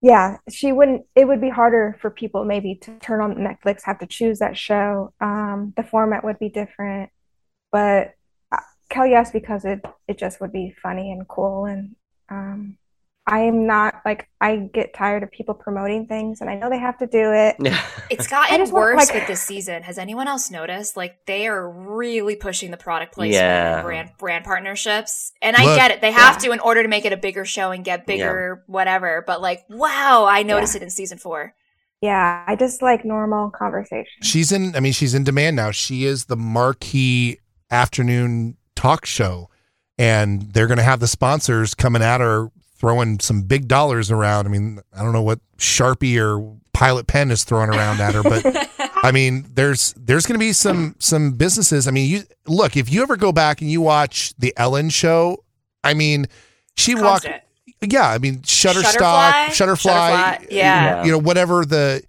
[0.00, 1.06] yeah, she wouldn't.
[1.16, 4.56] It would be harder for people maybe to turn on Netflix, have to choose that
[4.56, 5.12] show.
[5.20, 7.10] Um, the format would be different,
[7.72, 8.12] but
[8.52, 8.58] uh,
[8.90, 11.96] Kel yes because it it just would be funny and cool and
[12.28, 12.78] um.
[13.30, 16.78] I am not like I get tired of people promoting things and I know they
[16.78, 17.56] have to do it.
[18.10, 19.82] It's gotten just want, worse like- with this season.
[19.82, 20.96] Has anyone else noticed?
[20.96, 23.76] Like they are really pushing the product placement Yeah.
[23.76, 25.32] and brand brand partnerships.
[25.42, 26.00] And I Look- get it.
[26.00, 26.48] They have Yeah.
[26.48, 29.22] to in order to make it a bigger show and get bigger whatever.
[29.26, 31.54] But like, wow, I noticed it in season four.
[32.00, 34.06] Yeah, I just like normal conversation.
[34.22, 34.74] She's in.
[34.76, 35.72] I mean, she's in demand now.
[35.72, 37.38] She is the marquee
[37.70, 39.50] afternoon talk show,
[39.98, 44.46] and they're going to have the sponsors coming at her, throwing some big dollars around.
[44.46, 48.22] I mean, I don't know what Sharpie or Pilot Pen is throwing around at her,
[48.22, 48.70] but
[49.02, 51.88] I mean, there's there's going to be some some businesses.
[51.88, 55.44] I mean, you look if you ever go back and you watch the Ellen show.
[55.84, 56.26] I mean,
[56.76, 57.28] she walked.
[57.80, 58.82] Yeah, I mean, Shutterfly?
[58.82, 61.04] Shutterstock, Shutterfly, Shutterfly, yeah.
[61.04, 62.02] you know, whatever the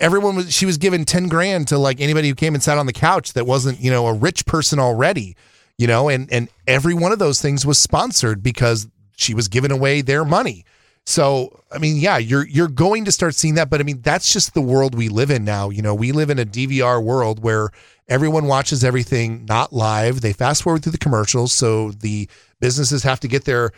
[0.00, 0.52] everyone was.
[0.52, 3.32] She was given ten grand to like anybody who came and sat on the couch
[3.32, 5.36] that wasn't you know a rich person already,
[5.78, 9.72] you know, and and every one of those things was sponsored because she was giving
[9.72, 10.64] away their money.
[11.04, 14.32] So I mean, yeah, you're you're going to start seeing that, but I mean, that's
[14.32, 15.70] just the world we live in now.
[15.70, 17.70] You know, we live in a DVR world where
[18.08, 20.20] everyone watches everything not live.
[20.20, 22.28] They fast forward through the commercials, so the
[22.60, 23.72] businesses have to get their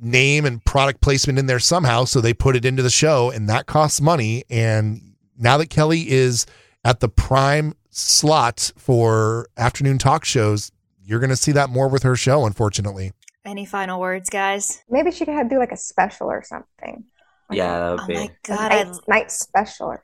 [0.00, 2.04] name and product placement in there somehow.
[2.04, 4.44] So they put it into the show, and that costs money.
[4.48, 6.46] And now that Kelly is
[6.84, 10.70] at the prime slot for afternoon talk shows,
[11.02, 13.12] you're going to see that more with her show, unfortunately.
[13.44, 14.82] Any final words, guys?
[14.90, 17.04] Maybe she could have, do like a special or something.
[17.50, 19.86] Yeah, that Oh would be my a god, I, night, night special.
[19.88, 20.02] Or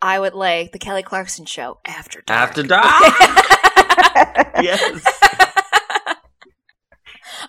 [0.00, 2.40] I would like the Kelly Clarkson show after dark.
[2.48, 2.84] after dark.
[4.62, 5.04] yes.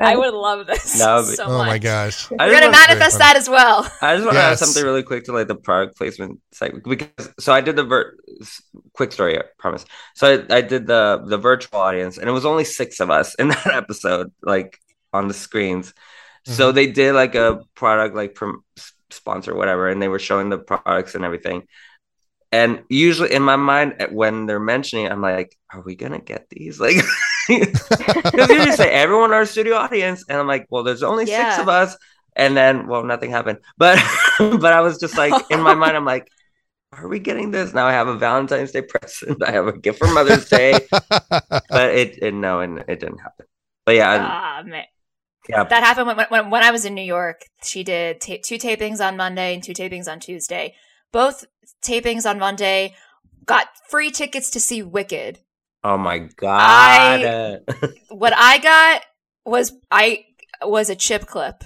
[0.01, 1.67] I would love this That would be- so oh much.
[1.67, 2.31] my gosh.
[2.37, 3.89] I We're gonna manifest that as well.
[4.01, 7.09] I just want to add something really quick to like the product placement segment because
[7.39, 8.15] so I did the ver-
[8.93, 9.85] quick story, I promise.
[10.15, 13.33] So I, I did the the virtual audience, and it was only six of us
[13.35, 14.79] in that episode, like
[15.13, 15.93] on the screens.
[16.45, 18.63] So they did like a product like prom-
[19.11, 21.63] sponsor whatever, and they were showing the products and everything.
[22.51, 26.19] And usually in my mind, eh, when they're mentioning, it, I'm like, "Are we gonna
[26.19, 26.95] get these?" Like,
[27.47, 31.25] because you just say everyone in our studio audience, and I'm like, "Well, there's only
[31.25, 31.97] six of us."
[32.35, 33.59] And then, well, nothing happened.
[33.77, 33.97] But,
[34.39, 36.29] but I was just like, in my mind, I'm like,
[36.93, 39.43] "Are we getting this?" Now I have a Valentine's Day present.
[39.43, 40.79] I have a gift for Mother's Day,
[41.69, 43.45] but it, it no, and it didn't happen.
[43.85, 44.85] But yeah, I- Ah, man.
[45.49, 47.41] Yeah, That happened when, when when I was in New York.
[47.63, 50.75] She did ta- two tapings on Monday and two tapings on Tuesday.
[51.11, 51.45] both
[51.83, 52.95] tapings on Monday.
[53.45, 55.39] Got free tickets to see Wicked.
[55.83, 56.59] Oh my god!
[57.25, 57.59] I-
[58.09, 59.01] What I got
[59.45, 60.25] was I
[60.61, 61.63] was a chip clip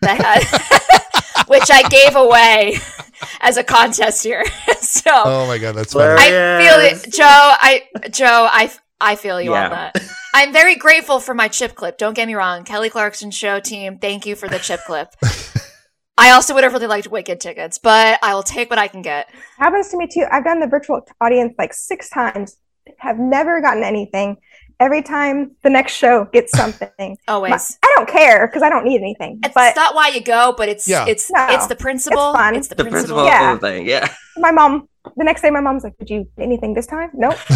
[0.00, 2.78] that had, which I gave away
[3.40, 4.44] as a contest here.
[4.80, 6.16] so Oh my god, that's funny.
[6.18, 6.28] I
[6.62, 7.22] feel it, Joe.
[7.26, 8.48] I Joe.
[8.50, 9.64] I I feel you Yeah.
[9.64, 10.02] on that.
[10.36, 11.96] I'm very grateful for my chip clip.
[11.96, 13.98] Don't get me wrong, Kelly Clarkson show team.
[13.98, 15.14] Thank you for the chip clip.
[16.18, 19.00] I also would have really liked Wicked tickets, but I will take what I can
[19.00, 19.28] get.
[19.60, 20.26] Happens to me too.
[20.32, 22.56] I've done the virtual audience like six times,
[22.98, 24.38] have never gotten anything.
[24.84, 27.16] Every time the next show gets something.
[27.26, 27.78] Always.
[27.82, 29.40] I don't care because I don't need anything.
[29.44, 31.06] It's but not why you go, but it's Yeah.
[31.08, 32.30] it's No, it's the principle.
[32.30, 32.54] it's fun.
[32.56, 33.16] It's the, the principle.
[33.16, 33.54] principal Yeah.
[33.54, 34.12] of the thing, yeah.
[34.36, 37.36] my mom, the next day, my mom's like, "Did you get anything this time?" Nope.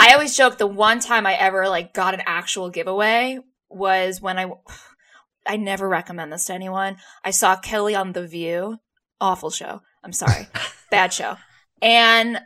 [0.00, 3.38] I always joke the one time I ever like got an actual giveaway
[3.68, 4.46] was when I
[5.46, 6.96] I never recommend this to anyone.
[7.24, 8.78] I saw Kelly on The View.
[9.20, 9.80] Awful show.
[10.04, 10.46] I'm sorry.
[10.90, 11.36] Bad show.
[11.82, 12.38] And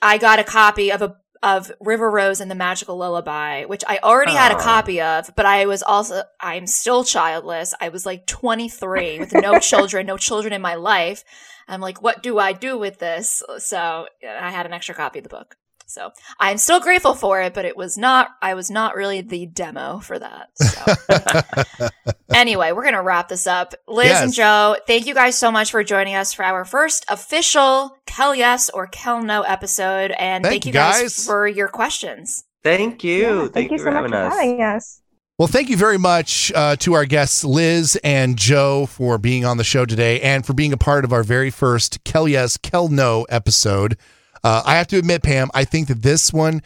[0.00, 3.98] I got a copy of a of River Rose and the Magical Lullaby, which I
[4.02, 4.60] already had a Oh.
[4.60, 7.74] copy of, but I was also I'm still childless.
[7.80, 11.24] I was like 23 with no children, no children in my life.
[11.68, 13.42] I'm like, what do I do with this?
[13.58, 15.56] So I had an extra copy of the book.
[15.92, 16.10] So
[16.40, 19.98] I'm still grateful for it, but it was not, I was not really the demo
[20.00, 20.48] for that.
[20.56, 21.88] So
[22.34, 23.74] anyway, we're going to wrap this up.
[23.86, 24.22] Liz Yes.
[24.22, 28.34] and Joe, thank you guys so much for joining us for our first official Kel
[28.34, 30.12] Yes or Kel No episode.
[30.12, 31.26] And Thank thank, you, you guys, guys.
[31.26, 32.44] for your questions.
[32.64, 33.42] Thank you.
[33.42, 34.34] Yeah, thank, you so for much having for us.
[34.34, 34.98] having us.
[35.38, 39.56] Well, thank you very much uh, to our guests, Liz and Joe, for being on
[39.56, 42.88] the show today and for being a part of our very first Kel Yes, Kel
[42.88, 43.96] No episode.
[44.44, 46.62] Uh, I have to admit, Pam, I think that this one,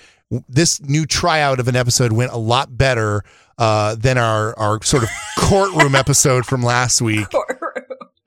[0.49, 3.23] this new tryout of an episode went a lot better
[3.59, 5.09] uh, than our, our sort of
[5.39, 7.27] courtroom episode from last week.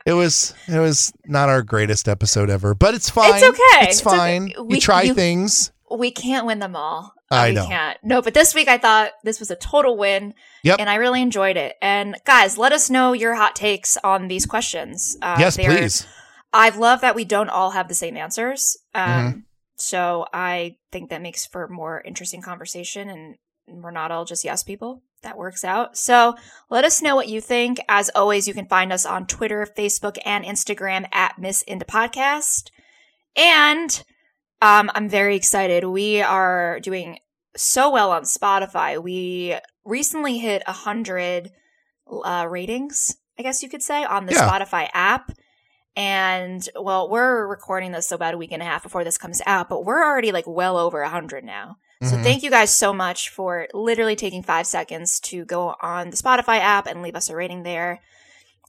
[0.06, 3.36] It was it was not our greatest episode ever, but it's fine.
[3.36, 3.60] It's okay.
[3.88, 4.18] It's It's okay.
[4.18, 4.54] fine.
[4.66, 5.72] We- you try you- things.
[5.92, 7.14] we can't win them all.
[7.32, 7.68] I we know.
[7.68, 7.98] can't.
[8.04, 10.34] No, but this week I thought this was a total win.
[10.64, 10.80] Yep.
[10.80, 11.76] And I really enjoyed it.
[11.80, 15.16] And guys, let us know your hot takes on these questions.
[15.22, 16.08] Uh, yes, please.
[16.52, 18.78] I love that we don't all have the same answers.
[18.94, 19.40] Um, Mm-hmm.
[19.82, 23.38] So I think that makes for more interesting conversation and
[23.82, 25.04] we're not all just yes people.
[25.22, 25.98] That works out.
[25.98, 26.36] So
[26.70, 27.80] let us know what you think.
[27.88, 32.72] As always, you can find us on Twitter, Facebook, and Instagram at Miss Indie Podcast.
[33.38, 34.04] And
[34.62, 35.86] um, I'm very excited.
[35.86, 37.20] We are doing
[37.56, 39.02] so well on Spotify.
[39.02, 39.56] We
[39.86, 41.52] recently hit a hundred
[42.12, 44.50] uh, ratings, I guess you could say, on the Yeah.
[44.50, 45.32] Spotify app.
[46.00, 49.42] And well, we're recording this so about a week and a half before this comes
[49.46, 51.76] out, but we're already like well over a hundred now.
[52.02, 52.24] So Mhm.
[52.24, 56.60] thank you guys so much for literally taking five seconds to go on the Spotify
[56.60, 58.00] app and leave us a rating there.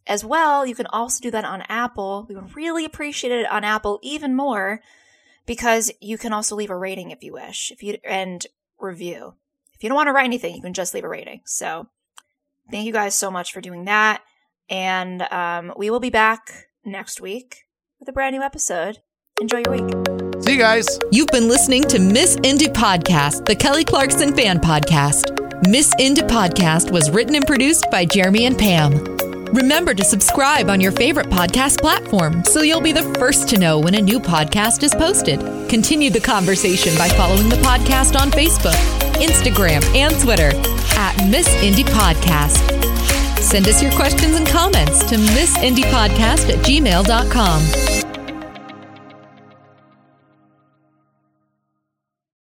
[0.09, 2.27] As well, you can also do that on Apple.
[2.29, 4.83] We would really appreciate it on Apple even more
[5.47, 7.71] because you can also leave a rating if you wish.
[7.71, 8.45] If you and
[8.77, 9.35] review.
[9.77, 11.43] If you don't want to write anything, you can just leave a rating.
[11.45, 11.87] So
[12.73, 14.21] thank you guys so much for doing that.
[14.69, 17.65] And um, we will be back next week
[17.99, 18.99] with a brand new episode.
[19.41, 20.43] Enjoy your week.
[20.43, 20.99] See you guys.
[21.13, 25.37] You've been listening to Miss Indie Podcast, the Kelly Clarkson fan podcast.
[25.69, 28.93] Miss Indie Podcast was written and produced by Jeremy and Pam.
[29.53, 33.79] Remember to subscribe on your favorite podcast platform so you'll be the first to know
[33.81, 35.41] when a new podcast is posted.
[35.69, 38.79] Continue the conversation by following the podcast on Facebook,
[39.15, 40.53] Instagram, and Twitter
[40.97, 42.81] at Miss Indie Podcast.
[43.41, 48.10] Send us your questions and comments to missindiepodcast at gmail.com.